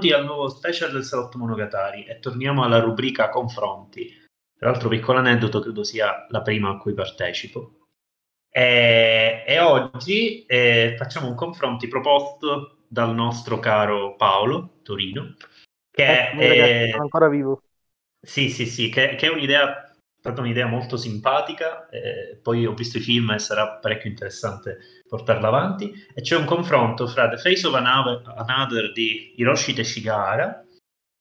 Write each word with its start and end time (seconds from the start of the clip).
benvenuti 0.00 0.12
al 0.12 0.24
nuovo 0.24 0.48
special 0.48 0.92
del 0.92 1.04
Salotto 1.04 1.36
Monogatari 1.36 2.04
e 2.04 2.18
torniamo 2.20 2.64
alla 2.64 2.80
rubrica 2.80 3.28
confronti. 3.28 4.08
Tra 4.56 4.70
l'altro, 4.70 4.88
piccolo 4.88 5.18
aneddoto, 5.18 5.60
credo 5.60 5.84
sia 5.84 6.26
la 6.30 6.40
prima 6.40 6.70
a 6.70 6.78
cui 6.78 6.94
partecipo. 6.94 7.86
E, 8.50 9.44
e 9.46 9.58
oggi 9.60 10.44
eh, 10.46 10.94
facciamo 10.96 11.28
un 11.28 11.34
confronto 11.34 11.86
proposto 11.88 12.78
dal 12.88 13.14
nostro 13.14 13.58
caro 13.58 14.16
Paolo 14.16 14.80
Torino, 14.82 15.34
che 15.90 16.02
eh, 16.02 16.30
è, 16.30 16.48
ragazzi, 16.48 16.98
ancora 16.98 17.28
vivo. 17.28 17.62
Sì, 18.20 18.48
sì, 18.48 18.66
sì, 18.66 18.88
che, 18.88 19.14
che 19.16 19.26
è 19.26 19.30
un'idea 19.30 19.84
stata 20.18 20.40
un'idea 20.40 20.66
molto 20.66 20.96
simpatica, 20.96 21.88
eh, 21.88 22.38
poi 22.42 22.66
ho 22.66 22.74
visto 22.74 22.98
i 22.98 23.02
film 23.02 23.30
e 23.30 23.38
sarà 23.38 23.78
parecchio 23.78 24.10
interessante 24.10 24.99
portarla 25.10 25.48
avanti. 25.48 25.92
E 26.14 26.22
c'è 26.22 26.36
un 26.36 26.44
confronto 26.44 27.08
fra 27.08 27.28
The 27.28 27.36
Face 27.36 27.66
of 27.66 27.74
Another 27.74 28.92
di 28.92 29.34
Hiroshi 29.36 29.74
Teshigahara, 29.74 30.64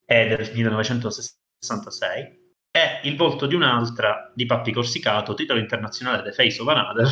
è 0.06 0.28
del 0.28 0.52
1966, 0.54 2.38
e 2.72 3.08
Il 3.08 3.18
volto 3.18 3.48
di 3.48 3.56
un'altra 3.56 4.32
di 4.34 4.46
Pappi 4.46 4.72
Corsicato, 4.72 5.34
titolo 5.34 5.60
internazionale 5.60 6.22
The 6.22 6.32
Face 6.32 6.62
of 6.62 6.68
Another 6.68 7.08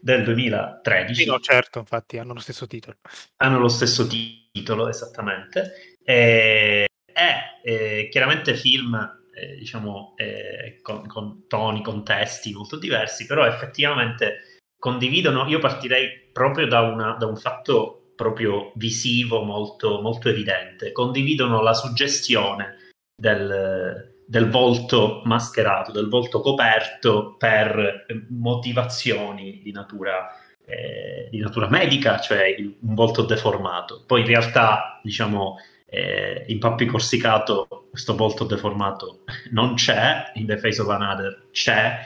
del 0.00 0.22
2013. 0.22 1.22
Sì, 1.22 1.28
no, 1.28 1.40
certo, 1.40 1.80
infatti 1.80 2.18
hanno 2.18 2.34
lo 2.34 2.40
stesso 2.40 2.68
titolo. 2.68 2.96
Hanno 3.38 3.58
lo 3.58 3.68
stesso 3.68 4.06
titolo, 4.06 4.88
esattamente. 4.88 5.96
E, 6.04 6.86
è 7.04 7.60
eh, 7.64 8.08
chiaramente 8.10 8.54
film 8.54 9.20
eh, 9.34 9.56
diciamo, 9.56 10.14
eh, 10.16 10.78
con, 10.82 11.06
con, 11.06 11.46
toni, 11.48 11.82
contesti 11.82 12.52
molto 12.52 12.78
diversi, 12.78 13.26
però 13.26 13.44
effettivamente 13.46 14.51
condividono, 14.82 15.46
io 15.46 15.60
partirei 15.60 16.08
proprio 16.32 16.66
da, 16.66 16.80
una, 16.80 17.12
da 17.12 17.26
un 17.26 17.36
fatto 17.36 18.14
proprio 18.16 18.72
visivo 18.74 19.44
molto, 19.44 20.00
molto 20.00 20.28
evidente, 20.28 20.90
condividono 20.90 21.62
la 21.62 21.72
suggestione 21.72 22.90
del, 23.14 24.14
del 24.26 24.50
volto 24.50 25.22
mascherato, 25.22 25.92
del 25.92 26.08
volto 26.08 26.40
coperto 26.40 27.36
per 27.38 28.06
motivazioni 28.30 29.60
di 29.62 29.70
natura 29.70 30.36
eh, 30.64 31.28
di 31.30 31.38
natura 31.38 31.68
medica, 31.68 32.18
cioè 32.18 32.56
un 32.58 32.94
volto 32.94 33.22
deformato. 33.22 34.02
Poi 34.04 34.22
in 34.22 34.26
realtà, 34.26 34.98
diciamo, 35.00 35.58
eh, 35.86 36.44
in 36.48 36.58
Pappi 36.58 36.86
Corsicato 36.86 37.86
questo 37.88 38.16
volto 38.16 38.44
deformato 38.44 39.20
non 39.50 39.74
c'è, 39.74 40.32
in 40.34 40.46
The 40.46 40.58
Face 40.58 40.80
of 40.80 40.88
Another 40.88 41.48
c'è, 41.52 42.00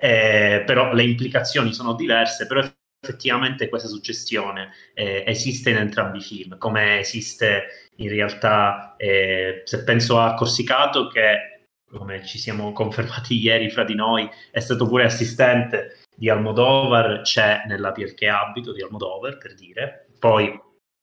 eh, 0.00 0.62
però 0.64 0.94
le 0.94 1.02
implicazioni 1.02 1.74
sono 1.74 1.92
diverse, 1.92 2.46
però 2.46 2.66
effettivamente 3.02 3.68
questa 3.68 3.88
suggestione 3.88 4.72
eh, 4.94 5.24
esiste 5.26 5.70
in 5.70 5.76
entrambi 5.76 6.18
i 6.18 6.22
film, 6.22 6.56
come 6.56 7.00
esiste 7.00 7.90
in 7.96 8.08
realtà, 8.08 8.94
eh, 8.96 9.62
se 9.64 9.84
penso 9.84 10.18
a 10.18 10.34
Corsicato 10.34 11.08
che, 11.08 11.66
come 11.90 12.24
ci 12.24 12.38
siamo 12.38 12.72
confermati 12.74 13.38
ieri 13.38 13.70
fra 13.70 13.84
di 13.84 13.94
noi, 13.94 14.28
è 14.50 14.60
stato 14.60 14.86
pure 14.86 15.04
assistente 15.04 15.98
di 16.16 16.30
Almodovar, 16.30 17.20
c'è 17.22 17.64
nella 17.66 17.92
Piel 17.92 18.14
abito 18.30 18.72
di 18.72 18.82
Almodovar, 18.82 19.36
per 19.36 19.54
dire, 19.54 20.06
poi 20.18 20.58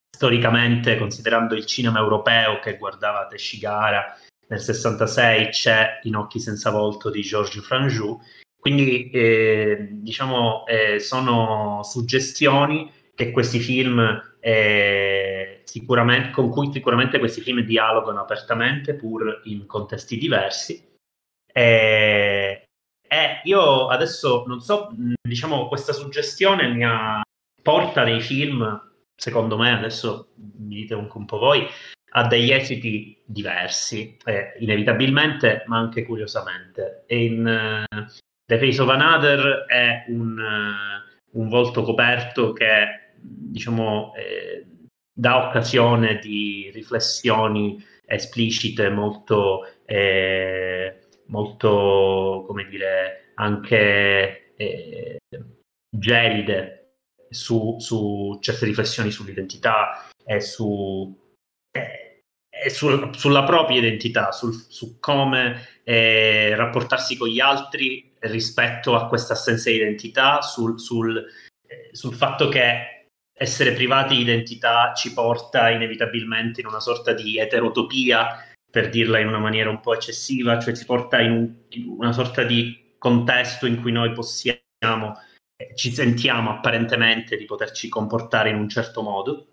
storicamente, 0.10 0.98
considerando 0.98 1.54
il 1.54 1.68
cinema 1.68 2.00
europeo 2.00 2.60
che 2.60 2.78
guardava 2.78 3.28
Teshigara 3.28 4.18
nel 4.48 4.60
66, 4.60 5.50
c'è 5.50 6.00
In 6.04 6.16
occhi 6.16 6.40
senza 6.40 6.72
volto 6.72 7.10
di 7.10 7.22
Georges 7.22 7.64
Franjou. 7.64 8.20
Quindi, 8.60 9.10
eh, 9.12 9.88
diciamo, 9.92 10.66
eh, 10.66 11.00
sono 11.00 11.82
suggestioni 11.84 12.92
che 13.16 13.32
questi 13.32 13.60
film, 13.60 14.00
eh, 14.40 15.62
sicuramente, 15.64 16.32
con 16.32 16.50
cui 16.50 16.72
sicuramente 16.72 17.20
questi 17.20 17.42
film 17.42 17.62
dialogano 17.62 18.22
apertamente, 18.22 18.96
pur 18.96 19.42
in 19.46 19.66
contesti 19.66 20.18
diversi. 20.18 20.86
E, 21.52 22.68
io 23.44 23.88
adesso 23.88 24.44
non 24.48 24.60
so, 24.60 24.90
diciamo, 25.22 25.68
questa 25.68 25.94
suggestione 25.94 26.68
mi 26.68 26.84
ha, 26.84 27.22
porta 27.62 28.04
nei 28.04 28.22
film 28.22 28.86
secondo 29.18 29.58
me, 29.58 29.74
adesso 29.74 30.30
mi 30.36 30.76
dite 30.76 30.94
un, 30.94 31.26
po' 31.26 31.38
voi, 31.38 31.68
ha 32.12 32.28
degli 32.28 32.52
esiti 32.52 33.20
diversi, 33.26 34.16
eh, 34.24 34.54
inevitabilmente, 34.60 35.64
ma 35.66 35.78
anche 35.80 36.06
curiosamente. 36.06 37.04
E 37.08 37.26
in 37.26 37.86
uh, 37.90 38.06
The 38.48 38.58
Face 38.60 38.82
of 38.82 38.88
Another 38.88 39.66
è 39.68 40.06
un, 40.08 40.40
uh, 40.40 41.38
un 41.38 41.50
volto 41.50 41.84
coperto 41.84 42.54
che, 42.54 43.12
diciamo, 43.20 44.14
eh, 44.16 44.66
dà 45.14 45.48
occasione 45.48 46.18
di 46.20 46.72
riflessioni 46.74 47.84
esplicite 48.06 48.90
molto, 48.90 49.68
eh, 49.84 51.08
molto 51.26 52.46
come 52.48 52.66
dire, 52.70 53.32
anche 53.36 54.54
eh, 54.56 55.18
gelide 55.90 57.00
su, 57.30 57.76
su 57.80 58.38
certe 58.40 58.64
riflessioni 58.64 59.12
sull'identità 59.12 60.08
e, 60.24 60.40
su, 60.40 61.14
eh, 61.72 62.22
e 62.50 62.70
sul, 62.70 63.14
sulla 63.14 63.44
propria 63.44 63.80
identità, 63.80 64.32
sul, 64.32 64.54
su 64.54 65.00
come 65.02 65.77
eh, 65.88 66.54
rapportarsi 66.54 67.16
con 67.16 67.30
gli 67.30 67.40
altri 67.40 68.12
rispetto 68.20 68.96
a 68.96 69.08
questa 69.08 69.34
assenza 69.34 69.70
di 69.70 69.78
identità, 69.78 70.42
sul, 70.42 70.80
sul, 70.82 71.18
eh, 71.66 71.90
sul 71.94 72.14
fatto 72.14 72.50
che 72.50 73.06
essere 73.34 73.72
privati 73.72 74.16
di 74.16 74.22
identità 74.24 74.94
ci 74.94 75.14
porta 75.14 75.70
inevitabilmente 75.70 76.60
in 76.60 76.68
una 76.68 76.82
sorta 76.82 77.14
di 77.14 77.40
eterotopia, 77.40 78.44
per 78.70 78.90
dirla 78.90 79.20
in 79.20 79.28
una 79.28 79.38
maniera 79.38 79.70
un 79.70 79.80
po' 79.80 79.94
eccessiva, 79.94 80.60
cioè 80.60 80.76
ci 80.76 80.84
porta 80.84 81.22
in, 81.22 81.32
un, 81.32 81.56
in 81.70 81.88
una 81.88 82.12
sorta 82.12 82.44
di 82.44 82.96
contesto 82.98 83.66
in 83.66 83.80
cui 83.80 83.94
noi 83.94 84.12
possiamo 84.12 85.14
ci 85.74 85.92
sentiamo 85.92 86.52
apparentemente 86.52 87.36
di 87.36 87.46
poterci 87.46 87.90
comportare 87.90 88.50
in 88.50 88.58
un 88.58 88.70
certo 88.70 89.02
modo, 89.02 89.48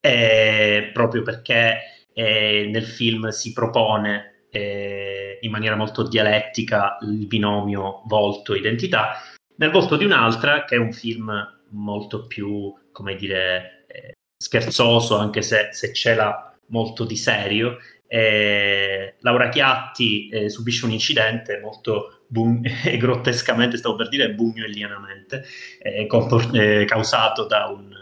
eh, 0.00 0.90
proprio 0.92 1.22
perché 1.22 2.06
eh, 2.12 2.68
nel 2.70 2.84
film 2.84 3.28
si 3.30 3.52
propone 3.52 4.29
eh, 4.50 5.38
in 5.40 5.50
maniera 5.50 5.76
molto 5.76 6.06
dialettica 6.06 6.98
il 7.02 7.26
binomio 7.26 8.02
volto-identità. 8.06 9.20
Nel 9.56 9.70
volto 9.70 9.96
di 9.96 10.04
un'altra, 10.04 10.64
che 10.64 10.76
è 10.76 10.78
un 10.78 10.92
film 10.92 11.30
molto 11.70 12.26
più, 12.26 12.74
come 12.92 13.14
dire, 13.16 13.84
eh, 13.88 14.12
scherzoso, 14.36 15.16
anche 15.16 15.42
se, 15.42 15.68
se 15.72 15.92
c'è 15.92 16.14
la 16.14 16.54
molto 16.68 17.04
di 17.04 17.16
serio, 17.16 17.78
eh, 18.06 19.14
Laura 19.20 19.48
Chiatti 19.50 20.28
eh, 20.28 20.48
subisce 20.48 20.84
un 20.84 20.92
incidente 20.92 21.60
molto 21.60 22.24
bun- 22.26 22.62
grottescamente, 22.98 23.76
stavo 23.76 23.96
per 23.96 24.08
dire 24.08 24.32
bugnoelianamente, 24.32 25.44
eh, 25.80 26.06
compor- 26.06 26.54
eh, 26.54 26.84
causato 26.86 27.46
da 27.46 27.66
un, 27.66 27.94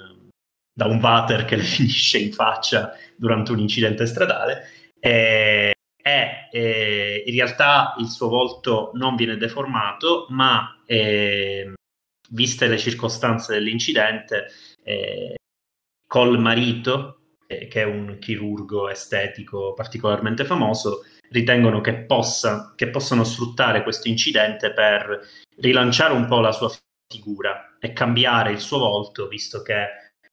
da 0.72 0.86
un 0.86 0.98
water 1.00 1.44
che 1.44 1.56
le 1.56 1.62
finisce 1.64 2.18
in 2.18 2.32
faccia 2.32 2.92
durante 3.16 3.52
un 3.52 3.58
incidente 3.58 4.06
stradale. 4.06 4.68
e 5.00 5.72
eh, 6.50 7.22
in 7.26 7.34
realtà 7.34 7.94
il 7.98 8.08
suo 8.08 8.28
volto 8.28 8.90
non 8.94 9.16
viene 9.16 9.36
deformato, 9.36 10.26
ma 10.30 10.82
eh, 10.86 11.72
viste 12.30 12.66
le 12.66 12.78
circostanze 12.78 13.54
dell'incidente, 13.54 14.46
col 16.06 16.38
marito 16.38 17.18
che 17.46 17.68
è 17.68 17.84
un 17.84 18.18
chirurgo 18.18 18.88
estetico 18.88 19.72
particolarmente 19.74 20.44
famoso, 20.44 21.04
ritengono 21.30 21.80
che, 21.80 21.94
possa, 22.04 22.74
che 22.76 22.88
possano 22.88 23.24
sfruttare 23.24 23.82
questo 23.82 24.08
incidente 24.08 24.72
per 24.72 25.20
rilanciare 25.56 26.12
un 26.12 26.26
po' 26.26 26.40
la 26.40 26.52
sua 26.52 26.70
figura 27.06 27.76
e 27.80 27.92
cambiare 27.92 28.52
il 28.52 28.60
suo 28.60 28.78
volto, 28.78 29.28
visto 29.28 29.62
che 29.62 29.86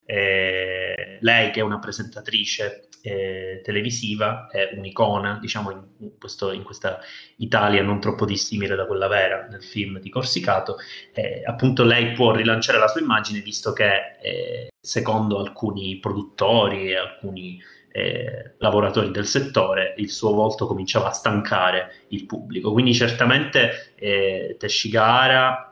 eh, 0.06 1.18
lei, 1.22 1.52
che 1.52 1.60
è 1.62 1.64
una 1.64 1.80
presentatrice 1.80 2.90
eh, 3.06 3.62
televisiva, 3.64 4.48
è 4.50 4.72
un'icona, 4.76 5.38
diciamo, 5.40 5.72
in, 6.00 6.18
questo, 6.20 6.52
in, 6.52 6.64
questa 6.64 7.00
Italia 7.38 7.84
non 7.84 8.00
troppo 8.00 8.26
dissimile 8.26 8.76
da 8.76 8.88
quella 8.88 9.08
vera 9.08 9.46
nel 9.48 9.64
film 9.64 10.00
di 10.00 10.10
Corsicato, 10.10 10.78
eh, 11.14 11.44
appunto 11.46 11.84
lei 11.84 12.14
può 12.14 12.34
rilanciare 12.34 12.80
la 12.80 12.88
sua 12.88 13.02
immagine, 13.02 13.42
visto 13.42 13.74
che 13.74 14.18
eh, 14.22 14.70
secondo 14.80 15.40
alcuni 15.40 16.00
produttori 16.00 16.90
e 16.90 16.98
alcuni 16.98 17.62
eh, 17.92 18.56
lavoratori 18.58 19.12
del 19.12 19.28
settore, 19.28 19.94
il 19.98 20.10
suo 20.10 20.34
volto 20.34 20.66
cominciava 20.66 21.10
a 21.10 21.14
stancare 21.14 22.06
il 22.10 22.26
pubblico. 22.26 22.72
Quindi 22.72 22.94
certamente 22.94 23.94
eh, 23.96 24.56
Teshigahara 24.58 25.72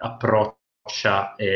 approccia 0.00 0.57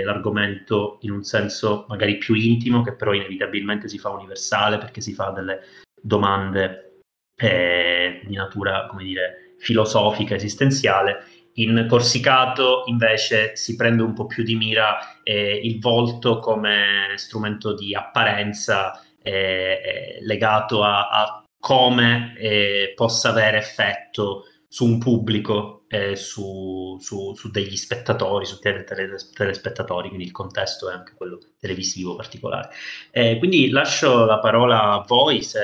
l'argomento 0.05 0.99
in 1.03 1.11
un 1.11 1.23
senso 1.23 1.87
magari 1.89 2.19
più 2.19 2.35
intimo, 2.35 2.83
che 2.83 2.95
però 2.95 3.13
inevitabilmente 3.13 3.89
si 3.89 3.99
fa 3.99 4.11
universale 4.11 4.79
perché 4.79 5.01
si 5.01 5.13
fa 5.13 5.31
delle 5.31 5.61
domande 6.01 7.01
eh, 7.37 8.21
di 8.25 8.35
natura, 8.35 8.87
come 8.87 9.05
dire, 9.05 9.55
filosofica, 9.59 10.35
esistenziale. 10.35 11.25
In 11.55 11.87
Corsicato 11.89 12.85
invece 12.87 13.57
si 13.57 13.77
prende 13.77 14.03
un 14.03 14.15
po' 14.15 14.27
più 14.27 14.43
di 14.43 14.55
mira 14.55 15.21
eh, 15.23 15.61
il 15.63 15.81
volto 15.81 16.39
come 16.39 17.13
strumento 17.17 17.75
di 17.75 17.95
apparenza 17.95 18.99
eh, 19.23 20.19
legato 20.23 20.83
a, 20.83 21.09
a 21.09 21.45
come 21.61 22.35
eh, 22.39 22.93
possa 22.97 23.29
avere 23.29 23.59
effetto 23.59 24.47
su 24.67 24.87
un 24.87 24.99
pubblico, 24.99 25.82
eh, 25.93 26.17
su, 26.17 26.97
su, 27.01 27.35
su, 27.35 27.51
degli 27.51 27.77
spettatori, 27.77 28.47
su 28.47 28.59
tele, 28.59 28.83
tele, 28.83 29.15
telespettatori, 29.35 30.09
quindi 30.09 30.25
il 30.25 30.33
contesto 30.33 30.89
è 30.89 30.95
anche 30.95 31.13
quello 31.15 31.39
televisivo 31.59 32.17
particolare. 32.17 32.71
Eh, 33.11 33.37
quindi 33.37 33.69
lascio 33.69 34.25
la 34.25 34.39
parola 34.39 34.93
a 34.93 35.05
voi 35.07 35.43
se 35.43 35.61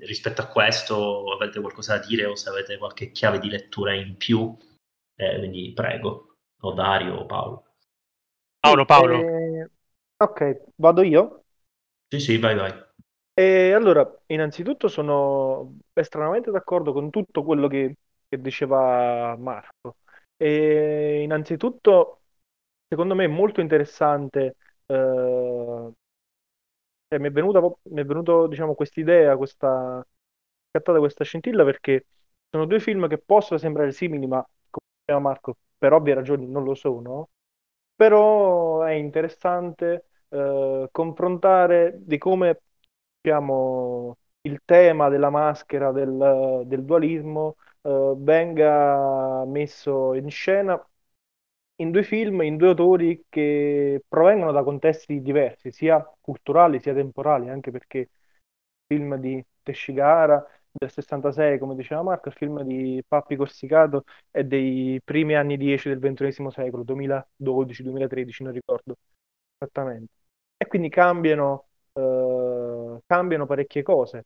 rispetto 0.00 0.42
a 0.42 0.48
questo 0.48 1.32
avete 1.32 1.58
qualcosa 1.60 1.96
da 1.96 2.04
dire 2.06 2.26
o 2.26 2.34
se 2.34 2.50
avete 2.50 2.76
qualche 2.76 3.12
chiave 3.12 3.38
di 3.38 3.48
lettura 3.48 3.94
in 3.94 4.16
più, 4.18 4.54
eh, 5.16 5.38
quindi 5.38 5.72
prego, 5.74 6.36
o 6.60 6.72
Dario 6.74 7.14
o 7.14 7.24
Paolo. 7.24 7.64
Paolo, 8.60 8.84
Paolo. 8.84 9.20
Eh, 9.20 9.70
ok, 10.18 10.64
vado 10.76 11.02
io? 11.02 11.44
Sì, 12.10 12.20
sì, 12.20 12.36
vai, 12.36 12.56
vai. 12.56 12.74
E 13.32 13.72
allora, 13.72 14.06
innanzitutto 14.26 14.88
sono 14.88 15.78
estremamente 15.94 16.50
d'accordo 16.50 16.92
con 16.92 17.08
tutto 17.08 17.42
quello 17.42 17.68
che, 17.68 17.96
che 18.32 18.40
diceva 18.40 19.36
Marco. 19.36 19.96
E 20.36 21.20
innanzitutto, 21.22 22.22
secondo 22.88 23.14
me 23.14 23.24
è 23.26 23.28
molto 23.28 23.60
interessante, 23.60 24.56
eh, 24.86 25.92
cioè, 27.08 27.18
mi 27.18 27.28
è 27.28 27.30
venuta, 27.30 27.60
mi 27.60 28.00
è 28.00 28.04
venuto, 28.04 28.46
diciamo, 28.46 28.74
quest'idea, 28.74 29.36
questa, 29.36 30.04
scattata 30.70 30.98
questa 30.98 31.24
scintilla 31.24 31.64
perché 31.64 32.06
sono 32.50 32.66
due 32.66 32.80
film 32.80 33.08
che 33.08 33.18
possono 33.18 33.58
sembrare 33.58 33.92
simili, 33.92 34.26
ma 34.26 34.42
come 34.70 34.86
diceva 35.04 35.20
Marco, 35.20 35.56
per 35.78 35.92
ovvie 35.92 36.14
ragioni 36.14 36.46
non 36.48 36.64
lo 36.64 36.74
sono. 36.74 37.30
Però 37.94 38.82
è 38.82 38.92
interessante 38.92 40.06
eh, 40.28 40.88
confrontare 40.90 41.96
di 42.00 42.18
come 42.18 42.60
diciamo, 43.20 44.16
il 44.42 44.60
tema 44.64 45.08
della 45.08 45.30
maschera 45.30 45.92
del, 45.92 46.62
del 46.66 46.84
dualismo 46.84 47.56
eh, 47.82 48.14
venga 48.16 49.44
messo 49.46 50.14
in 50.14 50.30
scena 50.30 50.80
in 51.76 51.90
due 51.90 52.02
film, 52.04 52.42
in 52.42 52.56
due 52.56 52.68
autori 52.68 53.24
che 53.28 54.02
provengono 54.08 54.52
da 54.52 54.62
contesti 54.62 55.20
diversi, 55.22 55.72
sia 55.72 56.02
culturali 56.20 56.80
sia 56.80 56.94
temporali, 56.94 57.48
anche 57.48 57.70
perché 57.70 57.98
il 57.98 58.08
film 58.86 59.16
di 59.16 59.44
Teshigara 59.62 60.44
del 60.70 60.90
66, 60.90 61.58
come 61.58 61.74
diceva 61.74 62.02
Marco, 62.02 62.28
il 62.28 62.34
film 62.34 62.62
di 62.62 63.02
Pappi 63.06 63.36
Corsicato 63.36 64.04
è 64.30 64.44
dei 64.44 65.00
primi 65.02 65.34
anni 65.34 65.56
10 65.56 65.88
del 65.88 65.98
XXI 65.98 66.50
secolo, 66.50 66.82
2012-2013, 66.84 68.44
non 68.44 68.52
ricordo 68.52 68.96
esattamente. 69.58 70.12
E 70.56 70.66
quindi 70.66 70.88
cambiano 70.88 71.66
eh, 71.94 73.00
cambiano 73.06 73.46
parecchie 73.46 73.82
cose, 73.82 74.24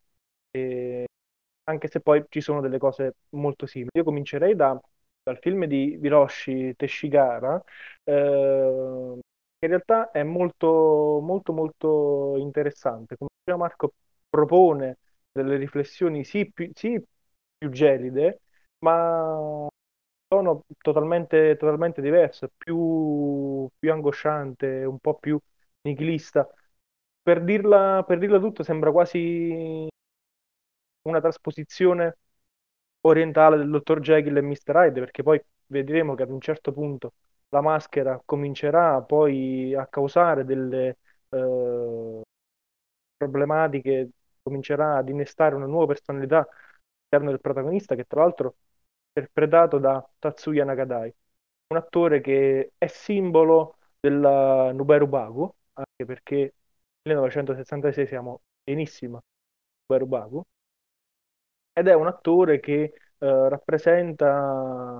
e 0.51 1.06
anche 1.67 1.87
se 1.89 1.99
poi 2.01 2.25
ci 2.29 2.41
sono 2.41 2.61
delle 2.61 2.77
cose 2.77 3.15
molto 3.29 3.65
simili. 3.65 3.89
Io 3.93 4.03
comincerei 4.03 4.55
da, 4.55 4.79
dal 5.23 5.37
film 5.39 5.65
di 5.65 5.99
Hiroshi 6.01 6.75
Teshigara, 6.75 7.61
eh, 8.03 9.19
che 9.59 9.65
in 9.65 9.69
realtà 9.71 10.11
è 10.11 10.23
molto, 10.23 11.19
molto, 11.21 11.53
molto 11.53 12.35
interessante. 12.37 13.17
Come 13.17 13.29
diceva 13.43 13.57
Marco, 13.63 13.93
propone 14.29 14.97
delle 15.31 15.57
riflessioni 15.57 16.23
sì 16.23 16.49
più, 16.51 16.69
sì, 16.73 17.01
più 17.57 17.69
gelide, 17.69 18.41
ma 18.79 19.67
sono 20.27 20.63
totalmente, 20.79 21.55
totalmente 21.57 22.01
diverse, 22.01 22.49
più, 22.55 23.67
più 23.77 23.91
angosciante, 23.91 24.83
un 24.85 24.99
po' 24.99 25.15
più 25.15 25.39
nichilista 25.81 26.47
per 27.21 27.43
dirla, 27.43 28.03
per 28.05 28.17
dirla 28.19 28.39
tutta, 28.39 28.63
sembra 28.63 28.91
quasi 28.91 29.87
una 31.07 31.21
trasposizione 31.21 32.17
orientale 33.01 33.57
del 33.57 33.69
dottor 33.69 33.99
Jekyll 34.01 34.37
e 34.37 34.41
Mr. 34.41 34.75
Hyde, 34.75 34.99
perché 34.99 35.23
poi 35.23 35.41
vedremo 35.67 36.15
che 36.15 36.23
ad 36.23 36.29
un 36.31 36.41
certo 36.41 36.71
punto 36.73 37.13
la 37.49 37.61
maschera 37.61 38.21
comincerà 38.25 39.01
poi 39.01 39.73
a 39.73 39.87
causare 39.87 40.43
delle 40.45 40.97
eh, 41.29 42.21
problematiche, 43.15 44.09
comincerà 44.41 44.97
ad 44.97 45.09
innestare 45.09 45.55
una 45.55 45.65
nuova 45.65 45.87
personalità 45.87 46.39
all'interno 46.39 47.29
del 47.31 47.41
protagonista, 47.41 47.95
che 47.95 48.05
tra 48.05 48.21
l'altro 48.21 48.55
è 49.13 49.19
interpretato 49.19 49.77
da 49.79 50.05
Tatsuya 50.19 50.65
Nakadai, 50.65 51.13
un 51.69 51.77
attore 51.77 52.21
che 52.21 52.73
è 52.77 52.87
simbolo 52.87 53.77
della 53.99 54.71
Nuberu 54.73 55.07
Bagu, 55.07 55.53
anche 55.73 56.05
perché 56.05 56.53
1966 57.03 58.07
siamo 58.07 58.41
pienissima 58.63 59.21
Barubaku 59.85 60.43
ed 61.77 61.87
è 61.87 61.93
un 61.93 62.07
attore 62.07 62.59
che 62.59 62.81
eh, 63.19 63.49
rappresenta 63.49 64.99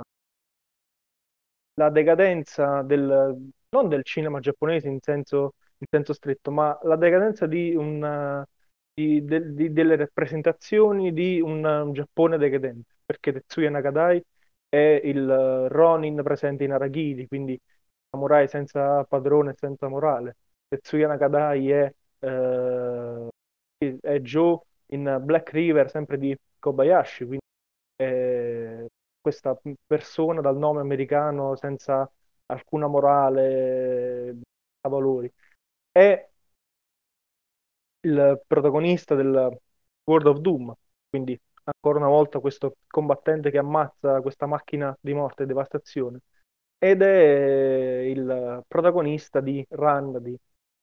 la 1.74 1.90
decadenza 1.90 2.82
del, 2.84 3.52
non 3.70 3.88
del 3.90 4.04
cinema 4.04 4.40
giapponese 4.40 4.88
in 4.88 5.00
senso, 5.02 5.56
in 5.80 5.88
senso 5.90 6.14
stretto, 6.14 6.52
ma 6.52 6.78
la 6.84 6.96
decadenza 6.96 7.48
di, 7.48 7.76
un, 7.76 8.44
di, 8.94 9.24
de, 9.26 9.54
di 9.54 9.72
delle 9.74 9.96
rappresentazioni 9.96 11.14
di 11.14 11.40
un, 11.42 11.66
un, 11.66 11.94
Giappone 11.94 12.38
decadente, 12.38 12.96
perché 13.06 13.34
Tetsuya 13.34 13.70
Nakadai 13.72 14.24
è 14.70 15.02
il 15.04 15.68
Ronin 15.70 16.22
presente 16.24 16.64
in 16.64 16.74
Aragiri, 16.74 17.28
quindi 17.28 17.60
samurai 18.10 18.48
senza 18.48 19.04
padrone 19.04 19.54
senza 19.58 19.88
morale. 19.88 20.38
Tetsuya 20.68 21.08
Nakadai 21.08 21.72
è, 21.72 21.94
eh, 22.20 23.28
è 24.02 24.20
Joe 24.20 24.60
in 24.88 25.20
Black 25.24 25.52
River, 25.52 25.90
sempre 25.90 26.18
di 26.18 26.38
Kobayashi, 26.60 27.26
quindi 27.26 27.44
è 27.96 28.86
questa 29.22 29.60
persona 29.86 30.42
dal 30.42 30.58
nome 30.58 30.82
americano 30.82 31.56
senza 31.56 32.10
alcuna 32.48 32.88
morale 32.88 34.38
a 34.82 34.90
valori. 34.90 35.32
È 35.92 36.30
il 38.02 38.42
protagonista 38.48 39.16
del 39.16 39.58
World 40.06 40.28
of 40.28 40.38
Doom, 40.40 40.74
quindi 41.10 41.40
ancora 41.64 42.00
una 42.00 42.08
volta 42.08 42.40
questo 42.40 42.78
combattente 42.88 43.52
che 43.52 43.58
ammazza 43.58 44.22
questa 44.22 44.46
macchina 44.46 44.96
di 45.02 45.14
morte 45.14 45.44
e 45.44 45.46
devastazione 45.46 46.20
ed 46.78 47.02
è 47.02 48.02
il 48.06 48.64
protagonista 48.68 49.42
di 49.42 49.66
Run 49.70 50.22
di 50.22 50.38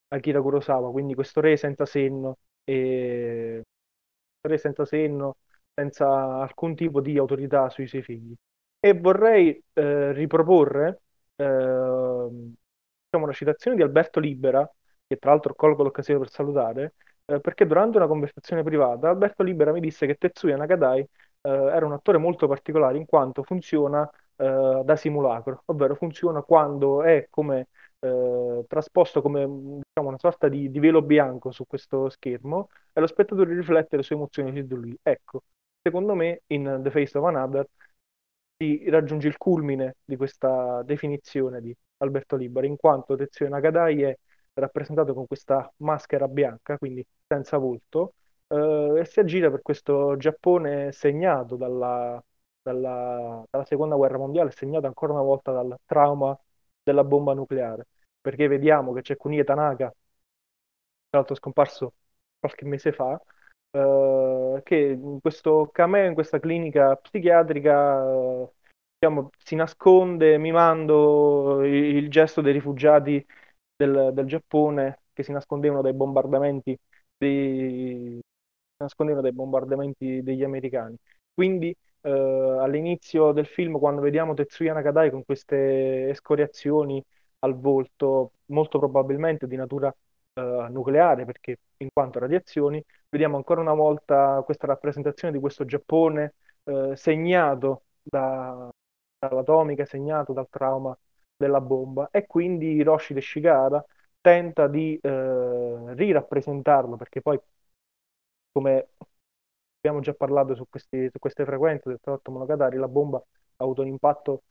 Akira 0.09 0.41
Kurosawa, 0.43 0.91
quindi 0.91 1.15
questo 1.15 1.41
re 1.41 1.57
senza 1.57 1.87
senno, 1.87 2.39
e... 2.65 3.63
re 4.41 4.59
senza 4.59 4.85
senno, 4.85 5.37
senza 5.75 6.07
alcun 6.41 6.75
tipo 6.75 7.01
di 7.01 7.19
autorità 7.19 7.69
sui 7.71 7.87
suoi 7.87 8.03
figli. 8.03 8.35
E 8.81 8.95
vorrei 8.95 9.63
eh, 9.73 10.13
riproporre 10.13 11.03
eh, 11.37 11.45
diciamo, 11.45 13.25
una 13.25 13.33
citazione 13.33 13.77
di 13.77 13.83
Alberto 13.83 14.21
Libera, 14.21 14.69
che 15.07 15.17
tra 15.17 15.31
l'altro 15.31 15.55
colgo 15.55 15.83
l'occasione 15.83 16.21
per 16.21 16.31
salutare, 16.31 16.95
eh, 17.27 17.41
perché 17.41 17.67
durante 17.67 17.97
una 17.97 18.07
conversazione 18.07 18.63
privata 18.63 19.09
Alberto 19.09 19.43
Libera 19.43 19.73
mi 19.73 19.81
disse 19.81 20.07
che 20.07 20.17
Tetsuya 20.17 20.57
Nakadai 20.57 21.01
eh, 21.01 21.09
era 21.41 21.87
un 21.87 21.93
attore 21.93 22.19
molto 22.19 22.47
particolare 22.47 22.99
in 22.99 23.07
quanto 23.07 23.43
funziona 23.43 24.09
eh, 24.37 24.83
da 24.85 24.97
simulacro, 24.97 25.63
ovvero 25.67 25.95
funziona 25.95 26.43
quando 26.43 27.03
è 27.03 27.27
come 27.31 27.69
eh, 28.01 28.65
trasposto 28.69 29.23
come 29.23 29.47
diciamo, 29.47 30.09
una 30.09 30.19
sorta 30.19 30.49
di, 30.49 30.71
di, 30.71 30.79
velo 30.79 31.03
bianco 31.03 31.51
su 31.51 31.67
questo 31.67 32.09
schermo 32.11 32.69
e 32.93 33.01
lo 33.01 33.07
spettatore 33.07 33.55
riflette 33.55 33.97
le 33.97 34.03
sue 34.03 34.17
emozioni 34.17 34.55
su 34.55 34.67
di 34.67 34.75
lui. 34.75 34.99
Ecco, 35.03 35.43
secondo 35.85 36.15
me 36.15 36.43
in 36.47 36.81
The 36.83 36.91
Face 36.91 37.17
of 37.19 37.25
Another 37.27 37.69
si 38.57 38.89
raggiunge 38.89 39.29
il 39.29 39.37
culmine 39.37 39.97
di 40.05 40.17
questa 40.17 40.83
definizione 40.83 41.61
di 41.61 41.77
Alberto 41.99 42.37
Libera, 42.37 42.67
in 42.67 42.77
quanto 42.77 43.17
Tetsuya 43.17 43.51
Nakadai 43.51 44.03
è 44.03 44.19
rappresentato 44.55 45.13
con 45.15 45.27
questa 45.27 45.71
maschera 45.79 46.27
bianca, 46.29 46.79
quindi 46.79 47.05
senza 47.27 47.59
volto, 47.59 48.15
eh, 48.49 49.01
e 49.01 49.05
si 49.05 49.21
aggira 49.21 49.51
per 49.51 49.61
questo 49.63 50.17
Giappone 50.17 50.93
segnato 50.93 51.57
dalla, 51.57 52.23
dalla, 52.63 53.45
dalla 53.51 53.65
seconda 53.65 53.97
guerra 53.97 54.17
mondiale, 54.19 54.51
segnato 54.53 54.87
ancora 54.87 55.13
una 55.13 55.23
volta 55.23 55.53
dal 55.53 55.77
trauma 55.85 56.39
della 56.83 57.05
bomba 57.05 57.35
nucleare, 57.35 57.89
perché 58.21 58.47
vediamo 58.49 58.93
che 58.93 59.03
c'è 59.03 59.17
Kunie 59.17 59.45
Tanaka, 59.45 59.89
tra 59.89 59.95
l'altro 61.19 61.35
scomparso 61.35 61.95
qualche 62.39 62.65
mese 62.65 62.93
fa, 62.93 63.21
eh, 63.75 64.61
che 64.63 64.77
in 64.77 65.21
questo 65.21 65.69
cameo, 65.73 66.07
in 66.07 66.15
questa 66.15 66.39
clinica 66.39 66.97
psichiatrica, 66.97 68.05
eh, 68.05 68.53
diciamo, 68.99 69.31
si 69.39 69.57
nasconde 69.57 70.39
mimando 70.39 71.65
il, 71.65 71.97
il 71.97 72.11
gesto 72.11 72.41
dei 72.41 72.53
rifugiati 72.53 73.25
del, 73.77 74.11
del, 74.15 74.27
Giappone 74.27 75.01
che 75.13 75.23
si 75.25 75.33
nascondevano 75.33 75.83
dai 75.83 75.93
bombardamenti, 75.93 76.79
dei, 77.17 78.21
nascondevano 78.79 79.23
dai 79.25 79.35
bombardamenti 79.35 80.23
degli 80.23 80.45
americani. 80.45 80.97
Quindi 81.33 81.75
eh, 82.03 82.11
all'inizio 82.11 83.33
del 83.33 83.47
film, 83.47 83.79
quando 83.79 84.01
vediamo 84.01 84.35
Tetsuya 84.35 84.73
Nakadai 84.73 85.11
con 85.11 85.25
queste 85.25 86.11
escoriazioni 86.11 87.03
al 87.41 87.59
volto, 87.59 88.33
molto 88.47 88.79
probabilmente 88.79 89.47
di 89.49 89.57
natura 89.57 89.95
eh, 90.35 90.69
nucleare, 90.71 91.25
perché 91.25 91.59
in 91.79 91.89
quanto 91.93 92.19
radiazioni, 92.19 92.83
vediamo 93.09 93.37
ancora 93.37 93.61
una 93.61 93.75
volta 93.75 94.43
questa 94.45 94.67
rappresentazione 94.67 95.33
di 95.33 95.41
questo 95.41 95.65
Giappone 95.65 96.35
eh, 96.65 96.93
segnato 96.97 97.85
da, 98.03 98.69
dall'atomica, 99.19 99.85
segnato 99.85 100.33
dal 100.33 100.49
trauma 100.51 100.97
della 101.37 101.61
bomba. 101.61 102.09
E 102.11 102.27
quindi 102.27 102.75
Hiroshi 102.75 103.21
Shigara 103.21 103.85
tenta 104.21 104.69
di 104.69 104.99
eh, 105.03 105.95
rirappresentarlo 105.95 106.97
perché 106.97 107.21
poi 107.21 107.39
come 108.53 108.89
abbiamo 109.79 110.01
già 110.01 110.15
parlato 110.15 110.55
su, 110.55 110.65
questi, 110.69 111.09
su 111.11 111.19
queste 111.19 111.45
frequenze 111.45 111.89
del 111.89 111.99
tratto 112.01 112.31
Monogatari 112.31 112.79
la 112.79 112.89
bomba 112.89 113.19
ha 113.19 113.65
avuto 113.65 113.83
un 113.83 113.89
impatto 113.89 114.45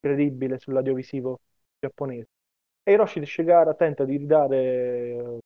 incredibile 0.00 0.58
sull'audiovisivo 0.58 1.40
giapponese. 1.78 2.28
E 2.82 2.92
Hiroshi 2.92 3.24
Shigara 3.24 3.74
tenta 3.74 4.04
di 4.04 4.16
ridare 4.18 5.38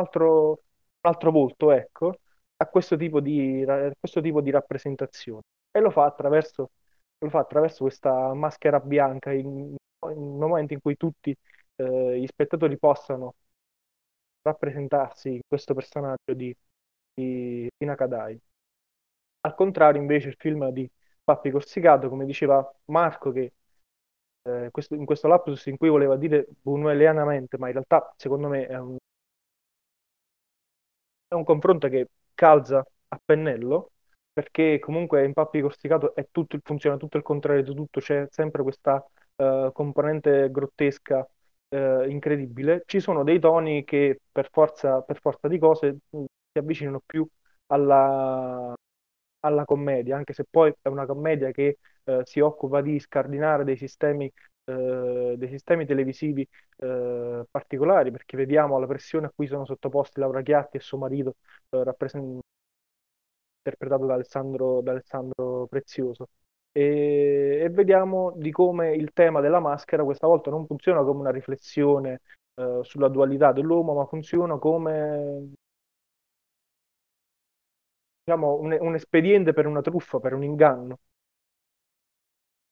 altro, 0.00 0.50
un 0.50 1.10
altro 1.10 1.30
volto 1.30 1.70
ecco, 1.70 2.18
a 2.56 2.66
questo 2.66 2.96
tipo 2.96 3.20
di, 3.20 3.64
questo 3.98 4.20
tipo 4.20 4.40
di 4.40 4.50
rappresentazione 4.50 5.42
e 5.70 5.80
lo 5.80 5.90
fa 5.90 6.04
attraverso 6.04 6.70
lo 7.18 7.30
fa 7.30 7.40
attraverso 7.40 7.84
questa 7.84 8.34
maschera 8.34 8.80
bianca 8.80 9.32
in 9.32 9.74
un 10.00 10.38
momento 10.38 10.74
in 10.74 10.80
cui 10.80 10.96
tutti 10.96 11.34
eh, 11.76 12.18
gli 12.20 12.26
spettatori 12.26 12.78
possano 12.78 13.34
rappresentarsi 14.42 15.34
in 15.34 15.40
questo 15.46 15.74
personaggio 15.74 16.34
di, 16.34 16.54
di, 17.14 17.68
di 17.76 17.86
Nakadai. 17.86 18.38
Al 19.42 19.54
contrario, 19.54 20.00
invece, 20.00 20.28
il 20.28 20.36
film 20.38 20.68
di 20.70 20.90
Pappi 21.22 21.50
Corsicato, 21.50 22.08
come 22.08 22.24
diceva 22.24 22.70
Marco, 22.86 23.30
che 23.32 23.52
eh, 24.42 24.68
questo, 24.70 24.94
in 24.94 25.04
questo 25.06 25.28
lapsus 25.28 25.66
in 25.66 25.76
cui 25.76 25.88
voleva 25.88 26.16
dire 26.16 26.46
bunuelianamente, 26.62 27.58
ma 27.58 27.66
in 27.68 27.72
realtà 27.74 28.12
secondo 28.16 28.48
me 28.48 28.66
è 28.66 28.78
un, 28.78 28.96
è 31.28 31.34
un 31.34 31.44
confronto 31.44 31.88
che 31.88 32.08
calza 32.34 32.84
a 33.08 33.20
pennello, 33.24 33.92
perché 34.32 34.78
comunque 34.78 35.24
in 35.24 35.32
Pappi 35.32 35.60
Corsicato 35.60 36.14
tutto, 36.30 36.58
funziona 36.62 36.96
tutto 36.96 37.16
il 37.16 37.22
contrario 37.22 37.62
di 37.62 37.74
tutto, 37.74 38.00
c'è 38.00 38.26
sempre 38.30 38.62
questa 38.62 39.04
uh, 39.36 39.70
componente 39.72 40.50
grottesca 40.50 41.26
uh, 41.68 42.02
incredibile. 42.08 42.82
Ci 42.86 43.00
sono 43.00 43.22
dei 43.22 43.38
toni 43.38 43.84
che 43.84 44.20
per 44.30 44.48
forza, 44.50 45.00
per 45.02 45.20
forza 45.20 45.48
di 45.48 45.58
cose 45.58 45.98
si 46.10 46.58
avvicinano 46.58 47.00
più 47.04 47.26
alla, 47.66 48.74
alla 49.40 49.64
commedia, 49.64 50.16
anche 50.16 50.32
se 50.32 50.44
poi 50.48 50.72
è 50.82 50.88
una 50.88 51.06
commedia 51.06 51.50
che 51.50 51.78
uh, 52.04 52.20
si 52.24 52.40
occupa 52.40 52.80
di 52.80 52.98
scardinare 52.98 53.64
dei 53.64 53.76
sistemi 53.76 54.30
dei 54.64 55.48
sistemi 55.48 55.86
televisivi 55.86 56.46
eh, 56.78 57.44
particolari, 57.50 58.10
perché 58.10 58.36
vediamo 58.36 58.78
la 58.78 58.86
pressione 58.86 59.26
a 59.26 59.32
cui 59.34 59.46
sono 59.46 59.64
sottoposti 59.66 60.20
Laura 60.20 60.42
Chiatti 60.42 60.76
e 60.78 60.80
suo 60.80 60.98
marito, 60.98 61.36
eh, 61.70 61.84
rappresent- 61.84 62.40
interpretato 63.58 64.06
da 64.06 64.14
Alessandro, 64.14 64.80
da 64.82 64.90
Alessandro 64.92 65.66
Prezioso. 65.68 66.28
E, 66.72 67.60
e, 67.64 67.70
vediamo 67.70 68.32
di 68.36 68.50
come 68.50 68.94
il 68.96 69.12
tema 69.12 69.40
della 69.40 69.60
maschera 69.60 70.02
questa 70.04 70.26
volta 70.26 70.50
non 70.50 70.66
funziona 70.66 71.02
come 71.04 71.20
una 71.20 71.30
riflessione 71.30 72.20
eh, 72.54 72.80
sulla 72.82 73.08
dualità 73.08 73.52
dell'uomo, 73.52 73.94
ma 73.94 74.06
funziona 74.06 74.58
come 74.58 75.52
diciamo, 78.24 78.56
un, 78.60 78.76
un 78.80 78.94
espediente 78.94 79.52
per 79.54 79.66
una 79.66 79.80
truffa, 79.80 80.18
per 80.20 80.34
un 80.34 80.42
inganno. 80.42 80.98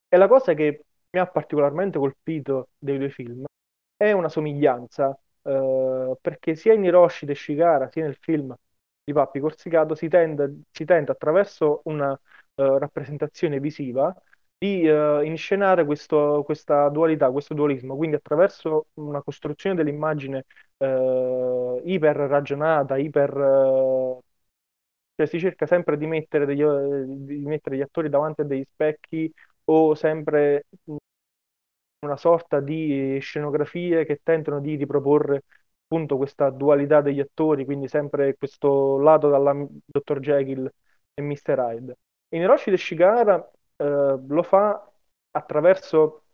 E 0.08 0.16
la 0.16 0.28
cosa 0.28 0.54
che 0.54 0.84
mi 1.12 1.20
ha 1.20 1.26
particolarmente 1.26 1.98
colpito 1.98 2.70
dei 2.78 2.98
due 2.98 3.10
film 3.10 3.44
è 3.96 4.12
una 4.12 4.28
somiglianza, 4.28 5.16
eh, 5.42 6.16
perché 6.20 6.54
sia 6.56 6.72
in 6.72 6.84
Hiroshi 6.84 7.24
De 7.26 7.34
Shigara 7.34 7.88
sia 7.90 8.04
nel 8.04 8.16
film 8.16 8.54
di 9.04 9.12
Pappi 9.12 9.40
Corsicato 9.40 9.94
si, 9.94 10.08
tende, 10.08 10.62
si 10.70 10.84
tenta 10.84 11.12
attraverso 11.12 11.82
una 11.84 12.12
uh, 12.12 12.78
rappresentazione 12.78 13.58
visiva 13.60 14.14
di 14.56 14.86
uh, 14.86 15.22
inscenare 15.22 15.84
questo, 15.84 16.42
questa 16.44 16.88
dualità, 16.88 17.30
questo 17.30 17.54
dualismo, 17.54 17.96
quindi 17.96 18.16
attraverso 18.16 18.86
una 18.94 19.22
costruzione 19.22 19.74
dell'immagine 19.76 20.44
uh, 20.78 21.80
iper 21.84 22.16
ragionata, 22.16 22.96
iper... 22.96 23.30
cioè 25.14 25.26
si 25.26 25.38
cerca 25.38 25.66
sempre 25.66 25.96
di 25.96 26.06
mettere, 26.06 26.46
degli, 26.46 26.62
di 26.64 27.44
mettere 27.46 27.76
gli 27.76 27.80
attori 27.82 28.08
davanti 28.08 28.40
a 28.42 28.44
degli 28.44 28.64
specchi 28.64 29.32
o 29.64 29.94
sempre 29.94 30.64
una 32.02 32.16
sorta 32.16 32.60
di 32.60 33.18
scenografie 33.20 34.04
che 34.04 34.20
tentano 34.22 34.60
di 34.60 34.74
riproporre 34.76 35.44
appunto 35.84 36.16
questa 36.16 36.50
dualità 36.50 37.00
degli 37.00 37.20
attori, 37.20 37.64
quindi 37.64 37.88
sempre 37.88 38.36
questo 38.36 38.98
lato 38.98 39.28
dalla 39.28 39.54
Dr. 39.84 40.18
Jekyll 40.20 40.70
e 41.14 41.22
Mr. 41.22 41.58
Hyde. 41.58 41.98
In 42.30 42.42
Hiroshi 42.42 42.70
de 42.70 42.76
Shigara 42.78 43.50
eh, 43.76 44.18
lo 44.26 44.42
fa 44.42 44.90
attraverso 45.32 46.24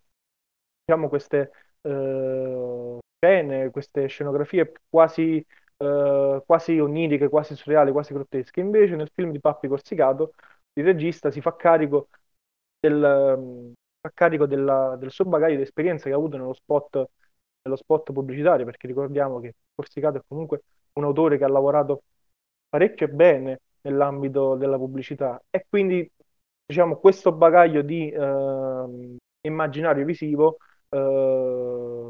diciamo, 0.85 1.09
queste 1.09 1.51
eh, 1.83 2.99
scene, 3.19 3.71
queste 3.71 4.07
scenografie 4.07 4.73
quasi, 4.89 5.45
eh, 5.77 6.43
quasi 6.47 6.79
oniriche, 6.79 7.29
quasi 7.29 7.55
surreali, 7.57 7.93
quasi 7.93 8.13
grottesche. 8.15 8.61
Invece 8.61 8.97
nel 8.97 9.11
film 9.15 9.31
di 9.33 9.41
Pappi 9.41 9.69
Corsicato 9.69 10.35
il 10.75 10.85
regista 10.85 11.31
si 11.31 11.41
fa 11.41 11.57
carico 11.57 12.09
del, 12.81 13.75
fa 14.09 14.11
carico 14.15 14.47
della, 14.47 14.97
del 14.99 15.11
suo 15.11 15.25
bagaglio 15.25 15.57
di 15.57 15.62
esperienza 15.62 16.05
che 16.05 16.12
ha 16.12 16.17
avuto 16.17 16.37
nello 16.37 16.55
spot 16.55 17.09
nello 17.62 17.77
spot 17.77 18.12
pubblicitario, 18.12 18.65
perché 18.65 18.87
ricordiamo 18.87 19.41
che 19.41 19.55
Corsicato 19.75 20.19
è 20.19 20.23
comunque 20.27 20.62
un 20.95 21.05
autore 21.05 21.38
che 21.38 21.45
ha 21.45 21.49
lavorato 21.49 22.03
parecchio 22.69 23.09
bene 23.09 23.61
nell'ambito 23.83 24.57
della 24.57 24.77
pubblicità. 24.77 25.41
E 25.50 25.67
quindi 25.69 26.11
diciamo 26.67 26.97
questo 26.99 27.33
bagaglio 27.33 27.83
di 27.83 28.11
eh, 28.11 29.17
immaginario 29.43 30.05
visivo 30.05 30.59
eh, 30.88 32.09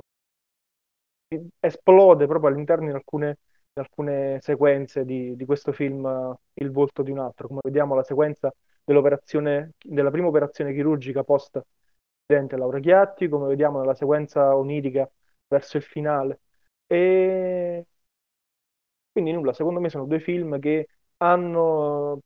esplode 1.61 2.27
proprio 2.27 2.51
all'interno 2.51 2.87
di 2.87 2.93
alcune, 2.95 3.39
di 3.73 3.81
alcune 3.81 4.39
sequenze 4.41 5.05
di, 5.05 5.37
di, 5.37 5.45
questo 5.45 5.73
film 5.73 6.35
Il 6.55 6.71
volto 6.71 7.03
di 7.03 7.11
un 7.11 7.19
altro, 7.19 7.49
come 7.49 7.61
vediamo 7.63 7.95
la 7.95 8.03
sequenza 8.03 8.53
dell'operazione, 8.85 9.73
della 9.79 10.11
prima 10.11 10.29
operazione 10.29 10.73
chirurgica 10.73 11.23
post 11.25 11.61
Laura 12.57 12.79
Chiatti, 12.81 13.29
come 13.29 13.49
vediamo 13.49 13.79
nella 13.81 13.95
sequenza 13.95 14.55
onirica 14.55 15.11
verso 15.49 15.79
il 15.79 15.83
finale. 15.83 16.41
E 16.87 17.87
quindi 19.13 19.33
nulla, 19.33 19.53
secondo 19.53 19.81
me 19.81 19.89
sono 19.89 20.05
due 20.07 20.21
film 20.21 20.59
che 20.61 20.89
hanno, 21.19 22.21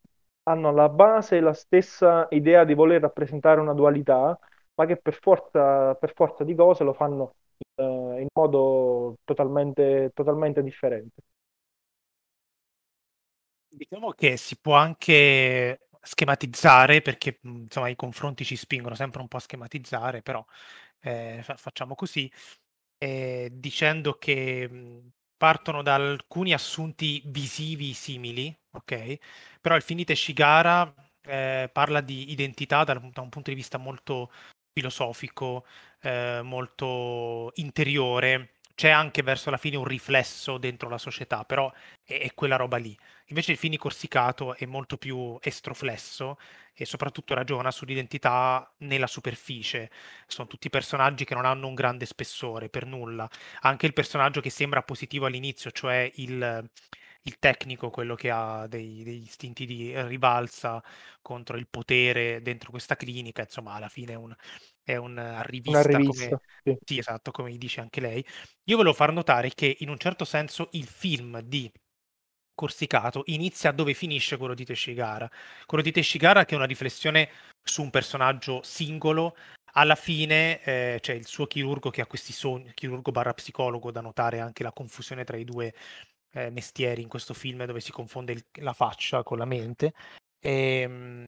hanno 0.45 0.69
alla 0.69 0.89
base 0.89 1.41
la 1.41 1.55
stessa 1.55 2.27
idea 2.31 2.65
di 2.65 2.75
voler 2.75 3.01
rappresentare 3.01 3.61
una 3.61 3.73
dualità, 3.75 4.39
ma 4.75 4.87
che 4.87 4.97
per 4.97 5.15
forza, 5.15 5.95
per 5.95 6.13
forza 6.15 6.45
di 6.45 6.55
cose 6.55 6.85
lo 6.85 6.93
fanno 6.93 7.35
eh, 7.77 7.83
in 8.21 8.27
modo 8.35 9.17
totalmente, 9.25 10.11
totalmente 10.15 10.63
differente. 10.63 11.23
Diciamo 13.69 14.11
che 14.13 14.37
si 14.37 14.57
può 14.61 14.75
anche 14.75 15.79
schematizzare 16.03 17.01
perché 17.03 17.39
insomma 17.43 17.89
i 17.89 17.97
confronti 17.97 18.45
ci 18.45 18.57
spingono 18.57 18.95
sempre 18.95 19.21
un 19.21 19.29
po' 19.29 19.37
a 19.37 19.41
schematizzare, 19.41 20.23
però 20.23 20.45
eh, 21.01 21.41
fa- 21.43 21.57
facciamo 21.57 21.95
così 21.95 22.31
eh, 22.99 23.51
dicendo 23.53 24.15
che 24.19 24.69
mhmm, 24.71 25.11
partono 25.37 25.83
da 25.83 25.95
alcuni 25.95 26.53
assunti 26.53 27.23
visivi 27.27 27.93
simili, 27.95 28.57
ok? 28.73 29.19
Però 29.61 29.75
il 29.77 29.83
Finite 29.83 30.15
Shigara 30.15 30.93
eh, 31.23 31.69
parla 31.73 32.01
di 32.01 32.31
identità 32.31 32.85
da, 32.85 32.95
da, 32.95 33.21
un 33.21 33.29
punto 33.29 33.51
di 33.51 33.57
vista 33.57 33.79
molto 33.79 34.31
filosofico, 34.73 35.65
eh, 36.01 36.41
molto 36.43 37.51
interiore. 37.57 38.55
C'è 38.75 38.89
anche 38.91 39.23
verso 39.23 39.51
la 39.51 39.57
fine 39.57 39.77
un 39.77 39.85
riflesso 39.85 40.59
dentro 40.59 40.89
la 40.89 40.99
società, 40.99 41.45
però 41.45 41.71
è, 42.03 42.21
è 42.21 42.35
quella 42.35 42.57
roba 42.57 42.77
lì. 42.77 42.97
Invece 43.27 43.53
il 43.53 43.59
Fini 43.59 43.77
Corsicato 43.77 44.55
è 44.57 44.67
molto 44.67 44.97
più 44.97 45.39
estroflesso 45.41 46.39
e 46.75 46.85
soprattutto 46.85 47.35
ragiona 47.35 47.71
sull'identità 47.71 48.71
nella 48.79 49.07
superficie. 49.07 49.91
Sono 50.27 50.49
tutti 50.49 50.71
personaggi 50.71 51.25
che 51.25 51.35
non 51.35 51.45
hanno 51.45 51.67
un 51.67 51.75
grande 51.75 52.07
spessore, 52.07 52.69
per 52.69 52.87
nulla. 52.87 53.29
Anche 53.61 53.87
il 53.87 53.93
personaggio 53.93 54.41
che 54.41 54.51
sembra 54.51 54.83
positivo 54.83 55.27
all'inizio, 55.27 55.71
cioè 55.71 56.11
il, 56.17 56.71
il 57.23 57.39
tecnico, 57.39 57.91
quello 57.91 58.15
che 58.15 58.31
ha 58.31 58.67
dei, 58.67 59.03
degli 59.03 59.23
istinti 59.23 59.67
di 59.67 59.93
rivalsa 60.03 60.83
contro 61.21 61.57
il 61.57 61.69
potere 61.69 62.43
dentro 62.43 62.71
questa 62.71 62.97
clinica, 62.97 63.43
insomma, 63.43 63.75
alla 63.75 63.89
fine 63.89 64.13
è 64.13 64.17
un, 64.17 64.35
è 64.83 64.97
una 64.97 65.43
rivista, 65.43 65.81
una 65.81 65.99
rivista 65.99 66.29
come... 66.29 66.41
sì. 66.65 66.79
sì, 66.85 66.99
esatto, 66.99 67.31
come 67.31 67.57
dice 67.57 67.81
anche 67.81 68.01
lei. 68.01 68.25
Io 68.65 68.77
volevo 68.77 68.95
far 68.95 69.13
notare 69.13 69.51
che 69.55 69.77
in 69.81 69.89
un 69.89 69.99
certo 69.99 70.25
senso 70.25 70.69
il 70.73 70.87
film 70.87 71.41
di 71.41 71.71
Corsicato 72.55 73.23
inizia 73.27 73.73
dove 73.73 73.95
finisce 73.95 74.37
quello 74.37 74.55
di 74.55 74.65
Teshigara. 74.65 75.31
Quello 75.67 75.83
di 75.83 75.93
Teshigara 75.93 76.45
che 76.45 76.55
è 76.55 76.57
una 76.57 76.67
riflessione 76.67 77.31
su 77.63 77.83
un 77.83 77.91
personaggio 77.91 78.61
singolo 78.63 79.35
alla 79.75 79.95
fine 79.95 80.63
eh, 80.63 80.99
c'è 81.01 81.15
il 81.15 81.27
suo 81.27 81.47
chirurgo 81.47 81.91
che 81.91 82.03
ha 82.03 82.07
questi 82.07 82.33
sogni, 82.33 82.73
chirurgo 82.75 83.11
barra 83.11 83.33
psicologo, 83.33 83.91
da 83.91 84.01
notare 84.01 84.41
anche 84.41 84.63
la 84.63 84.73
confusione 84.73 85.25
tra 85.25 85.37
i 85.37 85.45
due 85.45 85.73
eh, 86.33 86.51
mestieri 86.51 87.03
in 87.03 87.09
questo 87.09 87.33
film 87.35 87.65
dove 87.65 87.81
si 87.81 87.91
confonde 87.91 88.33
il, 88.33 88.45
la 88.61 88.75
faccia 88.75 89.23
con 89.23 89.39
la 89.39 89.45
mente. 89.47 89.95
E, 90.39 90.81
ehm, 90.83 91.25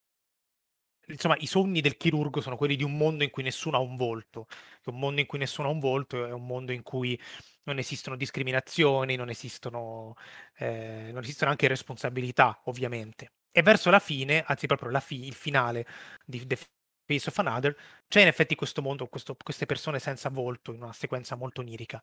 insomma, 1.09 1.37
i 1.39 1.47
sogni 1.47 1.81
del 1.81 1.97
chirurgo 1.97 2.41
sono 2.41 2.57
quelli 2.57 2.77
di 2.77 2.83
un 2.85 2.97
mondo 2.97 3.25
in 3.25 3.31
cui 3.31 3.43
nessuno 3.43 3.77
ha 3.77 3.81
un 3.81 3.97
volto. 3.97 4.47
Un 4.87 4.99
mondo 4.99 5.21
in 5.21 5.27
cui 5.27 5.39
nessuno 5.39 5.69
ha 5.69 5.71
un 5.71 5.81
volto 5.81 6.25
è 6.27 6.33
un 6.33 6.47
mondo 6.47 6.73
in 6.73 6.83
cui 6.83 7.19
non 7.65 7.79
esistono 7.79 8.17
discriminazioni, 8.17 9.17
non 9.17 9.31
esistono, 9.31 10.15
eh, 10.57 11.11
non 11.13 11.23
esistono 11.23 11.51
anche 11.51 11.69
responsabilità, 11.69 12.61
ovviamente. 12.65 13.33
E 13.51 13.63
verso 13.63 13.91
la 13.91 13.99
fine, 14.01 14.43
anzi 14.47 14.67
proprio 14.67 14.99
fi- 15.01 15.27
il 15.27 15.35
finale 15.35 15.87
di 16.25 16.47
The 16.47 16.59
Face 17.07 17.29
of 17.29 17.39
Another, 17.39 17.77
c'è 18.09 18.21
in 18.23 18.27
effetti 18.27 18.55
questo 18.55 18.83
mondo, 18.83 19.07
questo, 19.07 19.37
queste 19.43 19.67
persone 19.67 19.99
senza 19.99 20.29
volto, 20.31 20.73
in 20.73 20.83
una 20.83 20.93
sequenza 20.93 21.37
molto 21.37 21.61
onirica. 21.61 22.03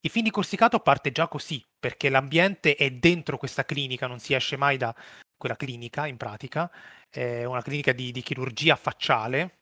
Il 0.00 0.10
film 0.10 0.24
di 0.24 0.30
Corsicato 0.30 0.80
parte 0.80 1.10
già 1.10 1.28
così, 1.28 1.64
perché 1.78 2.08
l'ambiente 2.08 2.74
è 2.76 2.90
dentro 2.90 3.38
questa 3.38 3.64
clinica, 3.64 4.06
non 4.06 4.18
si 4.18 4.34
esce 4.34 4.56
mai 4.56 4.76
da 4.76 4.94
quella 5.42 5.56
clinica, 5.56 6.06
in 6.06 6.16
pratica, 6.16 6.70
è 7.10 7.42
una 7.42 7.62
clinica 7.62 7.92
di, 7.92 8.12
di 8.12 8.22
chirurgia 8.22 8.76
facciale, 8.76 9.58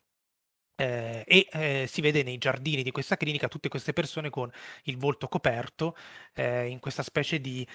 eh, 0.76 1.24
e 1.26 1.48
eh, 1.52 1.86
si 1.88 2.02
vede 2.02 2.22
nei 2.22 2.36
giardini 2.36 2.82
di 2.82 2.90
questa 2.90 3.16
clinica 3.16 3.48
tutte 3.48 3.70
queste 3.70 3.94
persone 3.94 4.28
con 4.28 4.50
il 4.84 4.98
volto 4.98 5.26
coperto 5.28 5.96
eh, 6.34 6.66
in 6.68 6.80
questa 6.80 7.02
specie 7.02 7.40
di 7.40 7.66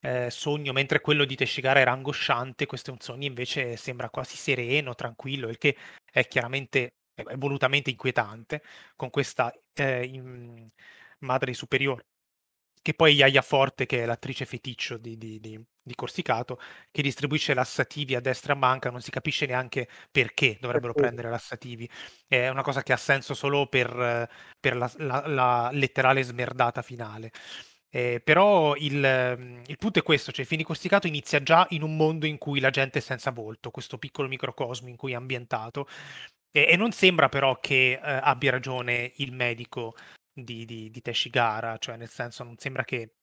eh, 0.00 0.28
sogno, 0.30 0.72
mentre 0.74 1.00
quello 1.00 1.24
di 1.24 1.36
Teshigara 1.36 1.80
era 1.80 1.92
angosciante, 1.92 2.66
questo 2.66 2.90
è 2.90 2.92
un 2.92 3.00
sogno 3.00 3.26
invece 3.26 3.76
sembra 3.76 4.10
quasi 4.10 4.36
sereno, 4.36 4.94
tranquillo, 4.94 5.48
il 5.48 5.56
che 5.56 5.74
è 6.04 6.26
chiaramente 6.26 6.96
è 7.14 7.36
volutamente 7.36 7.88
inquietante. 7.88 8.62
Con 8.94 9.08
questa 9.08 9.50
eh, 9.72 10.04
in, 10.04 10.68
madre 11.20 11.54
superiore 11.54 12.04
che 12.84 12.92
poi 12.92 13.14
Yaya 13.14 13.40
Forte, 13.40 13.86
che 13.86 14.02
è 14.02 14.04
l'attrice 14.04 14.44
feticcio 14.44 14.98
di, 14.98 15.16
di, 15.16 15.40
di, 15.40 15.58
di, 15.82 15.94
Corsicato, 15.94 16.60
che 16.90 17.00
distribuisce 17.00 17.54
lassativi 17.54 18.14
a 18.14 18.20
destra 18.20 18.52
e 18.52 18.56
a 18.56 18.58
manca, 18.58 18.90
non 18.90 19.00
si 19.00 19.10
capisce 19.10 19.46
neanche 19.46 19.88
perché 20.10 20.58
dovrebbero 20.60 20.92
perché. 20.92 21.08
prendere 21.08 21.30
lassativi. 21.30 21.88
È 22.28 22.46
una 22.48 22.60
cosa 22.60 22.82
che 22.82 22.92
ha 22.92 22.98
senso 22.98 23.32
solo 23.32 23.68
per, 23.68 24.28
per 24.60 24.76
la, 24.76 24.92
la, 24.98 25.26
la, 25.26 25.70
letterale 25.72 26.22
smerdata 26.22 26.82
finale. 26.82 27.30
Eh, 27.88 28.20
però 28.22 28.76
il, 28.76 29.62
il, 29.66 29.76
punto 29.78 30.00
è 30.00 30.02
questo, 30.02 30.30
cioè 30.30 30.44
di 30.44 30.62
Corsicato 30.62 31.06
inizia 31.06 31.42
già 31.42 31.66
in 31.70 31.80
un 31.80 31.96
mondo 31.96 32.26
in 32.26 32.36
cui 32.36 32.60
la 32.60 32.68
gente 32.68 32.98
è 32.98 33.02
senza 33.02 33.30
volto, 33.30 33.70
questo 33.70 33.96
piccolo 33.96 34.28
microcosmo 34.28 34.90
in 34.90 34.96
cui 34.96 35.12
è 35.12 35.14
ambientato, 35.14 35.88
e, 36.50 36.66
e 36.68 36.76
non 36.76 36.92
sembra 36.92 37.30
però 37.30 37.58
che 37.60 37.92
eh, 37.92 38.00
abbia 38.02 38.50
ragione 38.50 39.12
il 39.16 39.32
medico 39.32 39.94
di, 40.34 40.64
di, 40.64 40.90
di 40.90 41.00
Teshigara, 41.00 41.78
cioè 41.78 41.96
nel 41.96 42.08
senso 42.10 42.44
non 42.44 42.58
sembra 42.58 42.84
che 42.84 43.14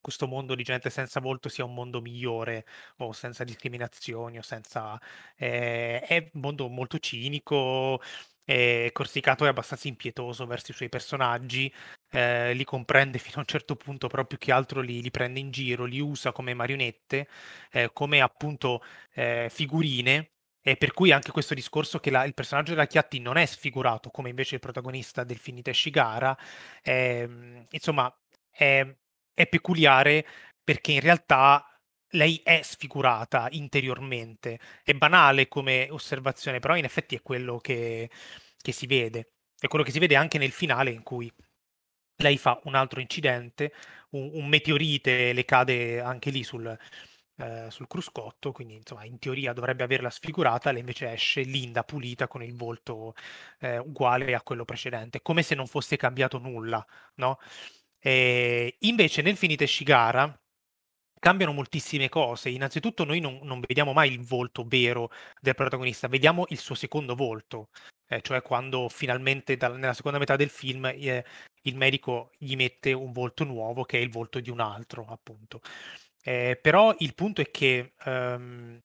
questo 0.00 0.26
mondo 0.26 0.54
di 0.54 0.62
gente 0.62 0.90
senza 0.90 1.20
volto 1.20 1.48
sia 1.48 1.64
un 1.64 1.74
mondo 1.74 2.00
migliore 2.00 2.64
o 2.98 3.12
senza 3.12 3.44
discriminazioni 3.44 4.38
o 4.38 4.42
senza... 4.42 4.98
Eh, 5.36 6.00
è 6.00 6.30
un 6.34 6.40
mondo 6.40 6.68
molto 6.68 6.98
cinico, 6.98 8.00
eh, 8.44 8.90
Corsicato 8.92 9.44
è 9.44 9.48
abbastanza 9.48 9.88
impietoso 9.88 10.46
verso 10.46 10.70
i 10.70 10.74
suoi 10.74 10.88
personaggi, 10.88 11.72
eh, 12.10 12.54
li 12.54 12.64
comprende 12.64 13.18
fino 13.18 13.36
a 13.36 13.40
un 13.40 13.46
certo 13.46 13.76
punto, 13.76 14.08
però 14.08 14.24
più 14.24 14.38
che 14.38 14.52
altro 14.52 14.80
li, 14.80 15.02
li 15.02 15.10
prende 15.10 15.40
in 15.40 15.50
giro, 15.50 15.84
li 15.84 16.00
usa 16.00 16.32
come 16.32 16.54
marionette, 16.54 17.28
eh, 17.72 17.90
come 17.92 18.20
appunto 18.20 18.82
eh, 19.14 19.48
figurine 19.50 20.30
e 20.70 20.76
per 20.76 20.92
cui 20.92 21.12
anche 21.12 21.30
questo 21.32 21.54
discorso 21.54 21.98
che 21.98 22.10
la, 22.10 22.24
il 22.24 22.34
personaggio 22.34 22.72
della 22.72 22.86
Chiatti 22.86 23.20
non 23.20 23.38
è 23.38 23.46
sfigurato, 23.46 24.10
come 24.10 24.28
invece 24.28 24.56
il 24.56 24.60
protagonista 24.60 25.24
del 25.24 25.38
film 25.38 25.56
di 25.56 25.62
Teshigara, 25.62 26.36
è, 26.82 27.26
insomma, 27.70 28.14
è, 28.50 28.86
è 29.32 29.46
peculiare 29.46 30.26
perché 30.62 30.92
in 30.92 31.00
realtà 31.00 31.64
lei 32.12 32.40
è 32.44 32.60
sfigurata 32.62 33.48
interiormente. 33.52 34.58
È 34.82 34.92
banale 34.92 35.48
come 35.48 35.88
osservazione, 35.90 36.58
però 36.58 36.76
in 36.76 36.84
effetti 36.84 37.14
è 37.14 37.22
quello 37.22 37.58
che, 37.58 38.10
che, 38.60 38.72
si 38.72 38.86
vede. 38.86 39.32
È 39.58 39.68
quello 39.68 39.84
che 39.84 39.90
si 39.90 39.98
vede 39.98 40.16
anche 40.16 40.36
nel 40.38 40.52
finale 40.52 40.90
in 40.90 41.02
cui 41.02 41.32
lei 42.16 42.36
fa 42.36 42.60
un 42.64 42.74
altro 42.74 43.00
incidente, 43.00 43.72
un, 44.10 44.30
un 44.34 44.46
meteorite 44.48 45.32
le 45.32 45.44
cade 45.44 46.00
anche 46.00 46.30
lì 46.30 46.42
sul, 46.42 46.76
eh, 47.38 47.70
sul 47.70 47.86
cruscotto, 47.86 48.52
quindi 48.52 48.74
insomma 48.74 49.04
in 49.04 49.18
teoria 49.18 49.52
dovrebbe 49.52 49.84
averla 49.84 50.10
sfigurata, 50.10 50.70
lei 50.70 50.80
invece 50.80 51.12
esce 51.12 51.42
linda, 51.42 51.84
pulita, 51.84 52.28
con 52.28 52.42
il 52.42 52.54
volto 52.54 53.14
eh, 53.60 53.78
uguale 53.78 54.34
a 54.34 54.42
quello 54.42 54.64
precedente, 54.64 55.22
come 55.22 55.42
se 55.42 55.54
non 55.54 55.66
fosse 55.66 55.96
cambiato 55.96 56.38
nulla, 56.38 56.84
no? 57.16 57.38
E 58.00 58.76
invece 58.80 59.22
nel 59.22 59.36
finite 59.36 59.66
Shigara 59.66 60.38
cambiano 61.18 61.52
moltissime 61.52 62.08
cose. 62.08 62.48
Innanzitutto 62.50 63.04
noi 63.04 63.20
non, 63.20 63.40
non, 63.42 63.60
vediamo 63.60 63.92
mai 63.92 64.12
il 64.12 64.20
volto 64.20 64.64
vero 64.66 65.10
del 65.40 65.54
protagonista, 65.54 66.08
vediamo 66.08 66.44
il 66.48 66.58
suo 66.58 66.74
secondo 66.74 67.14
volto, 67.14 67.70
eh, 68.08 68.20
cioè 68.22 68.42
quando 68.42 68.88
finalmente 68.88 69.56
da, 69.56 69.68
nella 69.68 69.94
seconda 69.94 70.18
metà 70.18 70.36
del 70.36 70.50
film 70.50 70.86
eh, 70.86 71.24
il 71.62 71.76
medico 71.76 72.30
gli 72.38 72.56
mette 72.56 72.92
un 72.92 73.12
volto 73.12 73.44
nuovo 73.44 73.84
che 73.84 73.98
è 73.98 74.00
il 74.00 74.10
volto 74.10 74.40
di 74.40 74.50
un 74.50 74.60
altro, 74.60 75.06
appunto. 75.08 75.60
Eh, 76.28 76.58
però 76.60 76.94
il 76.98 77.14
punto 77.14 77.40
è 77.40 77.50
che, 77.50 77.94
ehm, 78.04 78.78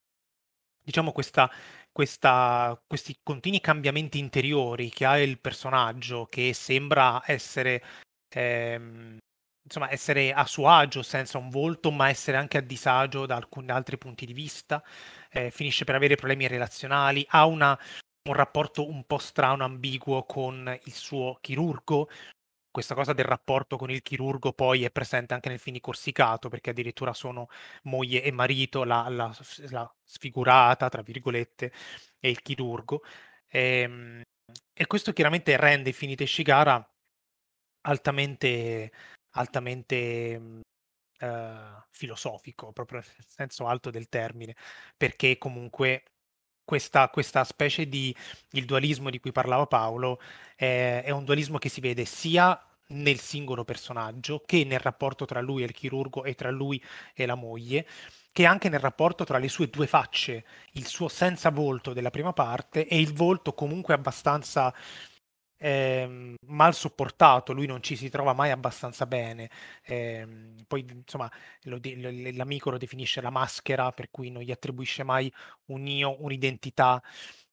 diciamo, 0.81 1.11
questa, 1.11 1.51
questa, 1.91 2.81
questi 2.87 3.19
continui 3.21 3.59
cambiamenti 3.61 4.17
interiori 4.19 4.89
che 4.89 5.05
ha 5.05 5.19
il 5.19 5.39
personaggio, 5.41 6.25
che 6.27 6.53
sembra 6.53 7.21
essere, 7.25 7.83
ehm, 8.29 9.17
insomma, 9.63 9.91
essere 9.91 10.31
a 10.33 10.45
suo 10.45 10.69
agio 10.69 11.03
senza 11.03 11.37
un 11.37 11.49
volto, 11.49 11.91
ma 11.91 12.09
essere 12.09 12.37
anche 12.37 12.57
a 12.59 12.61
disagio 12.61 13.25
da 13.25 13.35
alcuni 13.35 13.71
altri 13.71 13.97
punti 13.97 14.25
di 14.25 14.33
vista, 14.33 14.81
eh, 15.31 15.51
finisce 15.51 15.83
per 15.85 15.95
avere 15.95 16.15
problemi 16.15 16.47
relazionali, 16.47 17.25
ha 17.29 17.45
una, 17.45 17.77
un 18.29 18.33
rapporto 18.35 18.87
un 18.89 19.03
po' 19.05 19.17
strano, 19.17 19.65
ambiguo 19.65 20.23
con 20.25 20.79
il 20.85 20.93
suo 20.93 21.37
chirurgo, 21.41 22.09
questa 22.73 22.95
cosa 22.95 23.13
del 23.13 23.25
rapporto 23.25 23.77
con 23.77 23.91
il 23.91 24.01
chirurgo 24.01 24.51
poi 24.51 24.83
è 24.83 24.89
presente 24.89 25.35
anche 25.35 25.47
nel 25.47 25.59
film 25.59 25.75
di 25.75 25.81
Corsicato, 25.81 26.49
perché 26.49 26.71
addirittura 26.71 27.13
sono 27.13 27.47
moglie 27.83 28.23
e 28.23 28.31
marito, 28.31 28.83
la, 28.83 29.07
la, 29.09 29.31
la 29.69 29.95
sfigurata, 30.03 30.89
tra 30.89 31.03
virgolette, 31.03 31.71
e 32.19 32.29
il 32.29 32.41
chirurgo. 32.41 33.03
E, 33.47 33.59
ehm, 33.81 34.21
e 34.73 34.87
questo 34.87 35.13
chiaramente 35.13 35.55
rende 35.55 35.95
di 35.97 36.15
Teshigara 36.15 36.83
altamente, 37.81 38.91
altamente 39.35 40.61
uh, 41.19 41.83
filosofico, 41.91 42.71
proprio 42.71 42.99
nel 43.01 43.25
senso 43.27 43.67
alto 43.67 43.91
del 43.91 44.09
termine, 44.09 44.55
perché 44.97 45.37
comunque 45.37 46.12
questa, 46.65 47.09
questa, 47.09 47.43
specie 47.43 47.87
di 47.87 48.15
il 48.51 48.65
dualismo 48.65 49.09
di 49.09 49.19
cui 49.19 49.31
parlava 49.31 49.65
Paolo 49.65 50.19
è, 50.55 51.03
è, 51.05 51.09
un 51.11 51.25
dualismo 51.25 51.57
che 51.57 51.69
si 51.69 51.81
vede 51.81 52.05
sia 52.05 52.59
nel 52.87 53.19
singolo 53.19 53.63
personaggio 53.63 54.43
che 54.45 54.63
nel 54.65 54.79
rapporto 54.79 55.25
tra 55.25 55.41
lui 55.41 55.61
e 55.61 55.65
il 55.65 55.71
chirurgo 55.71 56.23
e 56.23 56.35
tra 56.35 56.51
lui 56.51 56.81
e 57.13 57.25
la 57.25 57.35
moglie 57.35 57.87
che 58.31 58.45
anche 58.45 58.67
nel 58.67 58.79
rapporto 58.79 59.23
tra 59.23 59.37
le 59.37 59.47
sue 59.47 59.69
due 59.69 59.87
facce 59.87 60.43
il 60.73 60.85
suo 60.87 61.07
senza 61.07 61.49
volto 61.49 61.93
della 61.93 62.09
prima 62.09 62.33
parte 62.33 62.87
e 62.87 62.99
il 62.99 63.13
volto 63.13 63.53
comunque 63.53 63.93
abbastanza 63.93 64.73
eh, 65.63 66.35
mal 66.47 66.73
sopportato, 66.73 67.53
lui 67.53 67.65
non 67.65 67.81
ci 67.81 67.95
si 67.95 68.09
trova 68.09 68.33
mai 68.33 68.51
abbastanza 68.51 69.05
bene. 69.05 69.49
Eh, 69.83 70.27
poi, 70.67 70.85
insomma, 70.91 71.31
lo, 71.63 71.79
l'amico 72.33 72.69
lo 72.69 72.77
definisce 72.77 73.21
la 73.21 73.29
maschera, 73.29 73.91
per 73.91 74.09
cui 74.11 74.29
non 74.29 74.41
gli 74.41 74.51
attribuisce 74.51 75.03
mai 75.03 75.31
un 75.67 75.87
io, 75.87 76.21
un'identità. 76.21 77.01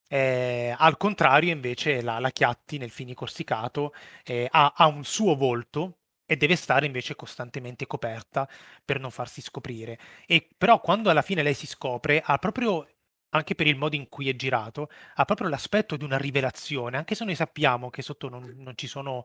Eh, 0.08 0.74
al 0.76 0.96
contrario, 0.96 1.52
invece, 1.52 2.02
la, 2.02 2.18
la 2.18 2.30
Chiatti 2.30 2.78
nel 2.78 2.90
Fini 2.90 3.14
Corsicato 3.14 3.92
eh, 4.24 4.48
ha, 4.50 4.72
ha 4.76 4.86
un 4.86 5.04
suo 5.04 5.36
volto 5.36 5.98
e 6.26 6.36
deve 6.36 6.56
stare 6.56 6.86
invece 6.86 7.14
costantemente 7.14 7.86
coperta 7.86 8.48
per 8.84 8.98
non 8.98 9.10
farsi 9.12 9.40
scoprire. 9.40 9.98
E 10.26 10.48
però 10.58 10.80
quando 10.80 11.10
alla 11.10 11.22
fine 11.22 11.42
lei 11.42 11.54
si 11.54 11.66
scopre, 11.66 12.20
ha 12.24 12.38
proprio 12.38 12.86
anche 13.30 13.54
per 13.54 13.66
il 13.66 13.76
modo 13.76 13.96
in 13.96 14.08
cui 14.08 14.28
è 14.28 14.36
girato, 14.36 14.88
ha 15.14 15.24
proprio 15.24 15.48
l'aspetto 15.48 15.96
di 15.96 16.04
una 16.04 16.18
rivelazione, 16.18 16.96
anche 16.96 17.14
se 17.14 17.24
noi 17.24 17.34
sappiamo 17.34 17.90
che 17.90 18.02
sotto 18.02 18.28
non, 18.28 18.54
non 18.58 18.76
ci 18.76 18.86
sono, 18.86 19.24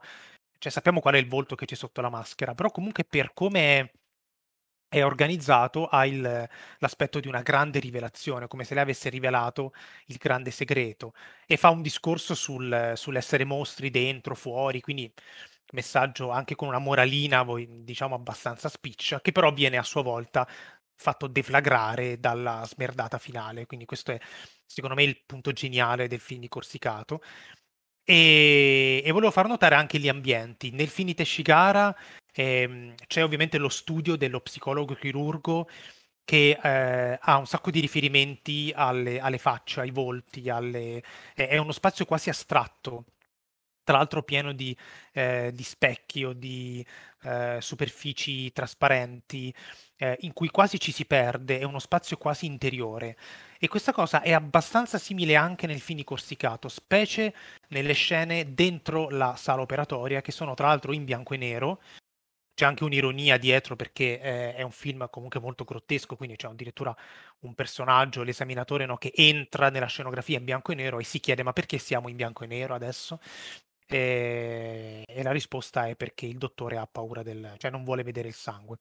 cioè 0.58 0.72
sappiamo 0.72 1.00
qual 1.02 1.16
è 1.16 1.18
il 1.18 1.28
volto 1.28 1.56
che 1.56 1.66
c'è 1.66 1.76
sotto 1.76 2.02
la 2.02 2.10
maschera, 2.10 2.54
però 2.54 2.72
comunque 2.72 3.06
per 3.06 3.34
come 3.34 3.92
è, 4.88 5.04
organizzato 5.04 5.88
ha 5.88 6.06
il, 6.06 6.48
l'aspetto 6.80 7.20
di 7.20 7.28
una 7.28 7.42
grande 7.42 7.80
rivelazione, 7.80 8.48
come 8.48 8.64
se 8.64 8.74
lei 8.74 8.84
avesse 8.84 9.10
rivelato 9.10 9.74
il 10.08 10.18
grande 10.18 10.52
segreto 10.52 11.14
e 11.46 11.58
fa 11.58 11.70
un 11.70 11.82
discorso 11.82 12.34
sul, 12.36 12.94
sull'essere 12.96 13.44
mostri 13.46 13.90
dentro, 13.90 14.36
fuori, 14.36 14.82
quindi 14.82 15.12
messaggio 15.72 16.30
anche 16.30 16.56
con 16.56 16.68
una 16.70 16.80
moralina, 16.80 17.46
diciamo 17.68 18.16
abbastanza 18.16 18.70
spiccia, 18.70 19.20
che 19.22 19.32
però 19.32 19.52
viene 19.52 19.78
a 19.78 19.84
sua 19.84 20.02
volta 20.04 20.48
fatto 20.96 21.28
deflagrare 21.28 22.20
dalla 22.20 22.64
smerdata 22.66 23.18
finale. 23.18 23.66
Quindi 23.66 23.86
questo 23.86 24.12
è, 24.12 24.20
secondo 24.66 24.96
me, 24.96 25.04
il 25.04 25.22
punto 25.26 25.52
geniale 25.52 26.08
del 26.08 26.20
film 26.20 26.42
di 26.42 26.48
Corsicato. 26.48 27.22
E, 28.04 29.02
e, 29.04 29.12
volevo 29.12 29.32
far 29.32 29.48
notare 29.48 29.76
anche 29.76 30.00
gli 30.00 30.10
ambienti. 30.10 30.72
Nel 30.72 30.90
film 30.90 31.08
di 31.08 31.16
Teshigara 31.16 31.96
ehm, 32.34 32.94
c'è 33.08 33.24
ovviamente 33.24 33.58
lo 33.58 33.70
studio 33.70 34.16
dello 34.16 34.42
psicologo 34.42 34.94
chirurgo 34.96 35.68
che 36.24 36.58
eh, 36.62 37.18
ha 37.22 37.38
un 37.38 37.46
sacco 37.48 37.72
di 37.72 37.80
riferimenti 37.80 38.72
alle, 38.76 39.20
alle 39.20 39.38
facce, 39.38 39.82
ai 39.82 39.92
volti, 39.92 40.50
alle... 40.50 41.04
è 41.36 41.58
uno 41.58 41.72
spazio 41.72 42.06
quasi 42.06 42.30
astratto 42.30 43.06
tra 43.86 43.98
l'altro 43.98 44.24
pieno 44.24 44.52
di, 44.52 44.76
eh, 45.14 45.52
di 45.54 45.64
specchi 45.64 46.26
o 46.26 46.34
di 46.34 46.86
eh, 47.22 47.60
superfici 47.62 48.52
trasparenti, 48.52 49.54
eh, 49.98 50.18
in 50.22 50.34
cui 50.34 50.50
quasi 50.50 50.80
ci 50.80 50.92
si 50.92 51.06
perde, 51.06 51.60
è 51.60 51.64
uno 51.64 51.80
spazio 51.80 52.18
quasi 52.18 52.46
interiore. 52.46 53.16
E 53.60 53.68
questa 53.68 53.94
cosa 53.94 54.22
è 54.22 54.34
abbastanza 54.34 54.98
simile 54.98 55.36
anche 55.36 55.68
nel 55.68 55.80
film 55.80 56.04
Corsicato, 56.04 56.68
specie 56.68 57.34
nelle 57.70 57.94
scene 57.94 58.54
dentro 58.54 59.10
la 59.10 59.36
sala 59.38 59.62
operatoria, 59.62 60.22
che 60.22 60.32
sono 60.32 60.54
tra 60.56 60.68
l'altro 60.68 60.92
in 60.92 61.06
bianco 61.06 61.34
e 61.34 61.38
nero. 61.38 61.82
C'è 62.56 62.66
anche 62.66 62.86
un'ironia 62.86 63.38
dietro 63.38 63.76
perché 63.76 64.20
eh, 64.22 64.56
è 64.56 64.62
un 64.62 64.72
film 64.72 65.10
comunque 65.10 65.42
molto 65.42 65.66
grottesco, 65.66 66.16
quindi 66.16 66.38
c'è 66.38 66.48
addirittura 66.48 66.96
un 67.42 67.54
personaggio, 67.54 68.24
l'esaminatore, 68.24 68.86
no, 68.86 68.98
che 68.98 69.12
entra 69.14 69.70
nella 69.70 69.88
scenografia 69.88 70.38
in 70.38 70.46
bianco 70.46 70.72
e 70.72 70.76
nero 70.76 71.00
e 71.00 71.04
si 71.04 71.20
chiede 71.20 71.44
ma 71.44 71.52
perché 71.54 71.78
siamo 71.78 72.08
in 72.08 72.16
bianco 72.16 72.46
e 72.46 72.48
nero 72.48 72.74
adesso? 72.74 73.20
E, 73.88 75.04
e 75.06 75.24
la 75.24 75.32
risposta 75.32 75.88
è 75.88 75.96
perché 75.96 76.26
il 76.26 76.38
dottore 76.38 76.78
ha 76.78 76.88
paura 76.88 77.24
del, 77.24 77.56
cioè 77.58 77.72
non 77.72 77.84
vuole 77.84 78.04
vedere 78.04 78.28
il 78.28 78.34
sangue. 78.34 78.78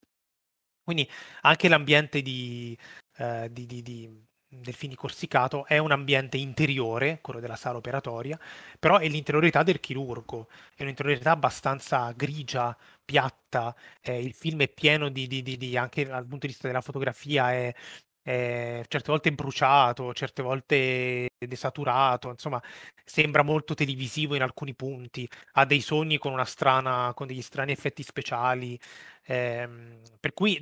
Quindi 0.82 1.08
anche 1.42 1.68
l'ambiente 1.68 2.22
di, 2.22 2.76
eh, 3.16 3.48
di, 3.50 3.66
di, 3.66 3.82
di 3.82 4.26
del 4.60 4.74
film 4.74 4.92
di 4.92 4.96
Corsicato 4.96 5.66
è 5.66 5.78
un 5.78 5.90
ambiente 5.92 6.36
interiore, 6.36 7.18
quello 7.20 7.40
della 7.40 7.56
sala 7.56 7.78
operatoria, 7.78 8.38
però 8.78 8.98
è 8.98 9.08
l'interiorità 9.08 9.62
del 9.62 9.80
chirurgo, 9.80 10.48
è 10.74 10.82
un'interiorità 10.82 11.32
abbastanza 11.32 12.12
grigia, 12.12 12.76
piatta, 13.04 13.74
eh, 14.00 14.20
il 14.20 14.34
film 14.34 14.60
è 14.62 14.68
pieno 14.68 15.08
di, 15.08 15.26
di, 15.26 15.42
di, 15.42 15.56
di, 15.56 15.76
anche 15.76 16.06
dal 16.06 16.26
punto 16.26 16.46
di 16.46 16.52
vista 16.52 16.66
della 16.68 16.80
fotografia, 16.80 17.52
è, 17.52 17.74
eh, 18.24 18.84
certe 18.88 19.10
volte 19.10 19.32
bruciato, 19.32 20.12
certe 20.14 20.42
volte 20.42 21.28
desaturato, 21.38 22.30
insomma, 22.30 22.60
sembra 23.04 23.42
molto 23.42 23.74
televisivo 23.74 24.34
in 24.34 24.42
alcuni 24.42 24.74
punti, 24.74 25.28
ha 25.52 25.64
dei 25.66 25.80
sogni 25.80 26.18
con 26.18 26.32
una 26.32 26.46
strana, 26.46 27.12
con 27.14 27.26
degli 27.26 27.42
strani 27.42 27.72
effetti 27.72 28.02
speciali, 28.02 28.78
ehm, 29.26 30.00
per 30.18 30.32
cui 30.32 30.60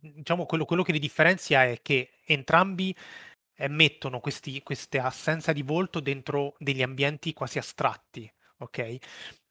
diciamo 0.00 0.46
quello, 0.46 0.64
quello, 0.64 0.82
che 0.82 0.92
li 0.92 0.98
differenzia 1.00 1.64
è 1.64 1.80
che 1.82 2.12
entrambi 2.26 2.94
eh, 3.56 3.68
mettono 3.68 4.20
questi, 4.20 4.62
questa 4.62 5.04
assenza 5.04 5.52
di 5.52 5.62
volto 5.62 6.00
dentro 6.00 6.54
degli 6.58 6.82
ambienti 6.82 7.32
quasi 7.32 7.58
astratti, 7.58 8.30
ok? 8.58 8.96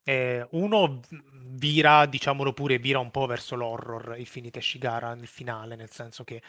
Eh, 0.05 0.45
uno 0.51 0.99
vira, 1.45 2.05
diciamolo 2.05 2.53
pure, 2.53 2.77
vira 2.77 2.99
un 2.99 3.11
po' 3.11 3.25
verso 3.25 3.55
l'horror, 3.55 4.15
il 4.17 4.27
film 4.27 4.45
di 4.45 4.51
Teshigara 4.51 5.13
nel 5.13 5.27
finale, 5.27 5.75
nel 5.75 5.89
senso 5.91 6.23
che 6.25 6.41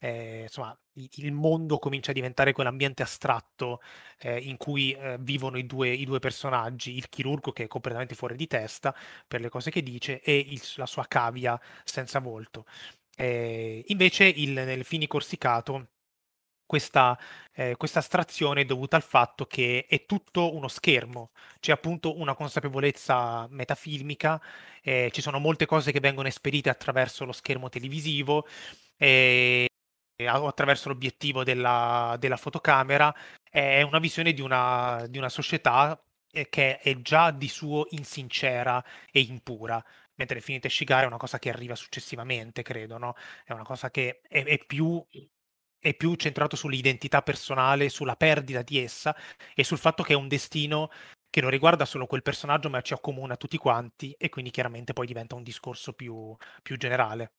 eh, 0.00 0.42
insomma, 0.42 0.76
il 0.94 1.32
mondo 1.32 1.78
comincia 1.78 2.10
a 2.10 2.14
diventare 2.14 2.52
quell'ambiente 2.52 3.02
astratto 3.02 3.80
eh, 4.18 4.38
in 4.38 4.56
cui 4.56 4.92
eh, 4.92 5.18
vivono 5.20 5.58
i 5.58 5.66
due, 5.66 5.90
i 5.90 6.04
due, 6.04 6.18
personaggi, 6.18 6.96
il 6.96 7.08
chirurgo 7.08 7.52
che 7.52 7.64
è 7.64 7.66
completamente 7.68 8.14
fuori 8.14 8.34
di 8.34 8.46
testa 8.46 8.94
per 9.28 9.40
le 9.40 9.50
cose 9.50 9.70
che 9.70 9.82
dice 9.82 10.20
e 10.22 10.38
il, 10.38 10.60
la 10.76 10.86
sua 10.86 11.06
cavia 11.06 11.60
senza 11.84 12.18
volto. 12.18 12.64
Eh, 13.16 13.84
invece 13.88 14.24
il, 14.24 14.52
nel 14.52 14.84
Fini 14.84 15.06
Corsicato 15.06 15.88
questa, 16.70 17.18
eh, 17.52 17.74
questa 17.76 17.98
astrazione 17.98 18.60
è 18.60 18.64
dovuta 18.64 18.94
al 18.96 19.02
fatto 19.02 19.44
che 19.44 19.86
è 19.88 20.06
tutto 20.06 20.54
uno 20.54 20.68
schermo, 20.68 21.32
c'è 21.58 21.72
appunto 21.72 22.16
una 22.16 22.34
consapevolezza 22.34 23.48
metafilmica, 23.50 24.40
eh, 24.80 25.10
ci 25.12 25.20
sono 25.20 25.40
molte 25.40 25.66
cose 25.66 25.90
che 25.90 25.98
vengono 25.98 26.28
esperite 26.28 26.70
attraverso 26.70 27.24
lo 27.24 27.32
schermo 27.32 27.68
televisivo, 27.68 28.46
eh, 28.96 29.69
attraverso 30.26 30.88
l'obiettivo 30.88 31.44
della, 31.44 32.16
della, 32.18 32.36
fotocamera, 32.36 33.14
è 33.48 33.82
una 33.82 33.98
visione 33.98 34.32
di 34.32 34.40
una, 34.40 35.06
di 35.08 35.18
una 35.18 35.28
società 35.28 36.00
eh, 36.32 36.48
che 36.48 36.78
è 36.78 37.00
già 37.00 37.30
di 37.30 37.48
suo 37.48 37.86
insincera 37.90 38.82
e 39.10 39.20
impura 39.20 39.82
mentre 40.20 40.42
Finite 40.42 40.68
Shigare 40.68 41.04
è 41.04 41.06
una 41.06 41.16
cosa 41.16 41.38
che 41.38 41.48
arriva 41.48 41.74
successivamente, 41.74 42.60
credo, 42.62 42.98
no? 42.98 43.14
È 43.42 43.52
una 43.52 43.62
cosa 43.62 43.90
che 43.90 44.20
è, 44.28 44.44
è, 44.44 44.58
più, 44.66 45.02
è, 45.78 45.94
più, 45.94 46.14
centrato 46.16 46.56
sull'identità 46.56 47.22
personale, 47.22 47.88
sulla 47.88 48.16
perdita 48.16 48.60
di 48.60 48.78
essa 48.78 49.16
e 49.54 49.64
sul 49.64 49.78
fatto 49.78 50.02
che 50.02 50.12
è 50.12 50.16
un 50.16 50.28
destino 50.28 50.90
che 51.30 51.40
non 51.40 51.48
riguarda 51.48 51.86
solo 51.86 52.06
quel 52.06 52.22
personaggio, 52.22 52.68
ma 52.68 52.82
ci 52.82 52.92
accomuna 52.92 53.36
tutti 53.36 53.56
quanti 53.56 54.14
e 54.18 54.28
quindi 54.28 54.50
chiaramente 54.50 54.92
poi 54.92 55.06
diventa 55.06 55.36
un 55.36 55.42
discorso 55.42 55.94
più, 55.94 56.36
più 56.60 56.76
generale. 56.76 57.32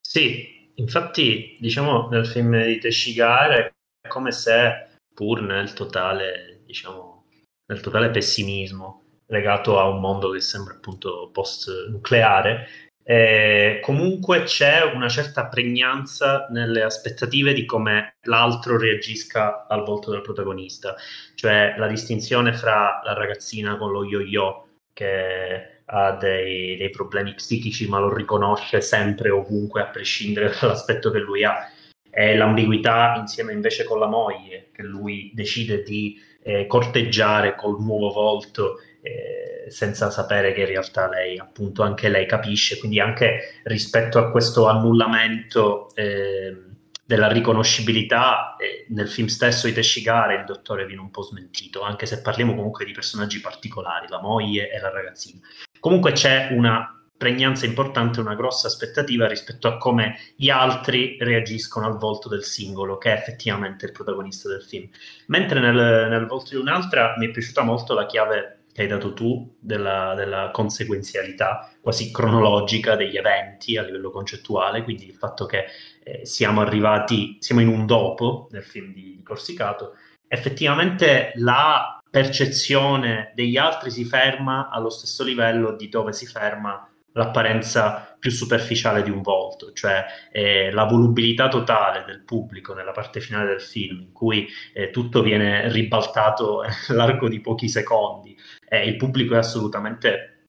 Sì, 0.00 0.69
infatti, 0.80 1.56
diciamo, 1.60 2.08
nel 2.08 2.26
film 2.26 2.62
di 2.64 2.78
Teshigare 2.78 3.74
è 4.00 4.08
come 4.08 4.32
se, 4.32 4.88
pur 5.14 5.42
nel 5.42 5.72
totale, 5.72 6.62
diciamo, 6.64 7.26
nel 7.66 7.80
totale 7.80 8.10
pessimismo 8.10 9.02
legato 9.26 9.78
a 9.78 9.88
un 9.88 10.00
mondo 10.00 10.30
che 10.30 10.40
sembra 10.40 10.74
appunto 10.74 11.30
post-nucleare, 11.32 12.66
eh, 13.02 13.80
comunque 13.82 14.42
c'è 14.42 14.82
una 14.82 15.08
certa 15.08 15.46
pregnanza 15.46 16.46
nelle 16.50 16.82
aspettative 16.82 17.52
di 17.52 17.64
come 17.64 18.14
l'altro 18.26 18.78
reagisca 18.78 19.66
al 19.66 19.84
volto 19.84 20.10
del 20.10 20.20
protagonista, 20.20 20.94
cioè 21.34 21.74
la 21.78 21.86
distinzione 21.86 22.52
fra 22.52 23.00
la 23.04 23.14
ragazzina 23.14 23.76
con 23.76 23.90
lo 23.92 24.04
yo-yo 24.04 24.68
che 24.92 25.79
ha 25.92 26.12
dei, 26.12 26.76
dei 26.76 26.90
problemi 26.90 27.34
psichici, 27.34 27.88
ma 27.88 27.98
lo 27.98 28.14
riconosce 28.14 28.80
sempre, 28.80 29.30
ovunque, 29.30 29.82
a 29.82 29.86
prescindere 29.86 30.54
dall'aspetto 30.58 31.10
che 31.10 31.18
lui 31.18 31.44
ha. 31.44 31.68
È 32.08 32.34
l'ambiguità 32.34 33.14
insieme 33.18 33.52
invece 33.52 33.84
con 33.84 33.98
la 33.98 34.06
moglie, 34.06 34.70
che 34.72 34.82
lui 34.82 35.30
decide 35.34 35.82
di 35.82 36.18
eh, 36.42 36.66
corteggiare 36.66 37.54
col 37.54 37.80
nuovo 37.80 38.10
volto, 38.10 38.78
eh, 39.02 39.70
senza 39.70 40.10
sapere 40.10 40.52
che 40.52 40.60
in 40.60 40.66
realtà 40.66 41.08
lei, 41.08 41.38
appunto, 41.38 41.82
anche 41.82 42.08
lei 42.08 42.26
capisce. 42.26 42.78
Quindi 42.78 43.00
anche 43.00 43.60
rispetto 43.64 44.18
a 44.18 44.30
questo 44.30 44.66
annullamento 44.66 45.88
eh, 45.94 46.56
della 47.04 47.26
riconoscibilità, 47.26 48.54
eh, 48.56 48.86
nel 48.90 49.08
film 49.08 49.26
stesso 49.26 49.66
di 49.66 49.72
Teshigare 49.72 50.36
il 50.36 50.44
dottore 50.44 50.86
viene 50.86 51.02
un 51.02 51.10
po' 51.10 51.22
smentito, 51.22 51.82
anche 51.82 52.06
se 52.06 52.22
parliamo 52.22 52.54
comunque 52.54 52.84
di 52.84 52.92
personaggi 52.92 53.40
particolari, 53.40 54.06
la 54.08 54.20
moglie 54.20 54.70
e 54.70 54.78
la 54.78 54.90
ragazzina. 54.90 55.40
Comunque 55.80 56.12
c'è 56.12 56.48
una 56.52 56.94
pregnanza 57.16 57.66
importante, 57.66 58.20
una 58.20 58.34
grossa 58.34 58.66
aspettativa 58.66 59.26
rispetto 59.26 59.68
a 59.68 59.76
come 59.76 60.16
gli 60.36 60.48
altri 60.48 61.18
reagiscono 61.20 61.84
al 61.84 61.98
volto 61.98 62.30
del 62.30 62.44
singolo, 62.44 62.96
che 62.96 63.12
è 63.12 63.18
effettivamente 63.18 63.84
il 63.84 63.92
protagonista 63.92 64.48
del 64.48 64.62
film. 64.62 64.88
Mentre 65.26 65.60
nel, 65.60 66.08
nel 66.08 66.26
volto 66.26 66.50
di 66.50 66.56
un'altra 66.56 67.14
mi 67.18 67.26
è 67.26 67.30
piaciuta 67.30 67.62
molto 67.62 67.92
la 67.92 68.06
chiave 68.06 68.60
che 68.72 68.82
hai 68.82 68.88
dato 68.88 69.12
tu 69.12 69.56
della, 69.60 70.14
della, 70.14 70.50
conseguenzialità 70.50 71.70
quasi 71.80 72.10
cronologica 72.10 72.96
degli 72.96 73.18
eventi 73.18 73.76
a 73.76 73.82
livello 73.82 74.10
concettuale, 74.10 74.82
quindi 74.82 75.06
il 75.06 75.14
fatto 75.14 75.44
che 75.44 75.66
eh, 76.02 76.24
siamo 76.24 76.62
arrivati, 76.62 77.36
siamo 77.40 77.60
in 77.60 77.68
un 77.68 77.84
dopo 77.84 78.48
nel 78.52 78.64
film 78.64 78.94
di, 78.94 79.16
di 79.16 79.22
Corsicato, 79.22 79.96
effettivamente 80.26 81.32
la 81.34 81.99
percezione 82.10 83.32
degli 83.34 83.56
altri 83.56 83.90
si 83.90 84.04
ferma 84.04 84.68
allo 84.68 84.90
stesso 84.90 85.22
livello 85.24 85.76
di 85.76 85.88
dove 85.88 86.12
si 86.12 86.26
ferma 86.26 86.90
l'apparenza 87.12 88.16
più 88.18 88.30
superficiale 88.30 89.02
di 89.02 89.10
un 89.10 89.22
volto, 89.22 89.72
cioè 89.72 90.04
eh, 90.30 90.70
la 90.70 90.84
volubilità 90.84 91.48
totale 91.48 92.04
del 92.04 92.22
pubblico 92.22 92.74
nella 92.74 92.92
parte 92.92 93.20
finale 93.20 93.48
del 93.48 93.60
film, 93.60 94.00
in 94.00 94.12
cui 94.12 94.46
eh, 94.72 94.90
tutto 94.90 95.22
viene 95.22 95.70
ribaltato 95.72 96.62
all'arco 96.88 97.28
di 97.28 97.40
pochi 97.40 97.68
secondi. 97.68 98.36
Eh, 98.68 98.86
il 98.86 98.96
pubblico 98.96 99.34
è 99.34 99.38
assolutamente 99.38 100.44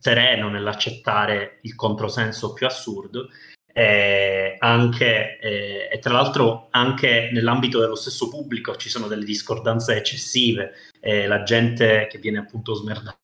sereno 0.00 0.48
nell'accettare 0.48 1.58
il 1.62 1.74
controsenso 1.74 2.54
più 2.54 2.66
assurdo 2.66 3.28
eh, 3.80 4.56
anche, 4.58 5.38
eh, 5.38 5.88
e 5.90 5.98
tra 6.00 6.12
l'altro 6.12 6.68
anche 6.70 7.30
nell'ambito 7.32 7.80
dello 7.80 7.94
stesso 7.94 8.28
pubblico 8.28 8.76
ci 8.76 8.90
sono 8.90 9.06
delle 9.06 9.24
discordanze 9.24 9.96
eccessive, 9.96 10.72
eh, 11.00 11.26
la 11.26 11.42
gente 11.44 12.06
che 12.10 12.18
viene 12.18 12.40
appunto 12.40 12.74
smerdata 12.74 13.16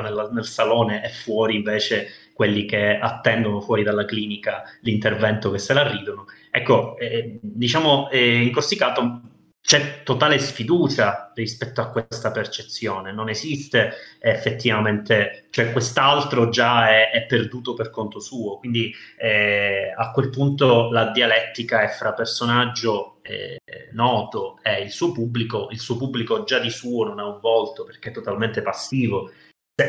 nel, 0.00 0.30
nel 0.32 0.46
salone 0.46 1.04
e 1.04 1.10
fuori 1.10 1.56
invece 1.56 2.30
quelli 2.32 2.64
che 2.64 2.98
attendono 2.98 3.60
fuori 3.60 3.82
dalla 3.82 4.06
clinica 4.06 4.62
l'intervento 4.80 5.50
che 5.50 5.58
se 5.58 5.74
la 5.74 5.86
ridono. 5.86 6.24
Ecco, 6.50 6.96
eh, 6.96 7.38
diciamo, 7.42 8.08
eh, 8.08 8.40
in 8.40 8.50
Corsicato 8.50 9.20
c'è 9.68 10.02
totale 10.02 10.38
sfiducia 10.38 11.30
rispetto 11.34 11.82
a 11.82 11.90
questa 11.90 12.30
percezione, 12.30 13.12
non 13.12 13.28
esiste 13.28 13.92
effettivamente, 14.18 15.44
cioè 15.50 15.72
quest'altro 15.72 16.48
già 16.48 16.88
è, 16.88 17.10
è 17.10 17.26
perduto 17.26 17.74
per 17.74 17.90
conto 17.90 18.18
suo, 18.18 18.56
quindi 18.56 18.90
eh, 19.18 19.92
a 19.94 20.10
quel 20.12 20.30
punto 20.30 20.90
la 20.90 21.10
dialettica 21.10 21.82
è 21.82 21.88
fra 21.88 22.14
personaggio 22.14 23.18
eh, 23.20 23.58
noto 23.92 24.58
e 24.62 24.80
il 24.80 24.90
suo 24.90 25.12
pubblico, 25.12 25.68
il 25.70 25.80
suo 25.80 25.98
pubblico 25.98 26.44
già 26.44 26.60
di 26.60 26.70
suo 26.70 27.04
non 27.04 27.18
ha 27.18 27.26
un 27.26 27.38
volto 27.38 27.84
perché 27.84 28.08
è 28.08 28.12
totalmente 28.12 28.62
passivo, 28.62 29.30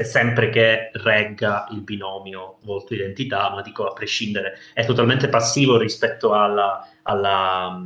sempre 0.04 0.50
che 0.50 0.89
regga 0.92 1.70
il 1.72 1.84
binomio 1.84 2.58
volto-identità, 2.63 3.50
ma 3.52 3.62
dico 3.62 3.88
a 3.88 3.94
prescindere, 3.94 4.58
è 4.74 4.86
totalmente 4.86 5.30
passivo 5.30 5.78
rispetto 5.78 6.34
alla, 6.34 6.86
alla 7.04 7.82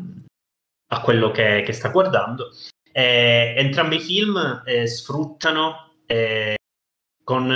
a 0.93 1.01
quello 1.01 1.32
che, 1.32 1.63
che 1.65 1.73
sta 1.73 1.89
guardando. 1.89 2.51
Eh, 2.91 3.56
entrambi 3.58 3.95
i 3.95 3.99
film 3.99 4.62
eh, 4.65 4.86
sfruttano 4.88 5.93
eh, 6.06 6.56
con 7.23 7.51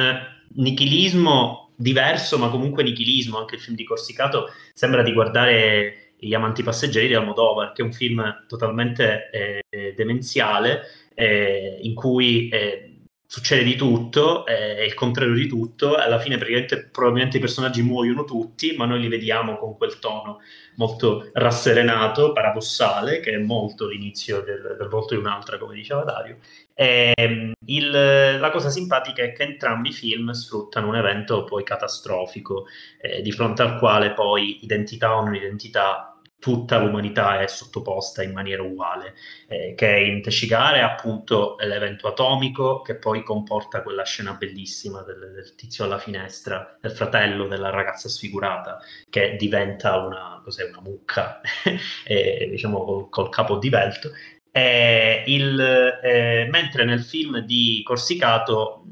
nichilismo 0.56 1.74
diverso, 1.76 2.40
ma 2.40 2.50
comunque 2.50 2.84
nichilismo. 2.84 3.38
Anche 3.38 3.56
il 3.56 3.62
film 3.62 3.76
di 3.76 3.84
Corsicato 3.84 4.50
sembra 4.74 5.04
di 5.04 5.14
guardare 5.14 6.14
Gli 6.20 6.34
amanti 6.34 6.64
passeggeri 6.64 7.08
di 7.08 7.14
Almodovar, 7.14 7.74
che 7.74 7.84
è 7.84 7.86
un 7.86 7.94
film 7.94 8.46
totalmente 8.48 9.30
eh, 9.30 9.94
demenziale, 9.96 10.82
eh, 11.14 11.78
in 11.82 11.94
cui 11.94 12.50
eh, 12.50 12.87
succede 13.30 13.64
di 13.64 13.76
tutto, 13.76 14.46
è 14.46 14.82
il 14.82 14.94
contrario 14.94 15.34
di 15.34 15.48
tutto, 15.48 15.96
alla 15.96 16.18
fine 16.18 16.38
praticamente 16.38 16.86
probabilmente 16.86 17.38
i 17.38 17.42
personaggi 17.42 17.82
muoiono 17.82 18.24
tutti, 18.24 18.74
ma 18.78 18.86
noi 18.86 19.02
li 19.02 19.10
vediamo 19.10 19.58
con 19.58 19.76
quel 19.76 20.00
tono 20.00 20.40
molto 20.76 21.30
rasserenato, 21.34 22.32
paradossale, 22.32 23.20
che 23.20 23.32
è 23.32 23.38
molto 23.38 23.88
l'inizio 23.88 24.42
del, 24.42 24.76
del 24.80 24.88
volto 24.88 25.14
di 25.14 25.20
un'altra, 25.20 25.58
come 25.58 25.76
diceva 25.76 26.04
Dario. 26.04 26.38
E, 26.74 27.12
ehm, 27.14 27.52
il, 27.66 27.92
la 28.40 28.50
cosa 28.50 28.70
simpatica 28.70 29.24
è 29.24 29.34
che 29.34 29.44
entrambi 29.44 29.90
i 29.90 29.94
film 29.94 30.32
sfruttano 30.32 30.88
un 30.88 30.96
evento 30.96 31.44
poi 31.44 31.66
catastrofico, 31.66 32.66
eh, 33.02 33.22
di 33.22 33.32
fronte 33.34 33.62
al 33.62 33.78
quale 33.78 34.14
poi 34.14 34.64
identità 34.64 35.18
o 35.18 35.24
non 35.24 35.36
identità 35.36 36.17
tutta 36.40 36.78
l'umanità 36.78 37.42
è 37.42 37.48
sottoposta 37.48 38.24
in 38.24 38.32
maniera 38.32 38.62
uguale, 38.62 39.16
eh, 39.48 39.74
che 39.76 40.00
in 40.00 40.22
Teshigare 40.22 40.82
appunto 40.82 41.56
l'evento 41.60 42.08
atomico 42.08 42.82
che 42.82 42.96
poi 42.96 43.24
comporta 43.24 43.82
quella 43.82 44.04
scena 44.04 44.34
bellissima 44.34 45.02
del, 45.02 45.32
del, 45.34 45.56
tizio 45.56 45.86
alla 45.86 45.98
finestra, 45.98 46.78
del 46.80 46.92
fratello 46.92 47.48
della 47.48 47.70
ragazza 47.70 48.08
sfigurata, 48.08 48.80
che 49.10 49.36
diventa 49.38 49.98
una, 49.98 50.40
cos'è, 50.44 50.68
una 50.68 50.82
mucca, 50.82 51.42
eh, 52.06 52.48
diciamo 52.50 52.84
col, 52.84 53.10
col 53.10 53.30
capo 53.30 53.58
divelto. 53.58 54.12
Eh, 54.52 55.24
il, 55.28 55.60
eh, 56.04 56.48
mentre 56.50 56.84
nel 56.84 57.04
film 57.04 57.40
di 57.40 57.82
Corsicato 57.84 58.86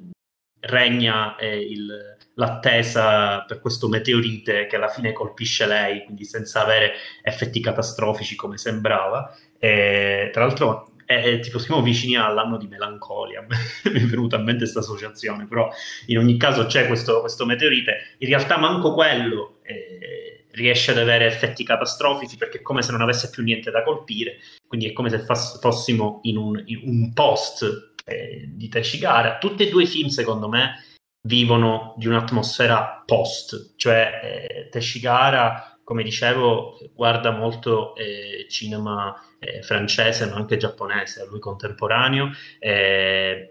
regna 0.59 1.35
eh, 1.37 1.59
il 1.59 2.14
l'attesa 2.35 3.41
per 3.41 3.59
questo 3.59 3.87
meteorite 3.87 4.67
che 4.67 4.75
alla 4.75 4.87
fine 4.87 5.13
colpisce 5.13 5.65
lei, 5.65 6.03
quindi 6.03 6.25
senza 6.25 6.61
avere 6.61 6.93
effetti 7.21 7.59
catastrofici 7.59 8.35
come 8.35 8.57
sembrava. 8.57 9.35
E, 9.57 10.29
tra 10.31 10.45
l'altro 10.45 10.91
è, 11.05 11.39
tipo 11.39 11.59
siamo 11.59 11.81
vicini 11.81 12.15
all'anno 12.17 12.57
di 12.57 12.67
melancolia, 12.67 13.45
mi 13.47 13.99
è 13.99 14.05
venuta 14.05 14.37
a 14.37 14.39
mente 14.39 14.61
questa 14.61 14.79
associazione, 14.79 15.45
però 15.45 15.69
in 16.07 16.17
ogni 16.17 16.37
caso 16.37 16.65
c'è 16.65 16.87
questo, 16.87 17.21
questo 17.21 17.45
meteorite, 17.45 18.15
in 18.19 18.27
realtà 18.27 18.57
manco 18.57 18.93
quello 18.93 19.59
eh, 19.63 20.45
riesce 20.51 20.91
ad 20.91 20.97
avere 20.97 21.25
effetti 21.25 21.63
catastrofici 21.63 22.37
perché 22.37 22.59
è 22.59 22.61
come 22.61 22.81
se 22.81 22.91
non 22.91 23.01
avesse 23.01 23.29
più 23.29 23.43
niente 23.43 23.71
da 23.71 23.83
colpire, 23.83 24.37
quindi 24.67 24.89
è 24.89 24.93
come 24.93 25.09
se 25.09 25.19
fossimo 25.19 26.19
in 26.23 26.37
un, 26.37 26.61
in 26.65 26.81
un 26.83 27.13
post 27.13 27.93
eh, 28.05 28.45
di 28.47 28.67
Teshigara. 28.67 29.37
Tutti 29.37 29.67
e 29.67 29.69
due 29.69 29.83
i 29.83 29.87
film 29.87 30.07
secondo 30.07 30.47
me 30.47 30.83
vivono 31.25 31.93
di 31.97 32.07
un'atmosfera 32.07 33.03
post, 33.05 33.73
cioè 33.75 34.19
eh, 34.23 34.69
Teshigara, 34.69 35.79
come 35.83 36.03
dicevo, 36.03 36.77
guarda 36.93 37.31
molto 37.31 37.95
eh, 37.95 38.47
cinema 38.49 39.13
eh, 39.39 39.61
francese 39.61 40.25
ma 40.25 40.35
anche 40.35 40.57
giapponese, 40.57 41.21
a 41.21 41.25
lui 41.25 41.39
contemporaneo, 41.39 42.31
eh, 42.59 43.49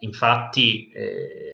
infatti 0.00 0.90
eh, 0.90 1.50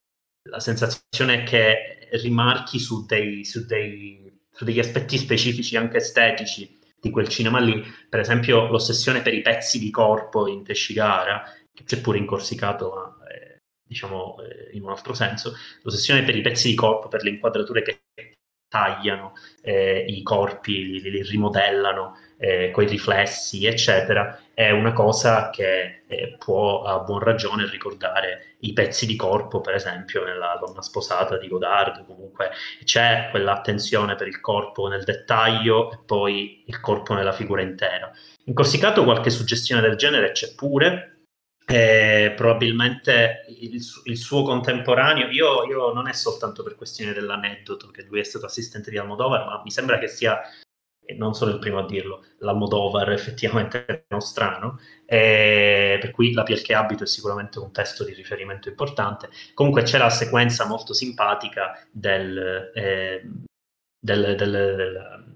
la 0.49 0.61
sensazione 0.61 1.41
è 1.41 1.43
che 1.45 2.09
rimarchi 2.13 2.79
su, 2.79 3.07
dei, 3.07 3.45
su, 3.45 3.65
dei, 3.65 4.31
su 4.51 4.65
degli 4.65 4.79
aspetti 4.79 5.17
specifici 5.17 5.77
anche 5.77 5.99
estetici 5.99 6.79
di 7.01 7.11
quel 7.11 7.29
cinema 7.29 7.59
lì, 7.59 7.83
per 8.09 8.21
esempio 8.21 8.69
l'ossessione 8.69 9.23
per 9.23 9.35
i 9.35 9.41
pezzi 9.41 9.79
di 9.79 9.91
corpo 9.91 10.47
in 10.47 10.63
Teshigara, 10.63 11.43
che 11.73 11.85
c'è 11.85 12.01
pure 12.01 12.19
in 12.19 12.27
Corsicato, 12.27 12.93
ma 12.95 13.22
diciamo 13.93 14.37
eh, 14.41 14.77
in 14.77 14.83
un 14.83 14.91
altro 14.91 15.15
senso, 15.15 15.55
l'ossessione 15.83 16.23
per 16.25 16.35
i 16.35 16.41
pezzi 16.41 16.69
di 16.69 16.75
corpo, 16.75 17.09
per 17.09 17.23
le 17.23 17.31
inquadrature 17.31 17.83
che 17.83 18.01
tagliano 18.73 19.35
eh, 19.61 20.05
i 20.09 20.23
corpi, 20.23 21.01
li, 21.01 21.11
li 21.11 21.23
rimodellano 21.23 22.17
eh, 22.39 22.71
con 22.73 22.87
riflessi, 22.87 23.67
eccetera, 23.67 24.41
è 24.55 24.71
una 24.71 24.95
cosa 24.95 25.51
che 25.51 26.05
eh, 26.07 26.37
può 26.39 26.83
a 26.83 27.01
buon 27.01 27.19
ragione 27.19 27.69
ricordare 27.69 28.57
i 28.61 28.73
pezzi 28.73 29.07
di 29.07 29.15
corpo, 29.15 29.61
per 29.61 29.75
esempio, 29.75 30.25
nella 30.25 30.59
donna 30.59 30.81
sposata 30.81 31.37
di 31.37 31.49
Godard. 31.49 32.07
Comunque 32.07 32.51
c'è 32.83 33.29
quell'attenzione 33.31 34.15
per 34.15 34.27
il 34.27 34.41
corpo 34.41 34.89
nel 34.89 35.05
dettaglio 35.05 35.93
e 35.93 35.99
poi 36.05 36.65
il 36.67 36.81
corpo 36.81 37.13
nella 37.13 37.33
figura 37.33 37.61
intera. 37.61 38.11
In 38.45 38.55
Corsicato 38.55 39.05
qualche 39.05 39.31
suggestione 39.31 39.83
del 39.83 39.97
genere 39.97 40.33
c'è 40.33 40.55
pure, 40.55 41.12
eh, 41.73 42.33
probabilmente 42.37 43.47
il, 43.61 43.81
il, 44.05 44.17
suo 44.19 44.43
contemporaneo, 44.43 45.29
io, 45.29 45.65
io, 45.65 45.93
non 45.93 46.07
è 46.07 46.13
soltanto 46.13 46.63
per 46.63 46.77
questione 46.77 47.15
dell'aneddoto 47.15 47.89
che 47.89 48.03
lui 48.03 48.21
è 48.21 48.25
stato 48.25 48.45
assistente 48.45 48.91
di 48.91 48.99
Almodovar, 48.99 49.47
ma 49.47 49.63
mi 49.65 49.71
sembra 49.71 49.99
che 49.99 50.07
sia, 50.07 50.39
e 51.05 51.15
non 51.15 51.33
sono 51.35 51.51
il 51.51 51.59
primo 51.59 51.79
a 51.79 51.87
dirlo, 51.87 52.25
l'Almodovar 52.39 53.11
effettivamente 53.13 54.05
nostrano, 54.09 54.79
eh, 55.07 55.97
per 55.99 56.11
cui 56.11 56.33
La 56.33 56.43
piel 56.43 56.61
che 56.61 56.75
abito 56.75 57.05
è 57.05 57.07
sicuramente 57.07 57.59
un 57.59 57.73
testo 57.73 58.05
di 58.05 58.13
riferimento 58.13 58.69
importante. 58.69 59.31
Comunque 59.55 59.83
c'è 59.83 59.97
la 59.97 60.11
sequenza 60.11 60.67
molto 60.67 60.93
simpatica 60.93 61.87
del, 61.91 62.71
eh, 62.75 63.23
del, 63.99 64.37
del, 64.37 64.51
del 64.51 65.32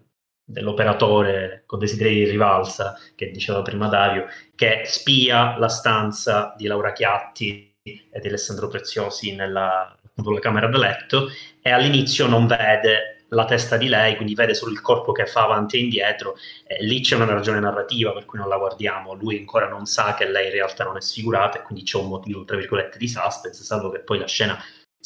dell'operatore 0.48 1.64
con 1.66 1.80
desideri 1.80 2.14
di 2.14 2.30
rivalsa, 2.30 2.96
che 3.16 3.30
diceva 3.30 3.62
prima 3.62 3.88
Dario, 3.88 4.26
che 4.54 4.82
spia 4.84 5.58
la 5.58 5.68
stanza 5.68 6.54
di 6.56 6.66
Laura 6.66 6.92
Chiatti 6.92 7.74
e 7.82 8.20
di 8.20 8.28
Alessandro 8.28 8.68
Preziosi 8.68 9.34
nella, 9.34 9.94
nella 10.14 10.38
camera 10.38 10.68
da 10.68 10.78
letto 10.78 11.28
e 11.60 11.70
all'inizio 11.70 12.28
non 12.28 12.46
vede 12.46 13.24
la 13.30 13.44
testa 13.44 13.76
di 13.76 13.88
lei, 13.88 14.14
quindi 14.14 14.34
vede 14.34 14.54
solo 14.54 14.70
il 14.70 14.80
corpo 14.80 15.10
che 15.10 15.26
fa 15.26 15.42
avanti 15.42 15.76
e 15.76 15.80
indietro. 15.80 16.36
Eh, 16.64 16.84
lì 16.84 17.00
c'è 17.00 17.16
una 17.16 17.24
ragione 17.26 17.58
narrativa 17.58 18.12
per 18.12 18.24
cui 18.24 18.38
non 18.38 18.48
la 18.48 18.56
guardiamo. 18.56 19.14
Lui 19.14 19.38
ancora 19.38 19.68
non 19.68 19.84
sa 19.86 20.14
che 20.14 20.28
lei 20.28 20.46
in 20.46 20.52
realtà 20.52 20.84
non 20.84 20.96
è 20.96 21.00
sfigurata 21.00 21.58
e 21.58 21.62
quindi 21.62 21.82
c'è 21.82 21.98
un 21.98 22.06
motivo, 22.06 22.44
tra 22.44 22.56
virgolette, 22.56 22.98
di 22.98 23.08
suspense, 23.08 23.64
salvo 23.64 23.90
che 23.90 23.98
poi 23.98 24.18
la 24.18 24.26
scena 24.26 24.56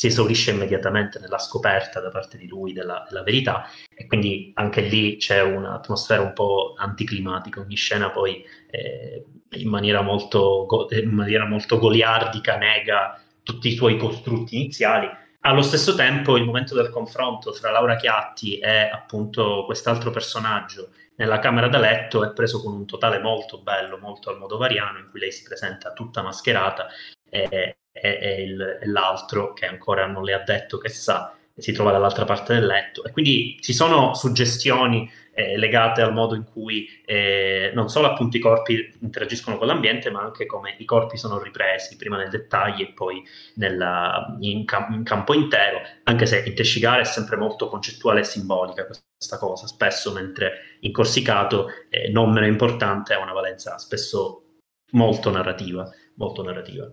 si 0.00 0.06
esaurisce 0.06 0.52
immediatamente 0.52 1.18
nella 1.18 1.36
scoperta 1.36 2.00
da 2.00 2.08
parte 2.08 2.38
di 2.38 2.48
lui 2.48 2.72
della, 2.72 3.04
della, 3.06 3.22
verità 3.22 3.66
e 3.94 4.06
quindi 4.06 4.50
anche 4.54 4.80
lì 4.80 5.18
c'è 5.18 5.42
un'atmosfera 5.42 6.22
un 6.22 6.32
po' 6.32 6.72
anticlimatica, 6.74 7.60
ogni 7.60 7.76
scena 7.76 8.08
poi 8.08 8.42
eh, 8.70 9.26
in, 9.58 9.68
maniera 9.68 10.00
molto, 10.00 10.88
in 10.92 11.10
maniera 11.10 11.44
molto 11.44 11.78
goliardica 11.78 12.56
nega 12.56 13.22
tutti 13.42 13.68
i 13.68 13.74
suoi 13.74 13.98
costrutti 13.98 14.56
iniziali. 14.56 15.06
Allo 15.40 15.60
stesso 15.60 15.94
tempo 15.94 16.38
il 16.38 16.44
momento 16.44 16.74
del 16.74 16.88
confronto 16.88 17.50
tra 17.52 17.70
Laura 17.70 17.96
Chiatti 17.96 18.56
e 18.56 18.88
appunto 18.90 19.64
quest'altro 19.66 20.10
personaggio 20.10 20.92
nella 21.20 21.38
camera 21.38 21.68
da 21.68 21.78
letto 21.78 22.24
è 22.24 22.32
preso 22.32 22.62
con 22.62 22.72
un 22.72 22.86
totale 22.86 23.18
molto 23.18 23.60
bello, 23.60 23.98
molto 23.98 24.30
almodovariano, 24.30 24.98
in 24.98 25.06
cui 25.10 25.20
lei 25.20 25.30
si 25.30 25.42
presenta 25.42 25.92
tutta 25.92 26.22
mascherata 26.22 26.88
e, 27.28 27.46
e, 27.50 27.76
e, 27.92 28.42
il, 28.42 28.78
e 28.80 28.86
l'altro 28.86 29.52
che 29.52 29.66
ancora 29.66 30.06
non 30.06 30.24
le 30.24 30.32
ha 30.32 30.42
detto 30.42 30.78
che 30.78 30.88
sa 30.88 31.34
si 31.54 31.72
trova 31.72 31.92
dall'altra 31.92 32.24
parte 32.24 32.54
del 32.54 32.64
letto. 32.64 33.04
E 33.04 33.10
quindi 33.10 33.58
ci 33.60 33.74
sono 33.74 34.14
suggestioni 34.14 35.10
eh, 35.32 35.56
legate 35.56 36.02
al 36.02 36.12
modo 36.12 36.34
in 36.34 36.44
cui 36.44 36.88
eh, 37.04 37.70
non 37.74 37.88
solo 37.88 38.08
appunto 38.08 38.36
i 38.36 38.40
corpi 38.40 38.92
interagiscono 39.00 39.56
con 39.56 39.66
l'ambiente 39.66 40.10
ma 40.10 40.22
anche 40.22 40.46
come 40.46 40.74
i 40.78 40.84
corpi 40.84 41.16
sono 41.16 41.40
ripresi 41.40 41.96
prima 41.96 42.16
nel 42.16 42.30
dettaglio 42.30 42.84
e 42.84 42.92
poi 42.92 43.22
nella, 43.54 44.36
in, 44.40 44.64
cam- 44.64 44.92
in, 44.92 45.02
campo 45.02 45.34
intero 45.34 45.80
anche 46.04 46.26
se 46.26 46.42
in 46.44 46.54
Teshigara 46.54 47.00
è 47.00 47.04
sempre 47.04 47.36
molto 47.36 47.68
concettuale 47.68 48.20
e 48.20 48.24
simbolica 48.24 48.84
questa 48.84 49.38
cosa. 49.38 49.66
Spesso 49.66 50.12
mentre 50.12 50.76
in 50.80 50.92
Corsicato 50.92 51.68
eh, 51.88 52.10
non 52.10 52.32
meno 52.32 52.46
importante 52.46 53.14
ha 53.14 53.20
una 53.20 53.32
valenza 53.32 53.78
spesso 53.78 54.44
molto 54.92 55.30
narrativa 55.30 55.88
molto 56.20 56.42
narrativa. 56.42 56.88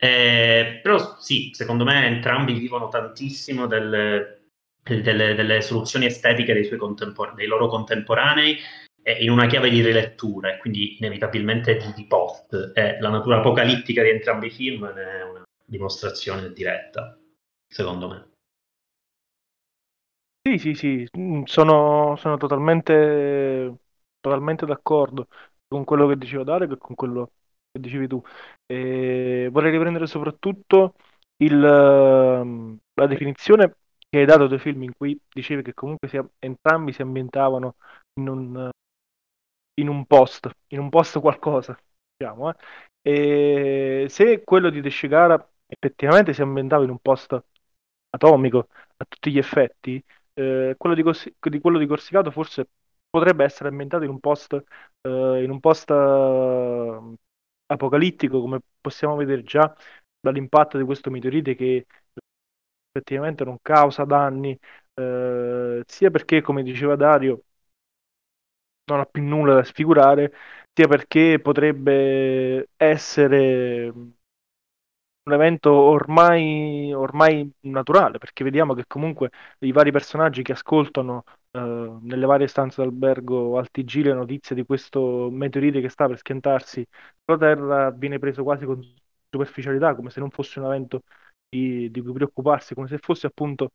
Eh, 0.00 0.78
però 0.80 1.16
sì, 1.18 1.50
secondo 1.52 1.84
me 1.84 2.06
entrambi 2.06 2.52
vivono 2.52 2.88
tantissimo 2.88 3.66
delle, 3.66 4.37
delle, 4.88 5.34
delle 5.34 5.60
soluzioni 5.60 6.06
estetiche 6.06 6.52
dei, 6.52 6.76
contempor- 6.76 7.34
dei 7.34 7.46
loro 7.46 7.68
contemporanei 7.68 8.58
in 9.20 9.30
una 9.30 9.46
chiave 9.46 9.70
di 9.70 9.80
rilettura 9.80 10.52
e 10.54 10.58
quindi 10.58 10.96
inevitabilmente 10.98 11.76
di, 11.76 11.92
di 11.94 12.06
post. 12.06 12.72
E 12.74 12.98
la 13.00 13.08
natura 13.08 13.38
apocalittica 13.38 14.02
di 14.02 14.10
entrambi 14.10 14.46
i 14.48 14.50
film 14.50 14.86
è 14.86 15.22
una 15.22 15.42
dimostrazione 15.64 16.52
diretta, 16.52 17.18
secondo 17.66 18.08
me. 18.08 18.28
Sì, 20.42 20.56
sì, 20.58 20.74
sì, 20.74 21.06
mm, 21.18 21.42
sono, 21.44 22.16
sono 22.16 22.36
totalmente, 22.38 23.76
totalmente 24.20 24.64
d'accordo 24.64 25.28
con 25.66 25.84
quello 25.84 26.06
che 26.08 26.16
diceva 26.16 26.42
Dario 26.44 26.72
e 26.72 26.78
con 26.78 26.94
quello 26.96 27.32
che 27.70 27.80
dicevi 27.80 28.06
tu. 28.08 28.22
E 28.64 29.48
vorrei 29.52 29.70
riprendere 29.72 30.06
soprattutto 30.06 30.94
il, 31.38 31.62
ehm, 31.62 32.78
la 32.94 33.06
definizione 33.06 33.76
che 34.08 34.18
hai 34.18 34.24
dato 34.26 34.46
dei 34.46 34.58
film 34.58 34.82
in 34.82 34.94
cui 34.96 35.18
dicevi 35.28 35.62
che 35.62 35.74
comunque 35.74 36.08
si, 36.08 36.18
entrambi 36.38 36.92
si 36.92 37.02
ambientavano 37.02 37.76
in 38.14 38.28
un, 38.28 38.70
in 39.80 39.88
un 39.88 40.06
post, 40.06 40.50
in 40.68 40.80
un 40.80 40.88
post 40.90 41.20
qualcosa, 41.20 41.78
diciamo. 42.16 42.52
Eh. 43.02 44.06
Se 44.08 44.44
quello 44.44 44.70
di 44.70 44.82
Teshigara 44.82 45.48
effettivamente 45.66 46.32
si 46.32 46.42
ambientava 46.42 46.84
in 46.84 46.90
un 46.90 46.98
post 46.98 47.40
atomico 48.10 48.68
a 48.96 49.04
tutti 49.08 49.30
gli 49.30 49.38
effetti, 49.38 50.02
eh, 50.34 50.74
quello, 50.76 50.94
di, 50.94 51.02
Corsi- 51.02 51.34
di, 51.38 51.60
quello 51.60 51.78
di 51.78 51.86
Corsicato 51.86 52.30
forse 52.30 52.68
potrebbe 53.10 53.44
essere 53.44 53.68
ambientato 53.68 54.04
in 54.04 54.10
un 54.10 54.20
post, 54.20 54.52
eh, 55.02 55.42
in 55.42 55.50
un 55.50 55.60
post 55.60 55.90
uh, 55.90 57.14
apocalittico, 57.66 58.40
come 58.40 58.60
possiamo 58.80 59.16
vedere 59.16 59.42
già 59.42 59.74
dall'impatto 60.20 60.78
di 60.78 60.84
questo 60.84 61.10
meteorite 61.10 61.54
che 61.54 61.86
effettivamente 62.90 63.44
non 63.44 63.58
causa 63.62 64.04
danni, 64.04 64.58
eh, 64.94 65.82
sia 65.86 66.10
perché, 66.10 66.40
come 66.42 66.62
diceva 66.62 66.96
Dario, 66.96 67.42
non 68.84 69.00
ha 69.00 69.04
più 69.06 69.22
nulla 69.22 69.54
da 69.54 69.64
sfigurare, 69.64 70.32
sia 70.72 70.88
perché 70.88 71.40
potrebbe 71.40 72.68
essere 72.76 73.92
un 75.24 75.32
evento 75.34 75.70
ormai, 75.72 76.92
ormai 76.94 77.50
naturale, 77.60 78.16
perché 78.18 78.44
vediamo 78.44 78.72
che 78.74 78.84
comunque 78.86 79.30
i 79.60 79.72
vari 79.72 79.90
personaggi 79.92 80.42
che 80.42 80.52
ascoltano 80.52 81.24
eh, 81.50 81.58
nelle 82.00 82.24
varie 82.26 82.46
stanze 82.46 82.80
d'albergo 82.82 83.58
al 83.58 83.70
TG 83.70 84.04
le 84.04 84.14
notizie 84.14 84.56
di 84.56 84.64
questo 84.64 85.28
meteorite 85.30 85.80
che 85.82 85.90
sta 85.90 86.06
per 86.06 86.16
schiantarsi 86.18 86.86
sulla 87.24 87.36
Terra 87.38 87.90
viene 87.90 88.18
preso 88.18 88.42
quasi 88.42 88.64
con 88.64 88.80
superficialità, 89.30 89.94
come 89.94 90.08
se 90.10 90.20
non 90.20 90.30
fosse 90.30 90.58
un 90.60 90.66
evento 90.66 91.02
di, 91.48 91.90
di 91.90 92.00
cui 92.00 92.12
preoccuparsi, 92.12 92.74
come 92.74 92.88
se 92.88 92.98
fosse 92.98 93.26
appunto 93.26 93.72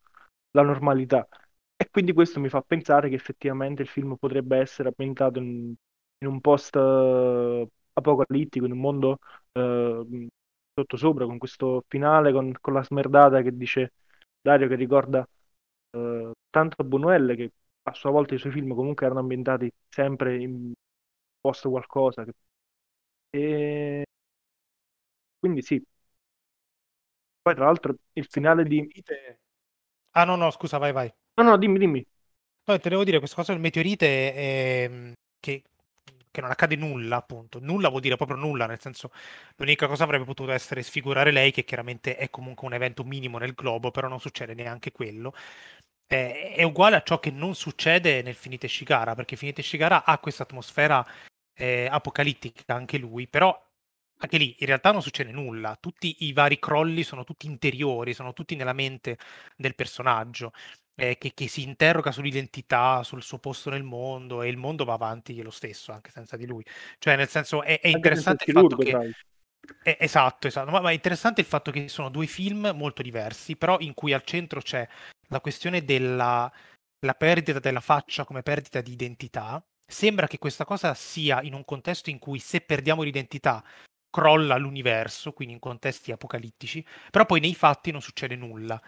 la 0.51 0.63
normalità. 0.63 1.27
E 1.75 1.89
quindi 1.89 2.13
questo 2.13 2.39
mi 2.39 2.49
fa 2.49 2.61
pensare 2.61 3.09
che 3.09 3.15
effettivamente 3.15 3.81
il 3.81 3.87
film 3.87 4.15
potrebbe 4.15 4.57
essere 4.57 4.89
ambientato 4.89 5.39
in, 5.39 5.73
in 6.19 6.27
un 6.27 6.39
post 6.41 6.75
uh, 6.75 7.67
apocalittico, 7.93 8.65
in 8.65 8.71
un 8.73 8.79
mondo 8.79 9.17
uh, 9.53 10.27
sotto 10.73 10.97
sopra, 10.97 11.25
con 11.25 11.37
questo 11.37 11.83
finale, 11.87 12.31
con, 12.31 12.53
con, 12.61 12.73
la 12.73 12.83
smerdata 12.83 13.41
che 13.41 13.55
dice 13.55 13.93
Dario 14.41 14.67
che 14.67 14.75
ricorda 14.75 15.27
uh, 15.97 16.31
tanto 16.49 16.83
Buñuel 16.83 17.35
che 17.35 17.51
a 17.83 17.93
sua 17.93 18.11
volta 18.11 18.33
i 18.35 18.37
suoi 18.37 18.51
film 18.53 18.73
comunque 18.75 19.05
erano 19.05 19.21
ambientati 19.21 19.71
sempre 19.89 20.37
in 20.41 20.73
posto 21.41 21.69
qualcosa. 21.69 22.23
Che... 22.23 22.33
E 23.31 24.05
quindi 25.39 25.61
sì. 25.61 25.83
Poi 27.43 27.55
tra 27.55 27.65
l'altro 27.65 27.93
il 28.13 28.25
finale 28.29 28.63
di... 28.63 28.89
Ah 30.11 30.23
no, 30.23 30.35
no, 30.37 30.49
scusa, 30.49 30.77
vai, 30.77 30.93
vai. 30.93 31.13
No, 31.35 31.43
no, 31.43 31.57
dimmi, 31.57 31.77
dimmi. 31.77 32.05
No, 32.65 32.79
te 32.79 32.89
devo 32.89 33.03
dire, 33.03 33.19
questa 33.19 33.35
cosa 33.35 33.51
del 33.51 33.61
meteorite 33.61 34.33
è... 34.33 34.83
Ehm, 34.85 35.13
che... 35.39 35.61
che 36.31 36.41
non 36.41 36.49
accade 36.49 36.77
nulla, 36.77 37.17
appunto. 37.17 37.59
Nulla 37.59 37.89
vuol 37.89 38.01
dire 38.01 38.15
proprio 38.15 38.37
nulla, 38.37 38.65
nel 38.65 38.79
senso 38.79 39.11
l'unica 39.57 39.87
cosa 39.87 40.05
avrebbe 40.05 40.23
potuto 40.23 40.51
essere 40.51 40.83
sfigurare 40.83 41.31
lei, 41.31 41.51
che 41.51 41.65
chiaramente 41.65 42.15
è 42.15 42.29
comunque 42.29 42.65
un 42.65 42.73
evento 42.73 43.03
minimo 43.03 43.37
nel 43.37 43.53
globo, 43.53 43.91
però 43.91 44.07
non 44.07 44.21
succede 44.21 44.53
neanche 44.53 44.91
quello. 44.93 45.33
È, 46.05 46.53
è 46.55 46.63
uguale 46.63 46.95
a 46.95 47.03
ciò 47.03 47.19
che 47.19 47.31
non 47.31 47.55
succede 47.55 48.21
nel 48.21 48.35
Finite 48.35 48.67
Shigara, 48.69 49.15
perché 49.15 49.35
Finite 49.35 49.61
Shigara 49.61 50.05
ha 50.05 50.17
questa 50.19 50.43
atmosfera 50.43 51.05
eh, 51.55 51.87
apocalittica 51.91 52.73
anche 52.75 52.97
lui, 52.97 53.27
però 53.27 53.62
anche 54.23 54.37
lì 54.37 54.55
in 54.59 54.67
realtà 54.67 54.91
non 54.91 55.01
succede 55.01 55.31
nulla, 55.31 55.77
tutti 55.79 56.15
i 56.19 56.31
vari 56.31 56.57
crolli 56.57 57.03
sono 57.03 57.25
tutti 57.25 57.45
interiori, 57.45 58.13
sono 58.13 58.31
tutti 58.31 58.55
nella 58.55 58.73
mente 58.73 59.17
del 59.55 59.75
personaggio. 59.75 60.51
Eh, 60.95 61.17
che, 61.17 61.33
che, 61.33 61.47
si 61.47 61.63
interroga 61.63 62.11
sull'identità, 62.11 63.01
sul 63.01 63.23
suo 63.23 63.39
posto 63.39 63.71
nel 63.71 63.81
mondo 63.81 64.43
e 64.43 64.49
il 64.49 64.57
mondo 64.57 64.85
va 64.85 64.93
avanti 64.93 65.41
lo 65.41 65.49
stesso 65.49 65.91
anche 65.91 66.11
senza 66.11 66.37
di 66.37 66.45
lui. 66.45 66.63
Cioè, 66.99 67.15
nel 67.15 67.27
senso, 67.27 67.63
è, 67.63 67.79
è 67.79 67.87
interessante 67.87 68.43
il 68.45 68.53
fatto 68.53 68.75
che... 68.75 69.15
È, 69.81 69.97
esatto, 69.99 70.47
esatto. 70.47 70.69
Ma, 70.69 70.81
ma, 70.81 70.91
è 70.91 70.93
interessante 70.93 71.41
il 71.41 71.47
fatto 71.47 71.71
che 71.71 71.87
sono 71.87 72.09
due 72.09 72.27
film 72.27 72.71
molto 72.75 73.01
diversi, 73.01 73.55
però 73.55 73.79
in 73.79 73.95
cui 73.95 74.13
al 74.13 74.23
centro 74.23 74.61
c'è 74.61 74.87
la 75.29 75.41
questione 75.41 75.83
della 75.83 76.51
la 77.03 77.15
perdita 77.15 77.59
della 77.59 77.81
faccia 77.81 78.23
come 78.23 78.43
perdita 78.43 78.79
di 78.79 78.91
identità. 78.91 79.65
Sembra 79.85 80.27
che 80.27 80.37
questa 80.37 80.63
cosa 80.63 80.93
sia 80.93 81.41
in 81.41 81.55
un 81.55 81.65
contesto 81.65 82.11
in 82.11 82.19
cui 82.19 82.37
se 82.39 82.61
perdiamo 82.61 83.01
l'identità 83.01 83.63
crolla 84.13 84.57
l'universo, 84.57 85.33
quindi 85.33 85.55
in 85.55 85.59
contesti 85.59 86.11
apocalittici, 86.11 86.85
però 87.09 87.25
poi 87.25 87.39
nei 87.39 87.55
fatti 87.55 87.89
non 87.89 87.99
succede 87.99 88.35
nulla. 88.35 88.79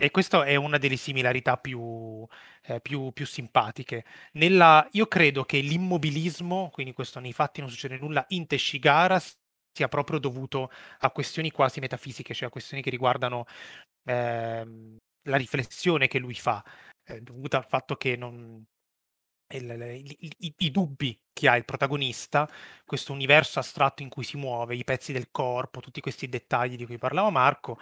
E 0.00 0.12
questa 0.12 0.44
è 0.44 0.54
una 0.54 0.78
delle 0.78 0.96
similarità 0.96 1.56
più, 1.56 2.24
eh, 2.62 2.80
più, 2.80 3.10
più 3.10 3.26
simpatiche. 3.26 4.04
Nella, 4.34 4.86
io 4.92 5.06
credo 5.08 5.44
che 5.44 5.58
l'immobilismo, 5.58 6.70
quindi 6.70 6.92
questo 6.92 7.18
nei 7.18 7.32
fatti 7.32 7.60
non 7.60 7.68
succede 7.68 7.98
nulla, 7.98 8.24
in 8.28 8.46
Teshigara 8.46 9.20
sia 9.20 9.88
proprio 9.88 10.20
dovuto 10.20 10.70
a 11.00 11.10
questioni 11.10 11.50
quasi 11.50 11.80
metafisiche, 11.80 12.32
cioè 12.32 12.46
a 12.46 12.50
questioni 12.50 12.80
che 12.80 12.90
riguardano 12.90 13.46
eh, 14.04 14.96
la 15.22 15.36
riflessione 15.36 16.06
che 16.06 16.20
lui 16.20 16.34
fa, 16.34 16.64
eh, 17.04 17.20
dovuta 17.20 17.56
al 17.56 17.66
fatto 17.66 17.96
che 17.96 18.14
non, 18.16 18.64
il, 19.56 20.04
i, 20.18 20.36
i, 20.38 20.54
i, 20.58 20.70
dubbi 20.70 21.18
che 21.32 21.48
ha 21.48 21.56
il 21.56 21.64
protagonista, 21.64 22.48
questo 22.84 23.12
universo 23.12 23.58
astratto 23.58 24.02
in 24.02 24.08
cui 24.08 24.24
si 24.24 24.36
muove, 24.36 24.76
i 24.76 24.84
pezzi 24.84 25.12
del 25.12 25.30
corpo, 25.30 25.80
tutti 25.80 26.00
questi 26.00 26.28
dettagli 26.28 26.76
di 26.76 26.86
cui 26.86 26.98
parlava 26.98 27.30
Marco, 27.30 27.78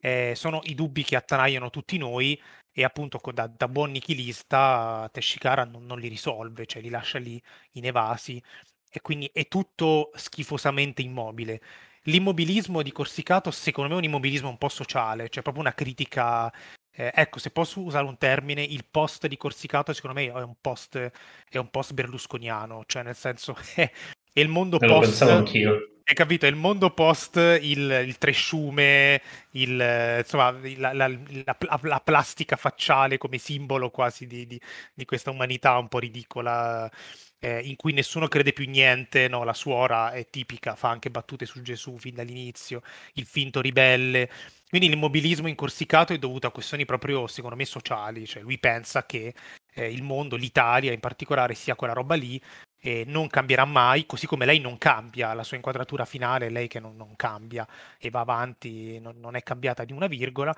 eh, 0.00 0.32
sono 0.34 0.60
i 0.64 0.74
dubbi 0.74 1.04
che 1.04 1.16
attanagliano 1.16 1.70
tutti 1.70 1.96
noi 1.98 2.40
e 2.72 2.84
appunto 2.84 3.20
da, 3.32 3.46
da 3.46 3.68
buon 3.68 3.90
nichilista 3.92 5.08
Teshikara 5.12 5.64
non, 5.64 5.84
non, 5.84 6.00
li 6.00 6.08
risolve, 6.08 6.66
cioè 6.66 6.82
li 6.82 6.88
lascia 6.88 7.18
lì 7.18 7.40
inevasi 7.72 8.42
e 8.90 9.00
quindi 9.00 9.30
è 9.32 9.46
tutto 9.48 10.10
schifosamente 10.14 11.02
immobile. 11.02 11.60
L'immobilismo 12.06 12.82
di 12.82 12.90
Corsicato 12.92 13.50
secondo 13.50 13.90
me 13.90 13.96
è 13.96 13.98
un 13.98 14.04
immobilismo 14.04 14.48
un 14.48 14.58
po' 14.58 14.68
sociale, 14.68 15.28
cioè 15.28 15.42
proprio 15.42 15.62
una 15.62 15.74
critica 15.74 16.52
eh, 16.94 17.10
ecco, 17.14 17.38
se 17.38 17.50
posso 17.50 17.80
usare 17.80 18.04
un 18.04 18.18
termine, 18.18 18.62
il 18.62 18.84
post 18.90 19.26
di 19.26 19.36
Corsicato 19.36 19.92
secondo 19.92 20.20
me 20.20 20.26
è 20.26 20.42
un 20.42 20.56
post, 20.60 21.10
è 21.48 21.56
un 21.56 21.70
post 21.70 21.94
berlusconiano, 21.94 22.84
cioè 22.86 23.02
nel 23.02 23.16
senso 23.16 23.56
è, 23.74 23.90
è 24.32 24.40
il 24.40 24.48
mondo 24.48 24.76
Me 24.78 24.86
post... 24.86 25.00
Lo 25.00 25.06
pensavo 25.06 25.32
anch'io. 25.32 25.86
Hai 26.04 26.14
capito? 26.16 26.46
È 26.46 26.48
il 26.48 26.56
mondo 26.56 26.90
post, 26.90 27.36
il, 27.36 28.04
il 28.06 28.18
tresciume, 28.18 29.22
il, 29.52 30.18
insomma, 30.18 30.50
la, 30.76 30.92
la, 30.92 31.08
la, 31.08 31.78
la, 31.80 32.00
plastica 32.00 32.56
facciale 32.56 33.18
come 33.18 33.38
simbolo 33.38 33.88
quasi 33.90 34.26
di, 34.26 34.46
di, 34.46 34.60
di 34.92 35.04
questa 35.04 35.30
umanità 35.30 35.78
un 35.78 35.86
po' 35.86 36.00
ridicola, 36.00 36.90
eh, 37.38 37.60
in 37.60 37.76
cui 37.76 37.92
nessuno 37.92 38.26
crede 38.26 38.52
più 38.52 38.68
niente, 38.68 39.28
no? 39.28 39.44
La 39.44 39.54
suora 39.54 40.10
è 40.10 40.28
tipica, 40.28 40.74
fa 40.74 40.90
anche 40.90 41.08
battute 41.10 41.46
su 41.46 41.62
Gesù 41.62 41.96
fin 41.98 42.14
dall'inizio, 42.14 42.82
il 43.14 43.24
finto 43.24 43.60
ribelle. 43.60 44.28
Quindi 44.72 44.88
l'immobilismo 44.88 45.48
incorsicato 45.48 46.14
è 46.14 46.18
dovuto 46.18 46.46
a 46.46 46.50
questioni 46.50 46.86
proprio, 46.86 47.26
secondo 47.26 47.56
me, 47.56 47.66
sociali, 47.66 48.26
cioè 48.26 48.40
lui 48.40 48.58
pensa 48.58 49.04
che 49.04 49.34
eh, 49.74 49.92
il 49.92 50.02
mondo, 50.02 50.34
l'Italia 50.34 50.92
in 50.92 50.98
particolare, 50.98 51.52
sia 51.52 51.74
quella 51.74 51.92
roba 51.92 52.14
lì 52.14 52.40
e 52.80 53.04
non 53.06 53.26
cambierà 53.26 53.66
mai, 53.66 54.06
così 54.06 54.26
come 54.26 54.46
lei 54.46 54.60
non 54.60 54.78
cambia, 54.78 55.34
la 55.34 55.42
sua 55.42 55.58
inquadratura 55.58 56.06
finale 56.06 56.48
lei 56.48 56.68
che 56.68 56.80
non, 56.80 56.96
non 56.96 57.14
cambia 57.16 57.68
e 57.98 58.08
va 58.08 58.20
avanti, 58.20 58.98
non, 58.98 59.20
non, 59.20 59.36
è 59.36 59.42
cambiata 59.42 59.84
di 59.84 59.92
una 59.92 60.06
virgola, 60.06 60.56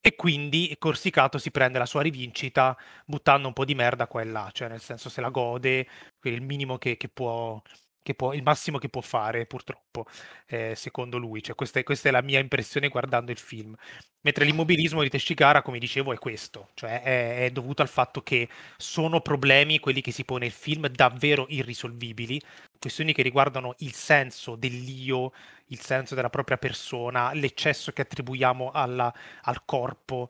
e 0.00 0.14
quindi 0.14 0.72
Corsicato 0.78 1.36
si 1.36 1.50
prende 1.50 1.80
la 1.80 1.86
sua 1.86 2.02
rivincita 2.02 2.76
buttando 3.04 3.48
un 3.48 3.52
po' 3.52 3.64
di 3.64 3.74
merda 3.74 4.06
qua 4.06 4.20
e 4.20 4.26
là, 4.26 4.48
cioè 4.52 4.68
nel 4.68 4.80
senso 4.80 5.08
se 5.08 5.20
la 5.20 5.30
gode, 5.30 5.88
il 6.22 6.40
minimo 6.40 6.78
che, 6.78 6.96
che 6.96 7.08
può 7.08 7.60
che 8.06 8.14
può, 8.14 8.32
il 8.32 8.44
massimo 8.44 8.78
che 8.78 8.88
può 8.88 9.00
fare, 9.00 9.46
purtroppo, 9.46 10.06
eh, 10.46 10.74
secondo 10.76 11.18
lui. 11.18 11.42
Cioè, 11.42 11.56
questa, 11.56 11.80
è, 11.80 11.82
questa, 11.82 12.08
è, 12.08 12.12
la 12.12 12.22
mia 12.22 12.38
impressione 12.38 12.86
guardando 12.86 13.32
il 13.32 13.38
film. 13.38 13.74
Mentre 14.20 14.44
l'immobilismo 14.44 15.02
di 15.02 15.08
Teshikara, 15.08 15.62
come 15.62 15.80
dicevo, 15.80 16.12
è 16.12 16.18
questo, 16.18 16.70
cioè 16.74 17.02
è, 17.02 17.44
è, 17.46 17.50
dovuto 17.50 17.82
al 17.82 17.88
fatto 17.88 18.22
che 18.22 18.48
sono 18.76 19.20
problemi, 19.20 19.80
quelli 19.80 20.00
che 20.00 20.12
si 20.12 20.24
pone 20.24 20.46
il 20.46 20.52
film, 20.52 20.86
davvero 20.86 21.46
irrisolvibili, 21.48 22.40
questioni 22.78 23.12
che 23.12 23.22
riguardano 23.22 23.74
il 23.78 23.92
senso 23.92 24.54
dell'io, 24.54 25.32
il 25.66 25.80
senso 25.80 26.14
della 26.14 26.30
propria 26.30 26.58
persona, 26.58 27.32
l'eccesso 27.32 27.90
che 27.90 28.02
attribuiamo 28.02 28.70
alla, 28.70 29.12
al 29.42 29.64
corpo, 29.64 30.28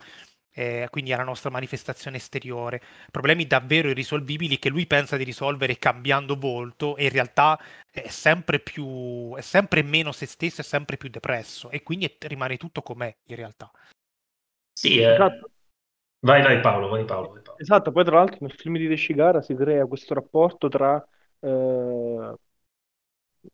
eh, 0.58 0.88
quindi 0.90 1.12
alla 1.12 1.22
nostra 1.22 1.50
manifestazione 1.50 2.16
esteriore, 2.16 2.80
problemi 3.10 3.46
davvero 3.46 3.90
irrisolvibili 3.90 4.58
che 4.58 4.70
lui 4.70 4.86
pensa 4.86 5.18
di 5.18 5.24
risolvere 5.24 5.76
cambiando 5.76 6.34
volto 6.34 6.96
e 6.96 7.04
in 7.04 7.10
realtà 7.10 7.60
è 7.90 8.08
sempre 8.08 8.58
più, 8.58 9.34
è 9.36 9.42
sempre 9.42 9.82
meno 9.82 10.12
se 10.12 10.24
stesso, 10.24 10.62
è 10.62 10.64
sempre 10.64 10.96
più 10.96 11.10
depresso 11.10 11.68
e 11.68 11.82
quindi 11.82 12.10
rimane 12.20 12.56
tutto 12.56 12.80
com'è 12.80 13.14
in 13.24 13.36
realtà. 13.36 13.70
Sì, 14.72 14.98
eh. 14.98 15.12
esatto. 15.12 15.50
Vai, 16.20 16.42
vai 16.42 16.58
Paolo, 16.60 16.88
vai 16.88 17.04
Paolo, 17.04 17.32
vai 17.32 17.42
Paolo. 17.42 17.58
Esatto, 17.58 17.92
poi 17.92 18.04
tra 18.04 18.16
l'altro 18.16 18.38
nel 18.40 18.52
film 18.52 18.78
di 18.78 18.86
De 18.86 18.96
Shigara 18.96 19.42
si 19.42 19.54
crea 19.54 19.84
questo 19.84 20.14
rapporto 20.14 20.68
tra 20.68 21.06
eh, 21.40 22.34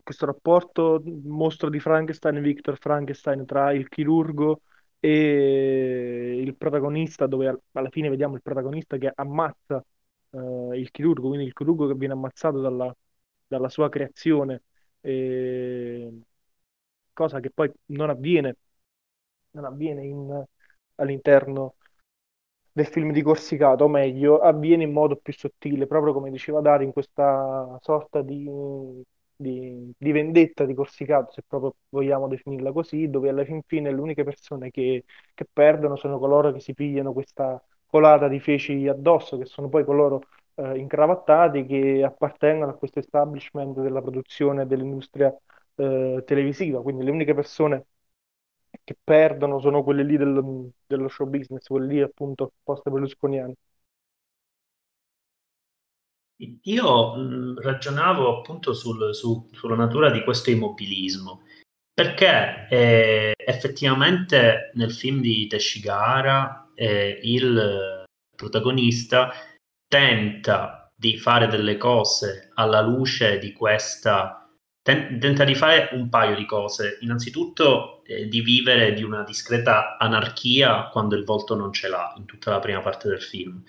questo 0.04 0.24
rapporto 0.24 1.02
mostro 1.24 1.68
di 1.68 1.80
Frankenstein, 1.80 2.40
Victor 2.40 2.78
Frankenstein, 2.78 3.44
tra 3.44 3.72
il 3.72 3.88
chirurgo 3.88 4.60
e 5.04 6.38
il 6.40 6.54
protagonista, 6.56 7.26
dove 7.26 7.60
alla 7.72 7.90
fine 7.90 8.08
vediamo 8.08 8.36
il 8.36 8.42
protagonista 8.42 8.96
che 8.98 9.10
ammazza 9.12 9.84
eh, 10.30 10.78
il 10.78 10.90
chirurgo, 10.92 11.26
quindi 11.28 11.46
il 11.46 11.52
chirurgo 11.54 11.88
che 11.88 11.94
viene 11.94 12.14
ammazzato 12.14 12.60
dalla, 12.60 12.94
dalla 13.46 13.68
sua 13.68 13.88
creazione, 13.88 14.62
e... 15.00 16.20
cosa 17.12 17.40
che 17.40 17.50
poi 17.50 17.70
non 17.86 18.10
avviene, 18.10 18.56
non 19.52 19.64
avviene 19.64 20.04
in, 20.04 20.44
all'interno 20.96 21.74
del 22.72 22.86
film 22.86 23.12
di 23.12 23.22
Corsicato, 23.22 23.84
o 23.84 23.88
meglio, 23.88 24.38
avviene 24.38 24.84
in 24.84 24.92
modo 24.92 25.16
più 25.16 25.32
sottile, 25.32 25.86
proprio 25.86 26.12
come 26.12 26.30
diceva 26.30 26.60
Dario, 26.60 26.86
in 26.86 26.92
questa 26.92 27.78
sorta 27.82 28.22
di, 28.22 28.48
di, 29.42 29.92
di, 29.98 30.12
vendetta 30.12 30.64
di 30.64 30.74
Corsicato, 30.74 31.32
se 31.32 31.42
proprio 31.46 31.76
vogliamo 31.90 32.28
definirla 32.28 32.72
così, 32.72 33.10
dove 33.10 33.28
alla 33.28 33.44
fin 33.44 33.60
fine 33.66 33.92
le 33.92 34.00
uniche 34.00 34.24
persone 34.24 34.70
che, 34.70 35.04
che 35.34 35.46
perdono 35.52 35.96
sono 35.96 36.18
coloro 36.18 36.52
che 36.52 36.60
si 36.60 36.72
pigliano 36.74 37.12
questa 37.12 37.62
colata 37.86 38.28
di 38.28 38.40
feci 38.40 38.88
addosso, 38.88 39.36
che 39.38 39.44
sono 39.44 39.68
poi 39.68 39.84
coloro 39.84 40.22
eh, 40.54 40.78
incravattati 40.78 41.66
che 41.66 42.02
appartengono 42.04 42.70
a 42.72 42.74
questo 42.76 43.00
establishment 43.00 43.78
della 43.80 44.00
produzione 44.00 44.66
dell'industria 44.66 45.34
eh, 45.76 46.22
televisiva, 46.26 46.80
quindi 46.82 47.04
le 47.04 47.10
uniche 47.10 47.34
persone 47.34 47.86
che 48.84 48.96
perdono 49.02 49.60
sono 49.60 49.82
quelle 49.82 50.02
lì 50.04 50.16
del, 50.16 50.70
dello 50.86 51.08
show 51.08 51.26
business, 51.28 51.66
quelle 51.66 51.86
lì 51.86 52.00
appunto 52.00 52.52
post-berlusconiane. 52.62 53.54
Io 56.36 57.14
mh, 57.14 57.60
ragionavo 57.60 58.38
appunto 58.38 58.72
sul, 58.74 59.14
su, 59.14 59.48
sulla 59.52 59.76
natura 59.76 60.10
di 60.10 60.22
questo 60.24 60.50
immobilismo, 60.50 61.42
perché 61.92 62.66
eh, 62.68 63.32
effettivamente 63.36 64.70
nel 64.74 64.92
film 64.92 65.20
di 65.20 65.46
Teshigahara 65.46 66.70
eh, 66.74 67.20
il 67.22 68.04
protagonista 68.34 69.32
tenta 69.86 70.90
di 70.94 71.18
fare 71.18 71.46
delle 71.48 71.76
cose 71.76 72.50
alla 72.54 72.80
luce 72.80 73.38
di 73.38 73.52
questa 73.52 74.42
tenta 74.82 75.44
di 75.44 75.54
fare 75.54 75.90
un 75.92 76.08
paio 76.08 76.34
di 76.34 76.44
cose. 76.44 76.98
Innanzitutto 77.02 78.02
eh, 78.04 78.26
di 78.26 78.40
vivere 78.40 78.94
di 78.94 79.04
una 79.04 79.22
discreta 79.22 79.96
anarchia 79.96 80.88
quando 80.88 81.14
il 81.14 81.24
volto 81.24 81.54
non 81.54 81.72
ce 81.72 81.88
l'ha 81.88 82.12
in 82.16 82.24
tutta 82.24 82.50
la 82.50 82.58
prima 82.58 82.80
parte 82.80 83.08
del 83.08 83.22
film. 83.22 83.62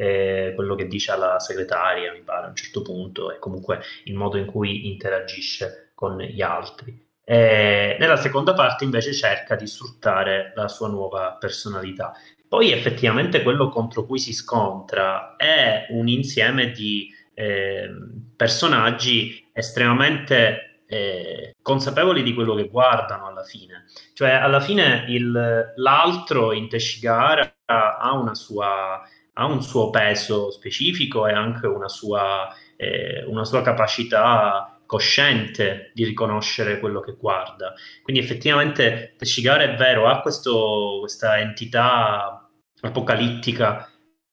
Eh, 0.00 0.52
quello 0.54 0.76
che 0.76 0.86
dice 0.86 1.12
alla 1.12 1.38
segretaria, 1.38 2.10
mi 2.10 2.22
pare, 2.22 2.46
a 2.46 2.48
un 2.48 2.56
certo 2.56 2.80
punto, 2.80 3.30
e 3.30 3.38
comunque 3.38 3.80
il 4.04 4.14
modo 4.14 4.38
in 4.38 4.46
cui 4.46 4.90
interagisce 4.90 5.90
con 5.94 6.16
gli 6.22 6.40
altri. 6.40 7.06
Eh, 7.22 7.98
nella 8.00 8.16
seconda 8.16 8.54
parte 8.54 8.84
invece 8.84 9.12
cerca 9.12 9.56
di 9.56 9.66
sfruttare 9.66 10.54
la 10.56 10.68
sua 10.68 10.88
nuova 10.88 11.36
personalità. 11.38 12.14
Poi 12.48 12.72
effettivamente 12.72 13.42
quello 13.42 13.68
contro 13.68 14.06
cui 14.06 14.18
si 14.18 14.32
scontra 14.32 15.36
è 15.36 15.88
un 15.90 16.08
insieme 16.08 16.70
di 16.70 17.14
eh, 17.34 17.90
personaggi 18.34 19.50
estremamente 19.52 20.84
eh, 20.86 21.54
consapevoli 21.62 22.22
di 22.22 22.34
quello 22.34 22.54
che 22.54 22.68
guardano 22.68 23.26
alla 23.26 23.44
fine. 23.44 23.84
Cioè, 24.14 24.30
alla 24.30 24.60
fine 24.60 25.04
il, 25.08 25.72
l'altro 25.76 26.52
in 26.52 26.68
Teshigara 26.68 27.54
ha, 27.66 28.12
una 28.12 28.34
sua, 28.34 29.00
ha 29.34 29.46
un 29.46 29.62
suo 29.62 29.90
peso 29.90 30.50
specifico 30.50 31.26
e 31.26 31.32
anche 31.32 31.66
una 31.66 31.88
sua, 31.88 32.48
eh, 32.76 33.24
una 33.26 33.44
sua 33.44 33.62
capacità 33.62 34.80
cosciente 34.86 35.92
di 35.94 36.04
riconoscere 36.04 36.80
quello 36.80 37.00
che 37.00 37.16
guarda. 37.18 37.74
Quindi 38.02 38.22
effettivamente 38.22 39.14
Teshigara 39.16 39.62
è 39.62 39.76
vero, 39.76 40.08
ha 40.08 40.20
questo, 40.20 40.98
questa 41.00 41.38
entità 41.38 42.50
apocalittica 42.80 43.90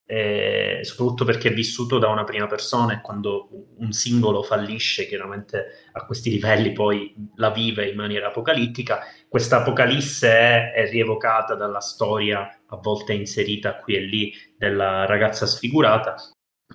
eh, 0.10 0.80
soprattutto 0.84 1.26
perché 1.26 1.50
è 1.50 1.54
vissuto 1.54 2.00
da 2.00 2.08
una 2.08 2.24
prima 2.24 2.48
persona 2.48 2.94
e 2.94 3.02
quando 3.02 3.50
un 3.78 3.92
singolo 3.92 4.42
fallisce, 4.42 5.06
chiaramente 5.06 5.90
a 5.92 6.06
questi 6.06 6.30
livelli 6.30 6.72
poi 6.72 7.14
la 7.36 7.50
vive 7.50 7.90
in 7.90 7.98
maniera 7.98 8.28
apocalittica. 8.28 9.02
Questa 9.30 9.58
apocalisse 9.58 10.30
è, 10.30 10.72
è 10.74 10.90
rievocata 10.90 11.56
dalla 11.56 11.82
storia, 11.82 12.50
a 12.66 12.76
volte 12.78 13.14
inserita 13.14 13.76
qui 13.78 13.96
e 13.96 14.00
lì, 14.00 14.34
della 14.58 15.06
ragazza 15.06 15.46
sfigurata, 15.46 16.16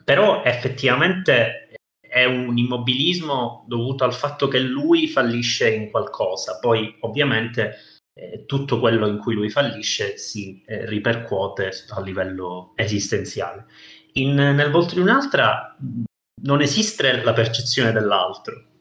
però 0.04 0.42
effettivamente 0.44 1.68
è 2.00 2.24
un 2.24 2.58
immobilismo 2.58 3.64
dovuto 3.66 4.04
al 4.04 4.12
fatto 4.12 4.48
che 4.48 4.58
lui 4.58 5.08
fallisce 5.08 5.70
in 5.70 5.90
qualcosa, 5.90 6.58
poi 6.60 6.94
ovviamente 7.00 7.76
eh, 8.14 8.44
tutto 8.44 8.78
quello 8.78 9.06
in 9.06 9.18
cui 9.18 9.34
lui 9.34 9.48
fallisce 9.48 10.18
si 10.18 10.62
eh, 10.66 10.84
ripercuote 10.86 11.70
a 11.88 12.00
livello 12.02 12.72
esistenziale. 12.76 13.64
In, 14.14 14.34
nel 14.34 14.70
volto 14.70 14.94
di 14.94 15.00
un'altra 15.00 15.74
non 16.42 16.60
esiste 16.60 17.22
la 17.22 17.32
percezione 17.32 17.92
dell'altro. 17.92 18.71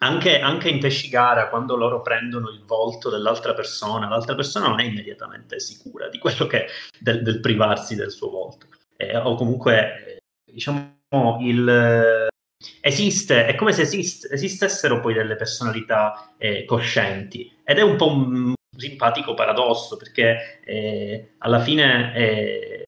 Anche, 0.00 0.38
anche 0.38 0.68
in 0.68 0.78
Teshigara, 0.78 1.48
quando 1.48 1.74
loro 1.74 2.02
prendono 2.02 2.50
il 2.50 2.62
volto 2.64 3.10
dell'altra 3.10 3.52
persona, 3.52 4.08
l'altra 4.08 4.36
persona 4.36 4.68
non 4.68 4.78
è 4.78 4.84
immediatamente 4.84 5.58
sicura 5.58 6.08
di 6.08 6.18
quello 6.18 6.46
che 6.46 6.68
del, 7.00 7.22
del 7.22 7.40
privarsi 7.40 7.96
del 7.96 8.12
suo 8.12 8.30
volto. 8.30 8.66
Eh, 8.96 9.16
o 9.16 9.34
comunque, 9.34 10.20
diciamo, 10.44 11.38
il, 11.40 12.28
esiste, 12.80 13.46
è 13.46 13.54
come 13.54 13.72
se 13.72 13.82
esist, 13.82 14.30
esistessero 14.32 15.00
poi 15.00 15.14
delle 15.14 15.36
personalità 15.36 16.34
eh, 16.38 16.64
coscienti 16.64 17.58
ed 17.64 17.78
è 17.78 17.82
un 17.82 17.96
po' 17.96 18.12
un, 18.12 18.54
simpatico 18.76 19.34
paradosso 19.34 19.96
perché 19.96 20.60
eh, 20.64 21.34
alla 21.38 21.60
fine 21.60 22.14
eh, 22.14 22.82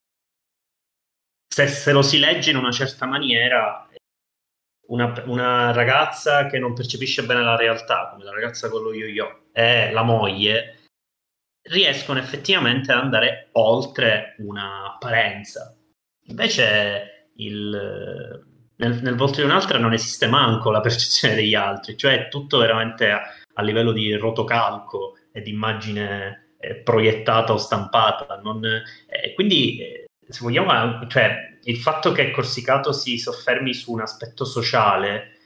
se, 1.53 1.67
se, 1.67 1.93
lo 1.93 2.03
si 2.03 2.19
legge 2.21 2.51
in 2.51 2.57
una 2.57 2.71
certa 2.71 3.07
maniera 3.07 3.89
una, 4.91 5.12
una, 5.26 5.72
ragazza 5.72 6.47
che 6.47 6.59
non 6.59 6.74
percepisce 6.74 7.24
bene 7.24 7.43
la 7.43 7.57
realtà 7.57 8.09
come 8.11 8.24
la 8.24 8.32
ragazza 8.32 8.68
con 8.68 8.82
lo 8.82 8.95
yo-yo 8.95 9.47
e 9.53 9.91
la 9.91 10.03
moglie 10.03 10.78
riescono 11.62 12.18
effettivamente 12.18 12.93
ad 12.93 12.99
andare 12.99 13.49
oltre 13.53 14.36
un'apparenza 14.38 15.76
invece 16.26 17.30
il, 17.36 18.45
nel, 18.76 19.03
nel 19.03 19.16
volto 19.16 19.41
di 19.41 19.47
un'altra 19.47 19.78
non 19.78 19.93
esiste 19.93 20.26
manco 20.26 20.70
la 20.70 20.80
percezione 20.80 21.34
degli 21.34 21.55
altri 21.55 21.97
cioè 21.97 22.26
è 22.26 22.28
tutto 22.28 22.59
veramente 22.59 23.11
a, 23.11 23.22
a 23.55 23.62
livello 23.62 23.93
di 23.93 24.12
rotocalco 24.14 25.16
ed 25.32 25.47
immagine 25.47 26.57
eh, 26.61 26.76
proiettata 26.76 27.53
o 27.53 27.57
stampata. 27.57 28.41
Non, 28.43 28.64
eh, 28.64 29.32
quindi, 29.34 29.80
eh, 29.80 30.11
se 30.28 30.41
vogliamo, 30.43 31.07
cioè, 31.09 31.50
il 31.65 31.77
fatto 31.77 32.13
che 32.13 32.31
Corsicato 32.31 32.93
si 32.93 33.19
soffermi 33.19 33.75
su 33.75 33.93
un 33.93 34.01
aspetto 34.01 34.45
sociale 34.45 35.39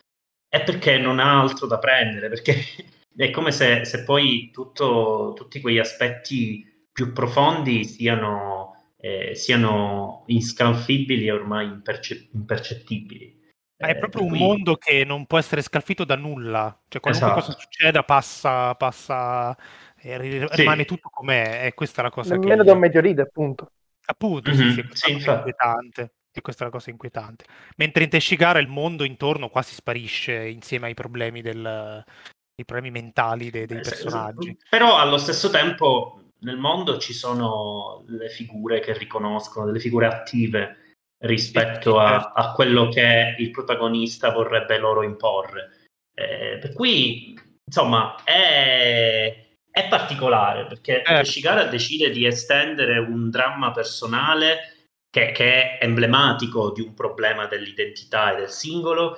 è 0.48 0.62
perché 0.62 0.98
non 0.98 1.18
ha 1.18 1.40
altro 1.40 1.66
da 1.66 1.78
prendere, 1.78 2.28
perché 2.28 2.54
è 3.16 3.30
come 3.30 3.50
se, 3.50 3.84
se 3.84 4.04
poi 4.04 4.50
tutto, 4.52 5.32
tutti 5.34 5.60
quegli 5.60 5.78
aspetti 5.78 6.86
più 6.92 7.12
profondi 7.12 7.84
siano, 7.84 8.92
eh, 8.98 9.34
siano 9.34 10.22
inscalfibili 10.26 11.26
e 11.26 11.32
ormai 11.32 11.66
imperce- 11.66 12.28
impercettibili. 12.32 13.42
Ma 13.78 13.88
è 13.88 13.90
eh, 13.90 13.98
proprio 13.98 14.22
un 14.22 14.28
cui... 14.28 14.38
mondo 14.38 14.76
che 14.76 15.04
non 15.04 15.26
può 15.26 15.38
essere 15.38 15.60
scalfito 15.60 16.04
da 16.04 16.14
nulla, 16.14 16.78
cioè 16.88 17.00
qualunque 17.00 17.30
esatto. 17.30 17.46
cosa 17.46 17.58
succeda 17.58 18.04
passa, 18.04 18.74
passa 18.76 19.56
e 19.96 20.18
rimane 20.52 20.82
sì. 20.82 20.86
tutto 20.86 21.08
com'è, 21.10 21.66
e 21.66 21.74
questa 21.74 22.00
è 22.00 22.04
la 22.04 22.10
cosa 22.10 22.36
Nemmeno 22.36 22.58
che... 22.58 22.64
Da 22.64 22.72
un 22.72 22.78
meteorite, 22.78 23.22
appunto. 23.22 23.70
Appunto, 24.06 24.50
mm-hmm. 24.50 24.70
sì, 24.70 24.88
sì, 24.92 25.10
è 25.10 25.12
inquietante. 25.12 26.14
E 26.36 26.40
questa 26.40 26.64
è 26.64 26.66
la 26.66 26.72
cosa 26.72 26.90
inquietante. 26.90 27.44
Mentre 27.76 28.04
in 28.04 28.10
Teshigara 28.10 28.58
il 28.58 28.66
mondo 28.66 29.04
intorno 29.04 29.48
quasi 29.48 29.74
sparisce 29.74 30.48
insieme 30.48 30.86
ai 30.86 30.94
problemi, 30.94 31.42
del, 31.42 31.64
ai 31.64 32.64
problemi 32.64 32.90
mentali 32.90 33.50
dei, 33.50 33.66
dei 33.66 33.78
eh, 33.78 33.82
personaggi. 33.82 34.58
Però 34.68 34.98
allo 34.98 35.16
stesso 35.16 35.48
tempo 35.50 36.24
nel 36.40 36.56
mondo 36.56 36.98
ci 36.98 37.12
sono 37.12 38.04
le 38.08 38.28
figure 38.28 38.80
che 38.80 38.98
riconoscono, 38.98 39.66
delle 39.66 39.78
figure 39.78 40.06
attive 40.06 40.78
rispetto 41.24 41.98
a, 41.98 42.20
certo. 42.20 42.32
a, 42.34 42.52
quello 42.52 42.88
che 42.88 43.36
il 43.38 43.50
protagonista 43.50 44.30
vorrebbe 44.30 44.78
loro 44.78 45.02
imporre. 45.02 45.70
Eh, 46.14 46.58
per 46.60 46.72
cui, 46.72 47.38
insomma, 47.64 48.16
è, 48.24 49.53
è 49.74 49.88
particolare 49.88 50.66
perché 50.66 51.02
eh. 51.02 51.24
Shigara 51.24 51.64
decide 51.64 52.10
di 52.10 52.26
estendere 52.26 52.96
un 52.98 53.28
dramma 53.28 53.72
personale 53.72 54.92
che, 55.10 55.32
che, 55.32 55.78
è 55.78 55.84
emblematico 55.84 56.70
di 56.70 56.80
un 56.80 56.94
problema 56.94 57.46
dell'identità 57.46 58.32
e 58.32 58.36
del 58.36 58.50
singolo, 58.50 59.16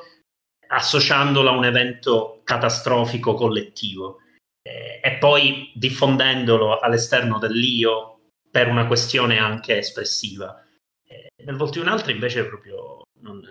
associandolo 0.66 1.50
a 1.50 1.56
un 1.56 1.66
evento 1.66 2.40
catastrofico 2.42 3.34
collettivo 3.34 4.20
eh, 4.62 4.98
e 5.02 5.18
poi 5.18 5.72
diffondendolo 5.74 6.78
all'esterno 6.78 7.38
dell'io 7.38 8.30
per 8.50 8.68
una 8.68 8.86
questione 8.86 9.36
anche 9.36 9.76
espressiva. 9.76 10.64
Eh, 11.06 11.32
nel 11.44 11.56
Volti 11.56 11.80
un 11.80 11.88
altro 11.88 12.12
invece 12.12 12.46
proprio 12.46 13.02
non, 13.20 13.46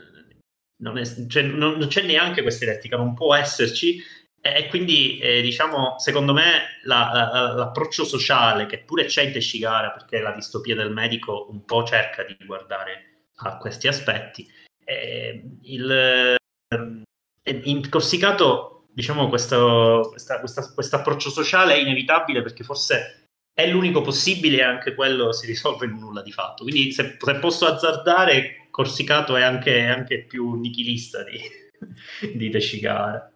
non, 0.81 0.97
è, 0.97 1.05
cioè, 1.27 1.43
non, 1.43 1.77
non 1.77 1.87
c'è 1.87 2.01
neanche 2.01 2.41
questa 2.41 2.65
dialettica, 2.65 2.97
non 2.97 3.13
può 3.13 3.35
esserci 3.35 4.01
e 4.53 4.67
quindi, 4.67 5.17
eh, 5.17 5.41
diciamo, 5.41 5.95
secondo 5.97 6.31
me 6.31 6.79
la, 6.83 7.09
la, 7.13 7.53
l'approccio 7.53 8.03
sociale, 8.03 8.67
che 8.67 8.79
pure 8.79 9.05
c'è 9.05 9.23
in 9.23 9.31
Teshigara, 9.31 9.91
perché 9.91 10.19
la 10.19 10.31
distopia 10.31 10.75
del 10.75 10.91
medico 10.91 11.47
un 11.49 11.65
po' 11.65 11.83
cerca 11.83 12.23
di 12.23 12.37
guardare 12.45 13.29
a 13.37 13.57
questi 13.57 13.87
aspetti, 13.87 14.47
eh, 14.83 15.43
il, 15.63 15.91
eh, 15.91 17.61
in 17.63 17.89
Corsicato, 17.89 18.85
diciamo, 18.93 19.29
questo 19.29 20.05
approccio 20.91 21.29
sociale 21.31 21.73
è 21.73 21.79
inevitabile 21.79 22.43
perché 22.43 22.63
forse 22.63 23.29
è 23.51 23.67
l'unico 23.67 24.01
possibile 24.01 24.57
e 24.57 24.63
anche 24.63 24.93
quello 24.93 25.31
si 25.31 25.47
risolve 25.47 25.85
in 25.85 25.93
un 25.93 25.99
nulla 26.01 26.21
di 26.21 26.31
fatto. 26.31 26.63
Quindi, 26.63 26.91
se, 26.91 27.17
se 27.19 27.35
posso 27.35 27.65
azzardare, 27.65 28.67
Corsicato 28.69 29.35
è 29.37 29.41
anche, 29.41 29.85
anche 29.85 30.23
più 30.25 30.53
nichilista 30.53 31.23
di, 31.23 31.39
di 32.35 32.49
Teshigara. 32.49 33.31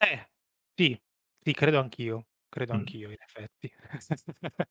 Eh, 0.00 0.28
sì, 0.74 1.00
sì, 1.42 1.52
credo 1.52 1.80
anch'io, 1.80 2.26
credo 2.48 2.72
Mh. 2.72 2.74
anch'io 2.74 3.10
in 3.10 3.16
effetti. 3.20 3.72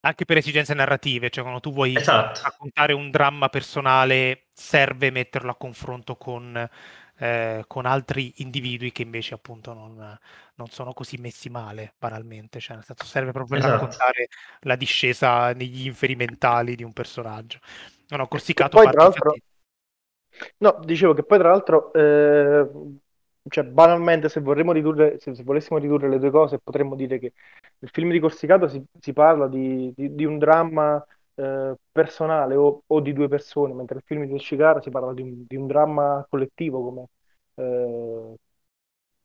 Anche 0.00 0.24
per 0.24 0.36
esigenze 0.36 0.74
narrative, 0.74 1.30
cioè 1.30 1.42
quando 1.42 1.60
tu 1.60 1.72
vuoi 1.72 2.00
Esatto. 2.00 2.40
raccontare 2.40 2.92
un 2.92 3.10
dramma 3.10 3.48
personale 3.48 4.48
serve 4.52 5.10
metterlo 5.10 5.50
a 5.50 5.56
confronto 5.56 6.16
con, 6.16 6.68
ehm, 7.16 7.64
con 7.66 7.86
altri 7.86 8.34
individui 8.36 8.92
che 8.92 9.02
invece 9.02 9.34
appunto 9.34 9.72
non 9.72 10.16
non 10.56 10.68
sono 10.68 10.92
così 10.92 11.16
messi 11.18 11.48
male 11.50 11.94
banalmente, 11.98 12.60
cioè 12.60 12.76
nel 12.76 12.84
senso 12.84 13.04
serve 13.06 13.32
proprio 13.32 13.56
per 13.58 13.60
Esatto. 13.60 13.70
raccontare 13.70 14.28
la 14.60 14.76
discesa 14.76 15.52
negli 15.54 15.86
inferi 15.86 16.14
mentali 16.14 16.76
di 16.76 16.84
un 16.84 16.92
personaggio. 16.92 17.58
No, 18.08 18.16
no, 18.18 18.28
E 18.58 18.64
poi 18.72 18.88
tra 18.88 19.02
l'altro 19.02 19.40
no, 20.60 20.80
dicevo 20.84 21.12
che 21.14 21.22
poi 21.24 21.38
tra 21.38 21.50
l'altro, 21.50 21.92
ehm 21.92 22.98
cioè, 23.48 23.64
banalmente, 23.64 24.28
se, 24.28 24.40
ridurre, 24.44 25.18
se, 25.20 25.34
se, 25.34 25.42
volessimo 25.42 25.78
ridurre 25.78 26.08
le 26.08 26.18
due 26.18 26.30
cose, 26.30 26.58
potremmo 26.58 26.94
dire 26.96 27.18
che 27.18 27.32
nel 27.78 27.90
film 27.90 28.10
di 28.10 28.18
Corsicato 28.18 28.68
si, 28.68 28.82
si 28.98 29.12
parla 29.12 29.48
di, 29.48 29.92
di, 29.94 30.14
di, 30.14 30.24
un 30.24 30.38
dramma 30.38 31.04
eh, 31.34 31.74
personale 31.92 32.54
o, 32.56 32.82
o, 32.86 33.00
di 33.00 33.12
due 33.12 33.28
persone, 33.28 33.74
mentre 33.74 33.96
nel 33.96 34.04
film 34.04 34.24
di 34.26 34.38
Shikara 34.38 34.80
si 34.80 34.90
parla 34.90 35.12
di 35.12 35.22
un, 35.22 35.44
di 35.46 35.56
un 35.56 35.66
dramma 35.66 36.26
collettivo, 36.28 36.82
come 36.82 37.06
eh, 37.54 38.34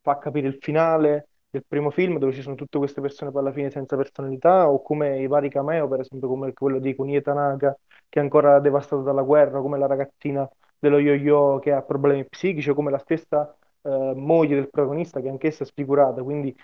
fa 0.02 0.18
capire 0.18 0.48
il 0.48 0.58
finale 0.60 1.28
del 1.50 1.64
primo 1.68 1.90
film, 1.92 2.18
dove 2.18 2.34
ci 2.34 2.42
sono 2.42 2.56
tutte 2.56 2.78
queste 2.78 3.02
persone 3.02 3.32
poi 3.32 3.42
alla 3.42 3.52
fine 3.52 3.70
senza 3.70 3.96
personalità, 3.96 4.70
o 4.70 4.82
come 4.82 5.20
i 5.22 5.28
vari 5.28 5.50
cameo, 5.50 5.88
per 5.88 6.02
esempio 6.02 6.28
come 6.28 6.54
quello 6.54 6.80
di 6.80 6.96
Kunie 6.96 7.22
Tanaka, 7.22 7.78
che 8.08 8.20
è 8.20 8.22
ancora 8.22 8.60
devastato 8.60 9.02
dalla 9.02 9.22
guerra, 9.24 9.62
come 9.62 9.78
la 9.78 9.88
ragazzina 9.88 10.48
dello 10.80 11.00
yo-yo 11.00 11.60
che 11.60 11.72
ha 11.72 11.82
problemi 11.82 12.26
psichici, 12.26 12.70
o 12.70 12.74
come 12.74 12.92
la 12.92 12.98
stessa 13.00 13.56
eh, 13.82 14.14
moglie 14.16 14.56
del 14.56 14.70
protagonista 14.70 15.22
che 15.22 15.30
anch'essa 15.30 15.64
è 15.64 15.68
sfigurata, 15.68 16.24
quindi 16.24 16.56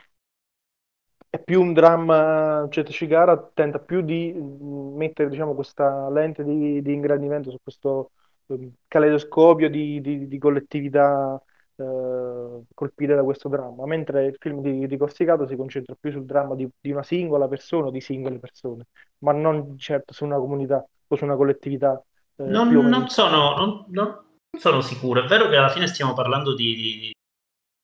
è 1.30 1.40
più 1.40 1.62
un 1.62 1.74
dramma, 1.74 2.68
cioè 2.70 2.86
Shigara 2.90 3.52
tenta 3.54 3.80
più 3.80 4.02
di 4.02 4.34
mm, 4.34 4.96
mettere 4.96 5.30
diciamo, 5.30 5.54
questa 5.54 6.10
lente 6.10 6.44
di, 6.44 6.82
di 6.82 6.94
ingrandimento 6.94 7.52
su 7.52 7.58
questo 7.62 8.12
um, 8.48 8.72
caleidoscopio 8.88 9.70
di, 9.70 10.00
di, 10.02 10.28
di 10.28 10.38
collettività 10.38 11.42
eh, 11.76 12.64
colpite 12.74 13.16
da 13.16 13.24
questo 13.24 13.50
dramma, 13.50 13.86
mentre 13.86 14.26
il 14.26 14.36
film 14.40 14.62
di, 14.62 14.88
di 14.88 14.98
Corsicato 14.98 15.48
si 15.48 15.56
concentra 15.56 15.96
più 16.00 16.12
sul 16.12 16.26
dramma 16.26 16.56
di, 16.56 16.68
di 16.80 16.92
una 16.92 17.04
singola 17.04 17.48
persona 17.48 17.88
o 17.88 17.92
di 17.92 18.02
singole 18.02 18.40
persone, 18.40 18.88
ma 19.20 19.32
non 19.32 19.78
certo 19.78 20.14
su 20.14 20.26
una 20.26 20.38
comunità 20.38 20.84
o 21.08 21.16
su 21.16 21.24
una 21.24 21.36
collettività. 21.36 22.02
Eh, 22.36 22.46
non, 22.46 22.70
non, 22.70 23.08
sono, 23.10 23.56
non, 23.58 23.86
non, 23.90 24.26
sono 24.60 24.82
sicuro. 24.82 25.24
È 25.24 25.28
vero 25.28 25.50
che 25.50 25.56
alla 25.56 25.70
fine 25.70 25.88
stiamo 25.88 26.14
parlando 26.14 26.54
di, 26.54 26.76
di, 26.76 27.12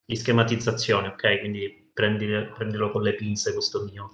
di 0.04 0.16
schematizzazione, 0.16 1.08
ok? 1.08 1.38
Quindi 1.40 1.90
prendi, 1.92 2.26
prendilo 2.54 2.90
con 2.90 3.02
le 3.02 3.14
pinze 3.14 3.52
questo 3.52 3.84
mio, 3.84 4.10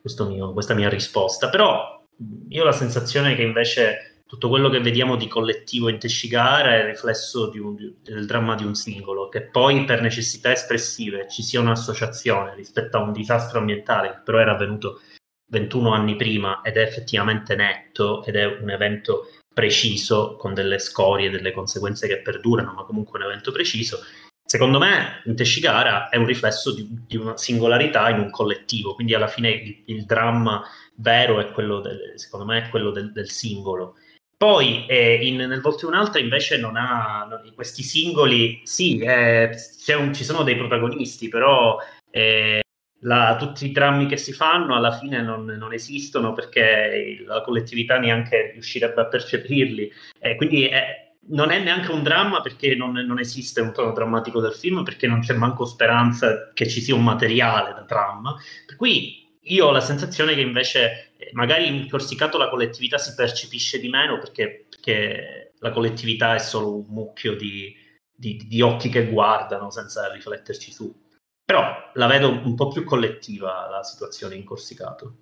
questo 0.00 0.26
mio, 0.28 0.52
questa 0.52 0.74
mia 0.74 0.88
risposta. 0.88 1.48
Però 1.48 2.04
io 2.48 2.62
ho 2.62 2.64
la 2.64 2.72
sensazione 2.72 3.34
che 3.34 3.42
invece 3.42 4.22
tutto 4.26 4.48
quello 4.48 4.68
che 4.68 4.80
vediamo 4.80 5.16
di 5.16 5.28
collettivo 5.28 5.88
in 5.88 5.98
Teshigara 5.98 6.74
è 6.74 6.78
il 6.78 6.86
riflesso 6.86 7.50
un, 7.54 7.76
del 8.02 8.26
dramma 8.26 8.56
di 8.56 8.64
un 8.64 8.74
singolo, 8.74 9.28
che 9.28 9.42
poi 9.42 9.84
per 9.84 10.00
necessità 10.00 10.50
espressive 10.50 11.28
ci 11.28 11.42
sia 11.42 11.60
un'associazione 11.60 12.54
rispetto 12.54 12.96
a 12.96 13.02
un 13.02 13.12
disastro 13.12 13.60
ambientale 13.60 14.10
che 14.10 14.20
però 14.24 14.38
era 14.38 14.52
avvenuto 14.52 15.00
21 15.48 15.92
anni 15.92 16.16
prima 16.16 16.60
ed 16.62 16.76
è 16.76 16.82
effettivamente 16.82 17.54
netto 17.54 18.24
ed 18.24 18.34
è 18.34 18.44
un 18.46 18.68
evento 18.68 19.28
preciso, 19.56 20.36
con 20.36 20.52
delle 20.52 20.78
scorie, 20.78 21.30
delle 21.30 21.50
conseguenze 21.50 22.06
che 22.06 22.20
perdurano, 22.20 22.74
ma 22.74 22.84
comunque 22.84 23.18
un 23.18 23.24
evento 23.24 23.52
preciso. 23.52 24.00
Secondo 24.44 24.78
me, 24.78 25.22
in 25.24 25.34
Teshigara 25.34 26.10
è 26.10 26.18
un 26.18 26.26
riflesso 26.26 26.74
di, 26.74 26.86
di, 27.06 27.16
una 27.16 27.38
singolarità 27.38 28.10
in 28.10 28.18
un 28.18 28.30
collettivo, 28.30 28.94
quindi 28.94 29.14
alla 29.14 29.28
fine 29.28 29.48
il, 29.48 29.82
il 29.86 30.04
dramma 30.04 30.62
vero 30.96 31.40
è 31.40 31.50
quello 31.52 31.80
del, 31.80 32.12
secondo 32.16 32.44
me, 32.44 32.66
è 32.66 32.68
quello 32.68 32.90
del, 32.90 33.12
del 33.12 33.30
singolo. 33.30 33.94
Poi 34.36 34.84
eh, 34.86 35.26
in, 35.26 35.36
nel 35.36 35.62
Volte 35.62 35.86
un'altra 35.86 36.20
invece 36.20 36.58
non 36.58 36.76
ha 36.76 37.26
non, 37.26 37.50
questi 37.54 37.82
singoli, 37.82 38.60
sì, 38.64 38.98
eh, 38.98 39.56
un, 39.96 40.12
ci 40.12 40.22
sono 40.22 40.42
dei 40.42 40.56
protagonisti, 40.56 41.30
però 41.30 41.78
eh, 42.10 42.60
la, 43.00 43.36
tutti 43.38 43.66
i 43.66 43.72
drammi 43.72 44.06
che 44.06 44.16
si 44.16 44.32
fanno 44.32 44.74
alla 44.74 44.96
fine 44.96 45.22
non, 45.22 45.44
non, 45.44 45.72
esistono 45.72 46.32
perché 46.32 47.22
la 47.26 47.42
collettività 47.42 47.98
neanche 47.98 48.52
riuscirebbe 48.52 49.00
a 49.00 49.06
percepirli. 49.06 49.90
Eh, 50.18 50.36
quindi 50.36 50.66
è, 50.66 51.14
non 51.28 51.50
è 51.50 51.58
neanche 51.62 51.92
un 51.92 52.02
dramma 52.02 52.40
perché 52.40 52.74
non, 52.74 52.92
non, 52.92 53.18
esiste 53.18 53.60
un 53.60 53.72
tono 53.72 53.92
drammatico 53.92 54.40
del 54.40 54.54
film, 54.54 54.82
perché 54.82 55.06
non 55.06 55.20
c'è 55.20 55.34
manco 55.34 55.64
speranza 55.64 56.50
che 56.52 56.66
ci 56.68 56.80
sia 56.80 56.94
un 56.94 57.04
materiale 57.04 57.72
da 57.72 57.82
dramma. 57.82 58.34
Per 58.64 58.76
cui 58.76 59.38
io 59.40 59.66
ho 59.66 59.72
la 59.72 59.80
sensazione 59.80 60.34
che 60.34 60.40
invece 60.40 61.12
eh, 61.16 61.30
magari 61.32 61.66
in 61.68 61.88
Corsicato 61.88 62.38
la 62.38 62.48
collettività 62.48 62.98
si 62.98 63.14
percepisce 63.14 63.78
di 63.78 63.88
meno 63.88 64.18
perché, 64.18 64.66
perché 64.68 65.52
la 65.58 65.70
collettività 65.70 66.34
è 66.34 66.38
solo 66.38 66.76
un 66.76 66.86
mucchio 66.88 67.36
di, 67.36 67.74
di, 68.14 68.36
di 68.46 68.60
occhi 68.60 68.88
che 68.88 69.06
guardano 69.08 69.70
senza 69.70 70.10
rifletterci 70.12 70.72
su. 70.72 71.04
Però 71.46 71.62
la 71.94 72.06
vedo 72.08 72.28
un 72.28 72.56
po' 72.56 72.66
più 72.66 72.82
collettiva 72.82 73.68
la 73.70 73.84
situazione 73.84 74.34
in 74.34 74.44
Corsicato. 74.44 75.16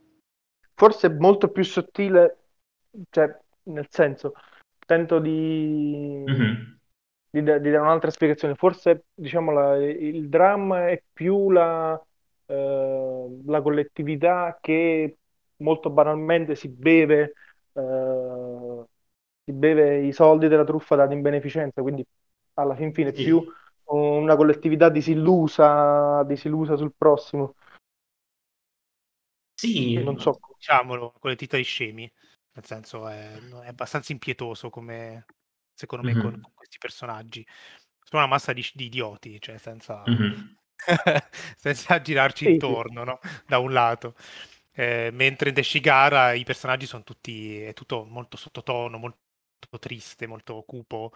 Forse 0.73 1.11
molto 1.11 1.51
più 1.51 1.63
sottile, 1.63 2.39
cioè, 3.11 3.39
nel 3.65 3.87
senso, 3.91 4.33
tento 4.87 5.19
di, 5.19 6.25
mm-hmm. 6.27 6.55
di, 7.29 7.43
di 7.43 7.43
dare 7.43 7.77
un'altra 7.77 8.11
spiegazione. 8.11 8.55
Forse, 8.55 9.05
diciamo, 9.13 9.53
la, 9.53 9.77
il 9.77 10.31
dramma 10.31 10.89
è 10.89 11.03
più 11.13 11.51
la, 11.51 12.03
eh, 12.47 13.41
la 13.45 13.61
collettività 13.61 14.57
che 14.63 15.19
molto 15.57 15.91
banalmente 15.91 16.55
si 16.55 16.69
beve, 16.69 17.35
eh, 17.71 18.85
si 19.45 19.53
beve 19.53 20.07
i 20.07 20.13
soldi 20.13 20.49
della 20.49 20.65
truffa 20.65 20.97
dati 20.97 21.13
in 21.13 21.21
beneficenza, 21.21 21.83
quindi 21.83 22.03
alla 22.55 22.75
fin 22.75 22.95
fine 22.95 23.15
sì. 23.15 23.25
più 23.25 23.45
una 23.87 24.37
collettività 24.37 24.89
disillusa, 24.89 26.23
disillusa 26.25 26.77
sul 26.77 26.95
prossimo. 26.97 27.55
Sì, 29.55 30.03
non 30.03 30.19
so. 30.19 30.39
Diciamolo, 30.57 31.15
collettività 31.19 31.57
di 31.57 31.63
scemi, 31.63 32.11
nel 32.53 32.65
senso 32.65 33.09
è, 33.09 33.33
è 33.63 33.69
abbastanza 33.69 34.13
impietoso 34.13 34.71
come, 34.71 35.27
secondo 35.73 36.07
me, 36.07 36.13
mm-hmm. 36.15 36.23
con, 36.23 36.41
con, 36.41 36.53
questi 36.55 36.79
personaggi. 36.79 37.47
Sono 38.01 38.23
una 38.23 38.31
massa 38.31 38.53
di, 38.53 38.67
di 38.75 38.87
idioti, 38.87 39.41
cioè 39.41 39.59
senza, 39.59 40.03
mm-hmm. 40.09 40.41
senza 41.57 42.01
girarci 42.01 42.45
sì, 42.45 42.53
intorno, 42.53 43.01
sì. 43.01 43.07
No? 43.07 43.19
da 43.47 43.59
un 43.59 43.73
lato. 43.73 44.15
Eh, 44.77 45.11
mentre 45.13 45.51
in 45.51 45.55
The 45.55 45.63
Shigara 45.63 46.33
i 46.33 46.45
personaggi 46.45 46.87
sono 46.87 47.05
tutti, 47.05 47.61
è 47.61 47.73
tutto 47.75 48.05
molto 48.05 48.37
sottotono, 48.37 48.99
molto 48.99 49.19
triste, 49.79 50.27
molto 50.27 50.63
cupo. 50.67 51.13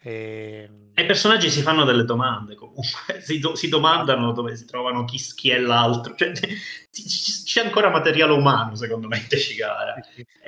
E... 0.00 0.70
e 0.94 1.02
i 1.02 1.06
personaggi 1.06 1.50
si 1.50 1.60
fanno 1.60 1.84
delle 1.84 2.04
domande 2.04 2.54
comunque, 2.54 2.86
si, 3.20 3.40
do- 3.40 3.56
si 3.56 3.68
domandano 3.68 4.30
dove 4.30 4.54
si 4.54 4.64
trovano 4.64 5.04
chi, 5.04 5.18
chi 5.18 5.50
è 5.50 5.58
l'altro. 5.58 6.14
Cioè, 6.14 6.30
c- 6.32 7.44
c'è 7.44 7.64
ancora 7.64 7.90
materiale 7.90 8.32
umano 8.32 8.76
secondo 8.76 9.08
me 9.08 9.18
in 9.18 9.26
Teshigara. 9.26 9.94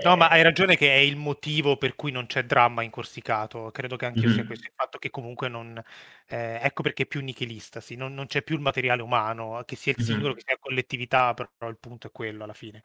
No, 0.05 0.16
ma 0.16 0.28
hai 0.28 0.42
ragione 0.42 0.76
che 0.76 0.92
è 0.94 0.98
il 0.98 1.16
motivo 1.16 1.76
per 1.76 1.96
cui 1.96 2.12
non 2.12 2.26
c'è 2.26 2.44
dramma 2.44 2.82
in 2.82 2.90
Corsicato. 2.90 3.70
Credo 3.72 3.96
che 3.96 4.07
anche 4.07 4.20
mm-hmm. 4.20 4.34
sia 4.34 4.46
questo, 4.46 4.66
il 4.66 4.72
fatto 4.74 4.98
che 4.98 5.11
comunque 5.11 5.48
non... 5.48 5.82
Eh, 6.28 6.61
ecco 6.62 6.82
perché 6.82 7.03
è 7.03 7.07
più 7.07 7.20
nichilista, 7.20 7.80
sì. 7.80 7.96
non, 7.96 8.14
non, 8.14 8.26
c'è 8.26 8.42
più 8.42 8.55
il 8.55 8.61
materiale 8.61 9.03
umano, 9.03 9.62
che 9.66 9.74
sia 9.74 9.92
il 9.96 10.05
singolo, 10.05 10.28
mm-hmm. 10.28 10.36
che 10.36 10.42
sia 10.46 10.55
la 10.55 10.61
collettività, 10.61 11.34
però 11.34 11.68
il 11.68 11.78
punto 11.78 12.07
è 12.07 12.12
quello 12.12 12.44
alla 12.44 12.53
fine. 12.53 12.84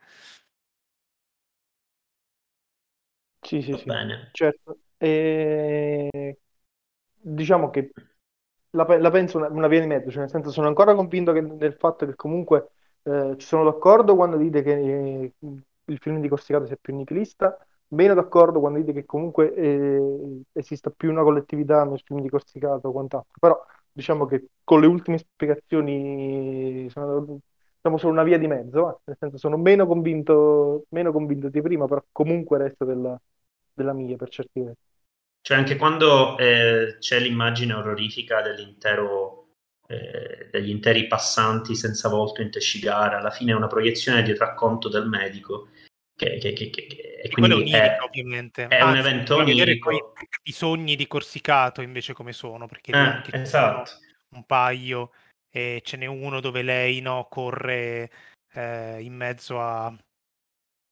Sì, 3.46 3.62
sì, 3.62 3.74
sì, 3.74 3.86
bene. 3.86 4.30
certo. 4.32 4.80
E... 4.98 6.39
Diciamo 7.18 7.70
che 7.70 7.91
la, 8.72 8.86
la 9.00 9.10
penso 9.12 9.38
una, 9.38 9.48
una, 9.50 9.68
via 9.68 9.80
di 9.80 9.88
mezzo, 9.88 10.10
cioè 10.10 10.22
nel 10.22 10.30
senso 10.30 10.52
sono 10.52 10.68
ancora 10.68 10.93
convinto 10.96 11.32
che, 11.32 11.41
del 11.58 11.74
fatto 11.76 12.06
che 12.06 12.16
comunque 12.16 12.72
eh, 13.04 13.36
ci 13.38 13.46
sono 13.48 13.64
d'accordo 13.64 14.16
quando 14.16 14.38
dite 14.38 14.62
che 14.62 14.74
eh, 14.74 15.34
il 15.86 15.98
film 16.00 16.20
di 16.22 16.28
Corsicato 16.28 16.66
sia 16.66 16.78
più 16.80 16.96
nichilista, 16.96 17.58
meno 17.89 18.14
d'accordo 18.14 18.60
quando 18.60 18.80
dite 18.80 18.93
che 18.93 19.06
comunque 19.06 19.54
eh, 19.56 20.41
esista 20.54 20.89
più 20.89 21.10
una 21.10 21.24
collettività 21.24 21.84
nel 21.86 22.02
film 22.04 22.22
di 22.22 22.30
Corsicato 22.30 22.89
o 22.89 22.91
quant'altro, 22.91 23.34
però 23.39 23.64
diciamo 23.91 24.26
che 24.26 24.48
con 24.64 24.82
le 24.82 24.88
ultime 24.88 25.18
spiegazioni 25.18 26.89
sono, 26.89 27.39
siamo 27.80 27.98
su 27.98 28.08
una 28.08 28.24
via 28.24 28.38
di 28.38 28.48
mezzo, 28.48 28.89
eh? 28.89 29.00
nel 29.06 29.18
senso 29.20 29.38
sono 29.38 29.58
meno 29.58 29.86
convinto, 29.88 30.86
meno 30.89 31.12
convinto 31.12 31.50
di 31.50 31.62
prima, 31.62 31.88
però 31.88 32.04
comunque 32.12 32.58
resto 32.58 32.84
della, 32.86 33.20
della 33.76 33.93
mia 33.93 34.15
per 34.15 34.30
certi 34.30 34.61
versi. 34.61 34.84
Cioè 35.41 35.57
anche 35.57 35.76
quando 35.76 36.38
eh, 36.38 36.97
c'è 36.99 37.19
l'immagine 37.19 37.73
orrorifica 37.73 38.41
dell'intero, 38.41 39.49
eh, 39.88 40.49
degli 40.49 40.69
interi 40.69 41.05
passanti 41.05 41.76
senza 41.76 42.09
volto 42.09 42.41
in 42.41 42.49
Teshigara, 42.49 43.19
alla 43.19 43.30
fine 43.30 43.51
è 43.51 43.55
una 43.55 43.67
proiezione 43.67 44.23
di 44.23 44.36
racconto 44.36 44.89
del 44.89 45.07
medico. 45.07 45.69
Che, 46.17 46.38
che, 46.38 46.53
che, 46.53 46.69
che 46.69 47.19
e 47.21 47.30
quindi 47.30 47.51
è, 47.51 47.55
onirico, 47.55 48.05
ovviamente. 48.05 48.67
È 48.67 48.78
Anzi, 48.78 48.99
un 48.99 49.05
evento 49.05 49.36
onirico. 49.36 50.13
I 50.43 50.51
sogni 50.51 50.95
di 50.95 51.07
Corsicato 51.07 51.82
invece 51.82 52.13
come 52.13 52.32
sono, 52.32 52.67
perché 52.67 52.91
eh, 52.91 53.41
esatto. 53.41 53.91
un 54.30 54.45
paio 54.45 55.11
e 55.55 55.82
ce 55.84 55.97
n'è 55.97 56.05
uno 56.05 56.39
dove 56.39 56.63
lei 56.63 57.01
no, 57.01 57.28
corre 57.30 58.09
eh, 58.53 59.01
in 59.01 59.13
mezzo 59.13 59.61
a, 59.61 59.93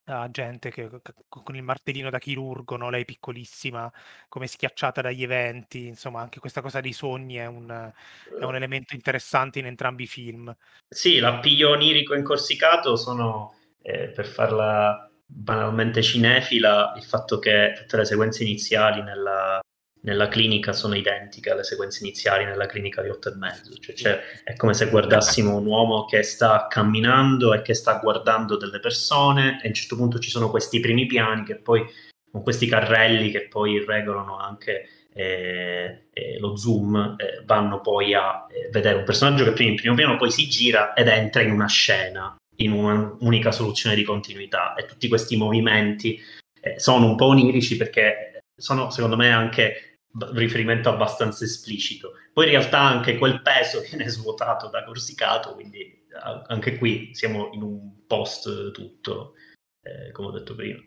a 0.06 0.30
gente 0.30 0.70
che, 0.70 0.90
con 1.28 1.56
il 1.56 1.64
martellino 1.64 2.10
da 2.10 2.20
chirurgo, 2.20 2.76
no? 2.76 2.90
lei 2.90 3.06
piccolissima, 3.06 3.92
come 4.28 4.48
schiacciata 4.48 5.02
dagli 5.02 5.24
eventi, 5.24 5.88
insomma 5.88 6.22
anche 6.22 6.40
questa 6.40 6.62
cosa 6.62 6.82
dei 6.82 6.94
sogni 6.94 7.36
è 7.36 7.46
un, 7.46 7.70
è 7.70 8.44
un 8.44 8.56
elemento 8.56 8.96
interessante 8.96 9.60
in 9.60 9.66
entrambi 9.66 10.04
i 10.04 10.08
film. 10.08 10.56
Sì, 10.90 11.20
l'appiglio 11.20 11.70
onirico 11.70 12.16
incorsicato 12.16 12.96
sono, 12.96 13.56
eh, 13.82 14.10
per 14.10 14.28
farla 14.28 15.10
banalmente 15.26 16.02
cinefila, 16.02 16.94
il 16.98 17.04
fatto 17.04 17.40
che 17.40 17.74
tutte 17.76 17.98
le 17.98 18.06
sequenze 18.06 18.44
iniziali 18.44 19.02
nella, 19.02 19.63
nella 20.04 20.28
clinica 20.28 20.74
sono 20.74 20.96
identiche 20.96 21.50
alle 21.50 21.64
sequenze 21.64 22.04
iniziali 22.04 22.46
nella 22.46 22.66
clinica 22.66 23.02
di 23.02 23.10
8 23.10 23.30
e 23.30 23.36
mezzo. 23.36 23.74
Cioè, 23.78 23.96
cioè, 23.96 24.20
è 24.44 24.56
come 24.56 24.74
se 24.74 24.90
guardassimo 24.90 25.56
un 25.56 25.66
uomo 25.66 26.06
che 26.06 26.24
sta 26.24 26.68
camminando 26.70 27.54
e 27.54 27.62
che 27.62 27.74
sta 27.74 28.00
guardando 28.02 28.58
delle 28.58 28.80
persone 28.80 29.60
e 29.62 29.66
a 29.66 29.68
un 29.68 29.74
certo 29.74 29.96
punto 29.96 30.20
ci 30.20 30.30
sono 30.30 30.50
questi 30.50 30.80
primi 30.80 31.06
piani 31.06 31.44
che 31.44 31.56
poi 31.56 31.86
con 32.32 32.44
questi 32.44 32.68
carrelli 32.68 33.32
che 33.32 33.48
poi 33.48 33.84
regolano 33.86 34.38
anche 34.38 34.90
eh, 35.14 36.08
eh, 36.12 36.40
lo 36.40 36.56
zoom 36.56 37.16
eh, 37.18 37.44
vanno 37.46 37.80
poi 37.80 38.16
a 38.16 38.48
eh, 38.50 38.70
vedere 38.72 38.98
un 38.98 39.04
personaggio 39.04 39.44
che 39.44 39.52
prima 39.52 39.70
in 39.70 39.76
primo 39.76 39.94
piano 39.94 40.18
poi 40.18 40.32
si 40.32 40.48
gira 40.48 40.94
ed 40.94 41.08
entra 41.08 41.44
in 41.44 41.52
una 41.52 41.68
scena 41.68 42.36
in 42.58 42.72
un'unica 42.72 43.52
soluzione 43.52 43.96
di 43.96 44.04
continuità 44.04 44.74
e 44.74 44.86
tutti 44.86 45.08
questi 45.08 45.38
movimenti 45.38 46.20
eh, 46.60 46.80
sono 46.80 47.06
un 47.06 47.16
po' 47.16 47.28
onirici 47.28 47.78
perché 47.78 48.42
sono 48.56 48.90
secondo 48.90 49.16
me 49.16 49.32
anche 49.32 49.93
riferimento 50.34 50.90
abbastanza 50.90 51.44
esplicito. 51.44 52.14
Poi 52.32 52.46
in 52.46 52.52
realtà 52.52 52.80
anche 52.80 53.18
quel 53.18 53.42
peso 53.42 53.82
viene 53.88 54.08
svuotato 54.10 54.68
da 54.68 54.84
Corsicato, 54.84 55.54
quindi 55.54 56.02
anche 56.48 56.78
qui 56.78 57.10
siamo 57.14 57.50
in 57.54 57.64
un 57.64 58.06
post 58.06 58.72
tutto, 58.72 59.34
eh, 59.82 60.12
come 60.12 60.28
ho 60.28 60.32
detto 60.32 60.54
prima. 60.56 60.80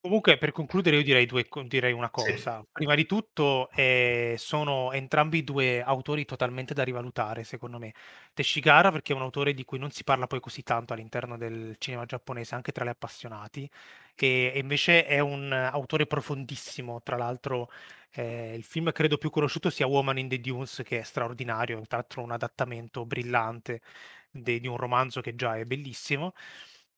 Comunque, 0.00 0.38
per 0.38 0.52
concludere, 0.52 0.96
io 0.96 1.02
direi, 1.02 1.26
due, 1.26 1.44
direi 1.66 1.92
una 1.92 2.08
cosa. 2.08 2.60
Sì. 2.60 2.66
Prima 2.70 2.94
di 2.94 3.04
tutto, 3.04 3.68
eh, 3.72 4.36
sono 4.38 4.92
entrambi 4.92 5.42
due 5.42 5.82
autori 5.82 6.24
totalmente 6.24 6.72
da 6.72 6.84
rivalutare, 6.84 7.42
secondo 7.42 7.78
me. 7.80 7.92
Teshigara, 8.32 8.92
perché 8.92 9.12
è 9.12 9.16
un 9.16 9.22
autore 9.22 9.54
di 9.54 9.64
cui 9.64 9.78
non 9.80 9.90
si 9.90 10.04
parla 10.04 10.28
poi 10.28 10.38
così 10.38 10.62
tanto 10.62 10.92
all'interno 10.92 11.36
del 11.36 11.74
cinema 11.78 12.04
giapponese, 12.04 12.54
anche 12.54 12.70
tra 12.70 12.84
gli 12.84 12.88
appassionati, 12.88 13.68
e, 14.14 14.52
e 14.54 14.58
invece 14.60 15.04
è 15.04 15.18
un 15.18 15.52
autore 15.52 16.06
profondissimo. 16.06 17.02
Tra 17.02 17.16
l'altro, 17.16 17.68
eh, 18.12 18.54
il 18.54 18.62
film 18.62 18.92
credo 18.92 19.18
più 19.18 19.30
conosciuto 19.30 19.68
sia 19.68 19.88
Woman 19.88 20.18
in 20.18 20.28
the 20.28 20.38
Dunes, 20.38 20.80
che 20.84 21.00
è 21.00 21.02
straordinario, 21.02 21.82
tra 21.88 21.96
l'altro 21.98 22.22
un 22.22 22.30
adattamento 22.30 23.04
brillante 23.04 23.80
de, 24.30 24.60
di 24.60 24.68
un 24.68 24.76
romanzo 24.76 25.20
che 25.20 25.34
già 25.34 25.56
è 25.56 25.64
bellissimo. 25.64 26.34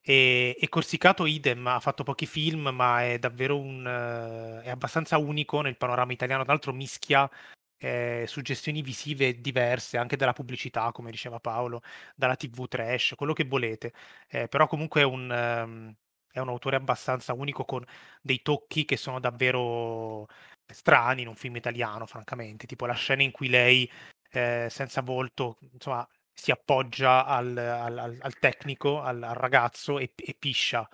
E, 0.03 0.57
e, 0.59 0.69
Corsicato 0.69 1.27
idem, 1.27 1.67
ha 1.67 1.81
fatto 1.81 2.05
pochi 2.05 2.27
film, 2.27 2.69
ma 2.69 3.05
è 3.05 3.19
davvero 3.19 3.59
un, 3.59 3.85
uh, 3.85 4.63
è 4.63 4.71
abbastanza 4.71 5.19
unico 5.19 5.61
nel 5.61 5.77
panorama 5.77 6.13
italiano. 6.13 6.43
Tra 6.43 6.53
l'altro 6.53 6.73
mischia 6.73 7.31
eh, 7.79 8.25
suggestioni 8.27 8.83
visive 8.83 9.41
diverse, 9.41 9.97
anche 9.99 10.17
dalla 10.17 10.33
pubblicità, 10.33 10.93
come 10.93 11.11
diceva 11.11 11.41
Paolo, 11.41 11.83
dalla 12.15 12.37
TV 12.37 12.67
trash, 12.69 13.15
quello 13.17 13.33
che 13.33 13.45
volete. 13.45 13.93
Eh, 14.29 14.49
però 14.49 14.67
comunque 14.67 15.01
è 15.03 15.05
un, 15.05 15.31
um, 15.31 15.95
è 16.31 16.39
un 16.41 16.49
autore 16.49 16.77
abbastanza 16.77 17.33
unico 17.33 17.65
con 17.65 17.85
dei 18.21 18.43
tocchi 18.43 18.85
che 18.85 18.97
sono 18.97 19.21
davvero 19.21 20.27
strani 20.67 21.23
in 21.23 21.29
un 21.29 21.35
film 21.35 21.57
italiano, 21.57 22.07
francamente, 22.07 22.67
tipo 22.67 22.87
la 22.87 22.95
scena 22.95 23.23
in 23.23 23.31
cui 23.33 23.49
lei 23.49 23.91
eh, 24.31 24.69
senza 24.71 25.01
volto, 25.03 25.59
insomma, 25.73 26.07
si 26.41 26.51
appoggia 26.51 27.27
al, 27.27 27.57
al, 27.57 28.19
al 28.19 28.39
tecnico, 28.39 29.03
al, 29.03 29.23
al, 29.23 29.35
ragazzo 29.35 29.99
e, 29.99 30.13
e 30.17 30.35
piscia. 30.39 30.89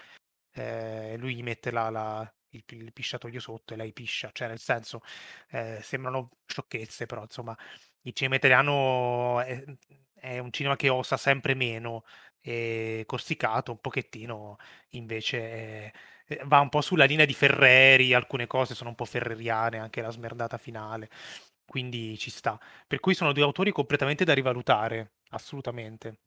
Eh, 0.52 1.16
lui 1.18 1.36
gli 1.36 1.42
mette 1.42 1.70
la, 1.70 1.88
la, 1.90 2.34
il, 2.50 2.64
il, 2.66 2.92
pisciatoio 2.92 3.38
sotto 3.40 3.72
e 3.74 3.76
lei 3.76 3.92
piscia, 3.92 4.30
cioè 4.32 4.48
nel 4.48 4.58
senso 4.58 5.02
eh, 5.50 5.78
sembrano 5.82 6.28
sciocchezze, 6.46 7.06
però 7.06 7.22
insomma 7.22 7.56
il 8.02 8.12
cinema 8.12 8.36
italiano 8.36 9.40
è, 9.40 9.64
è 10.14 10.38
un 10.38 10.50
cinema 10.52 10.76
che 10.76 10.88
osa 10.88 11.16
sempre 11.16 11.54
meno 11.54 12.04
e 12.40 13.04
Corsicato 13.06 13.72
un 13.72 13.80
pochettino 13.80 14.56
invece 14.90 15.92
è, 16.26 16.42
va 16.44 16.60
un 16.60 16.68
po' 16.68 16.80
sulla 16.80 17.04
linea 17.04 17.24
di 17.24 17.34
Ferreri, 17.34 18.14
alcune 18.14 18.46
cose 18.46 18.74
sono 18.74 18.90
un 18.90 18.96
po' 18.96 19.04
ferreriane, 19.04 19.78
anche 19.78 20.00
la 20.00 20.10
smerdata 20.10 20.58
finale 20.58 21.08
quindi 21.66 22.16
ci 22.16 22.30
sta. 22.30 22.58
Per 22.86 23.00
cui 23.00 23.14
sono 23.14 23.32
due 23.32 23.42
autori 23.42 23.72
completamente 23.72 24.24
da 24.24 24.32
rivalutare, 24.32 25.15
assolutamente. 25.30 26.18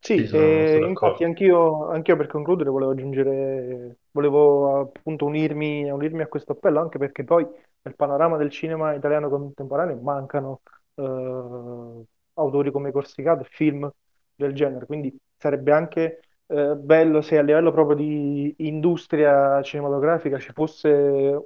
Sì, 0.00 0.26
sì 0.26 0.36
eh, 0.36 0.86
infatti 0.88 1.24
anch'io, 1.24 1.88
anch'io, 1.88 2.16
per 2.16 2.28
concludere 2.28 2.70
volevo 2.70 2.92
aggiungere, 2.92 3.98
volevo 4.12 4.80
appunto 4.80 5.26
unirmi, 5.26 5.90
unirmi, 5.90 6.22
a 6.22 6.28
questo 6.28 6.52
appello, 6.52 6.80
anche 6.80 6.98
perché 6.98 7.24
poi 7.24 7.46
nel 7.82 7.94
panorama 7.96 8.36
del 8.38 8.48
cinema 8.50 8.94
italiano 8.94 9.28
contemporaneo 9.28 9.96
mancano 10.00 10.62
eh, 10.94 12.04
autori 12.34 12.70
come 12.70 12.90
Corsicato 12.92 13.42
e 13.42 13.48
film 13.50 13.90
del 14.34 14.54
genere, 14.54 14.86
quindi 14.86 15.14
sarebbe 15.36 15.72
anche 15.72 16.20
eh, 16.46 16.74
bello 16.76 17.20
se 17.20 17.36
a 17.36 17.42
livello 17.42 17.72
proprio 17.72 17.96
di 17.96 18.54
industria 18.58 19.60
cinematografica 19.62 20.38
ci 20.38 20.52
fosse 20.52 20.88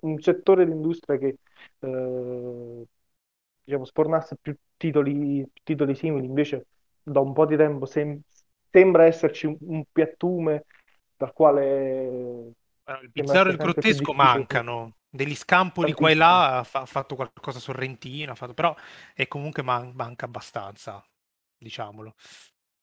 un 0.03 0.21
settore 0.21 0.67
di 0.67 0.71
industria 0.73 1.17
che 1.19 1.39
eh, 1.81 2.87
diciamo, 3.65 3.85
spornasse 3.85 4.37
più 4.41 4.55
titoli, 4.83 5.49
titoli 5.63 5.95
simili, 5.95 6.27
invece 6.27 6.67
da 7.01 7.21
un 7.21 7.33
po' 7.33 7.47
di 7.47 7.57
tempo 7.57 7.87
sem- 7.87 8.21
sembra 8.69 9.05
esserci 9.05 9.47
un, 9.47 9.57
un 9.61 9.85
piattume 9.93 10.65
dal 11.17 11.33
quale... 11.33 12.53
il 13.03 13.11
bizzarro 13.11 13.51
e 13.51 13.53
il 13.53 13.59
grottesco 13.59 14.13
mancano, 14.13 14.97
degli 15.09 15.37
scampoli 15.37 15.93
qua 15.93 16.11
e 16.11 16.15
là, 16.15 16.59
ha, 16.59 16.65
fa- 16.65 16.85
fatto 16.87 17.15
qualcosa 17.15 17.61
sorrentino, 17.61 18.35
fatto, 18.35 18.55
però 18.55 18.75
è 19.15 19.29
comunque 19.29 19.63
man- 19.63 19.93
manca 19.95 20.25
abbastanza, 20.27 21.01
diciamolo. 21.57 22.15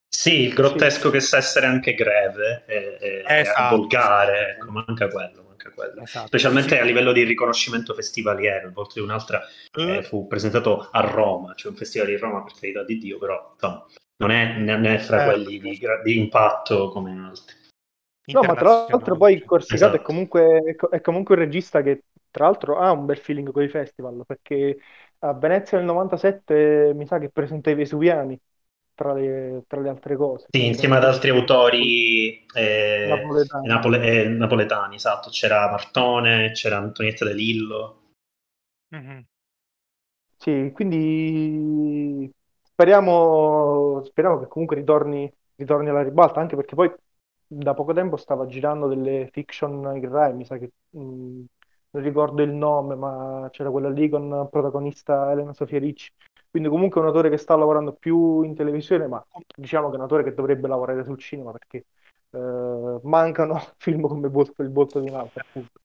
Sì, 0.07 0.41
il 0.41 0.53
grottesco 0.53 1.07
sì. 1.07 1.11
che 1.11 1.19
sa 1.19 1.37
essere 1.37 1.65
anche 1.65 1.93
greve 1.93 2.63
e, 2.65 2.97
e 2.99 3.23
esatto, 3.41 3.75
volgare, 3.77 4.51
ecco, 4.51 4.71
manca 4.71 5.07
quello 5.07 5.48
manca 5.59 5.71
quello. 5.71 6.01
Esatto, 6.01 6.27
Specialmente 6.27 6.75
sì. 6.75 6.81
a 6.81 6.83
livello 6.83 7.11
di 7.11 7.23
riconoscimento 7.23 7.93
festivaliero. 7.93 8.67
Il 8.67 8.73
volto 8.73 8.93
di 8.95 9.01
un'altra 9.01 9.41
mm. 9.79 9.89
eh, 9.89 10.03
fu 10.03 10.27
presentato 10.27 10.87
a 10.89 11.01
Roma, 11.01 11.53
cioè 11.55 11.71
un 11.71 11.77
festival 11.77 12.07
di 12.07 12.17
Roma 12.17 12.43
per 12.43 12.53
carità 12.59 12.83
di 12.83 12.97
Dio, 12.97 13.17
però 13.17 13.51
insomma, 13.53 13.85
non 14.17 14.31
è, 14.31 14.57
non 14.57 14.85
è 14.85 14.97
fra 14.97 15.23
eh. 15.23 15.25
quelli 15.25 15.59
di, 15.59 15.79
di, 16.03 16.17
impatto 16.17 16.89
come 16.89 17.11
altri. 17.11 17.57
No, 18.31 18.41
ma 18.41 18.53
tra 18.53 18.85
l'altro 18.87 19.17
poi 19.17 19.43
Corsicato 19.43 19.95
esatto. 19.95 19.95
è, 19.97 20.01
comunque, 20.01 20.75
è, 20.91 21.01
comunque, 21.01 21.35
un 21.35 21.41
regista 21.41 21.81
che 21.81 22.03
tra 22.29 22.45
l'altro 22.45 22.77
ha 22.77 22.91
un 22.91 23.05
bel 23.05 23.17
feeling 23.17 23.51
con 23.51 23.63
i 23.63 23.69
festival, 23.69 24.23
perché 24.25 24.77
a 25.19 25.33
Venezia 25.33 25.77
nel 25.77 25.87
97 25.87 26.93
mi 26.95 27.07
sa 27.07 27.17
che 27.17 27.29
presenta 27.29 27.71
i 27.71 27.75
Vesuviani, 27.75 28.39
tra 28.99 29.13
le, 29.13 29.63
tra 29.67 29.79
le 29.79 29.89
altre 29.89 30.17
cose. 30.17 30.49
Sì, 30.51 30.65
insieme 30.65 30.97
ad 30.97 31.03
altri 31.05 31.29
autori 31.29 32.45
eh, 32.53 33.09
Napoletani. 33.09 33.61
napole- 33.61 34.01
eh, 34.23 34.27
napoletani, 34.27 34.95
esatto. 34.95 35.29
C'era 35.29 35.69
Martone, 35.69 36.51
c'era 36.51 36.77
Antonietta 36.77 37.25
De 37.25 37.33
Lillo. 37.33 38.01
Mhm. 38.91 39.25
Sì, 40.37 40.71
quindi 40.73 42.31
speriamo, 42.63 44.01
speriamo 44.05 44.39
che 44.39 44.47
comunque 44.47 44.77
ritorni, 44.77 45.31
ritorni 45.55 45.89
alla 45.89 46.01
ribalta, 46.01 46.39
anche 46.39 46.55
perché 46.55 46.75
poi 46.75 46.89
da 47.45 47.73
poco 47.73 47.91
tempo 47.93 48.15
stava 48.15 48.45
girando 48.47 48.87
delle 48.87 49.27
fiction 49.33 49.73
in 49.97 50.09
Rai, 50.09 50.33
mi 50.33 50.45
sa 50.45 50.57
che 50.57 50.71
mh, 50.91 50.99
non 51.91 52.03
ricordo 52.03 52.41
il 52.41 52.51
nome, 52.51 52.95
ma 52.95 53.49
c'era 53.51 53.69
quella 53.69 53.89
lì 53.89 54.07
con 54.09 54.47
protagonista 54.49 55.29
Elena 55.31 55.53
Sofia 55.53 55.79
Ricci. 55.79 56.09
Quindi 56.49 56.69
comunque 56.69 56.99
è 56.99 57.03
un 57.03 57.09
autore 57.09 57.29
che 57.29 57.37
sta 57.37 57.55
lavorando 57.55 57.93
più 57.93 58.41
in 58.41 58.55
televisione, 58.55 59.07
ma 59.07 59.23
diciamo 59.55 59.87
che 59.87 59.93
è 59.93 59.95
un 59.97 60.01
autore 60.01 60.23
che 60.23 60.33
dovrebbe 60.33 60.67
lavorare 60.67 61.03
sul 61.03 61.19
cinema 61.19 61.51
perché 61.51 61.85
eh, 62.31 62.99
mancano 63.03 63.59
film 63.77 64.07
come 64.07 64.27
il 64.27 64.71
volto, 64.71 64.99
di 64.99 65.09
un'altra, 65.09 65.43
appunto. 65.45 65.79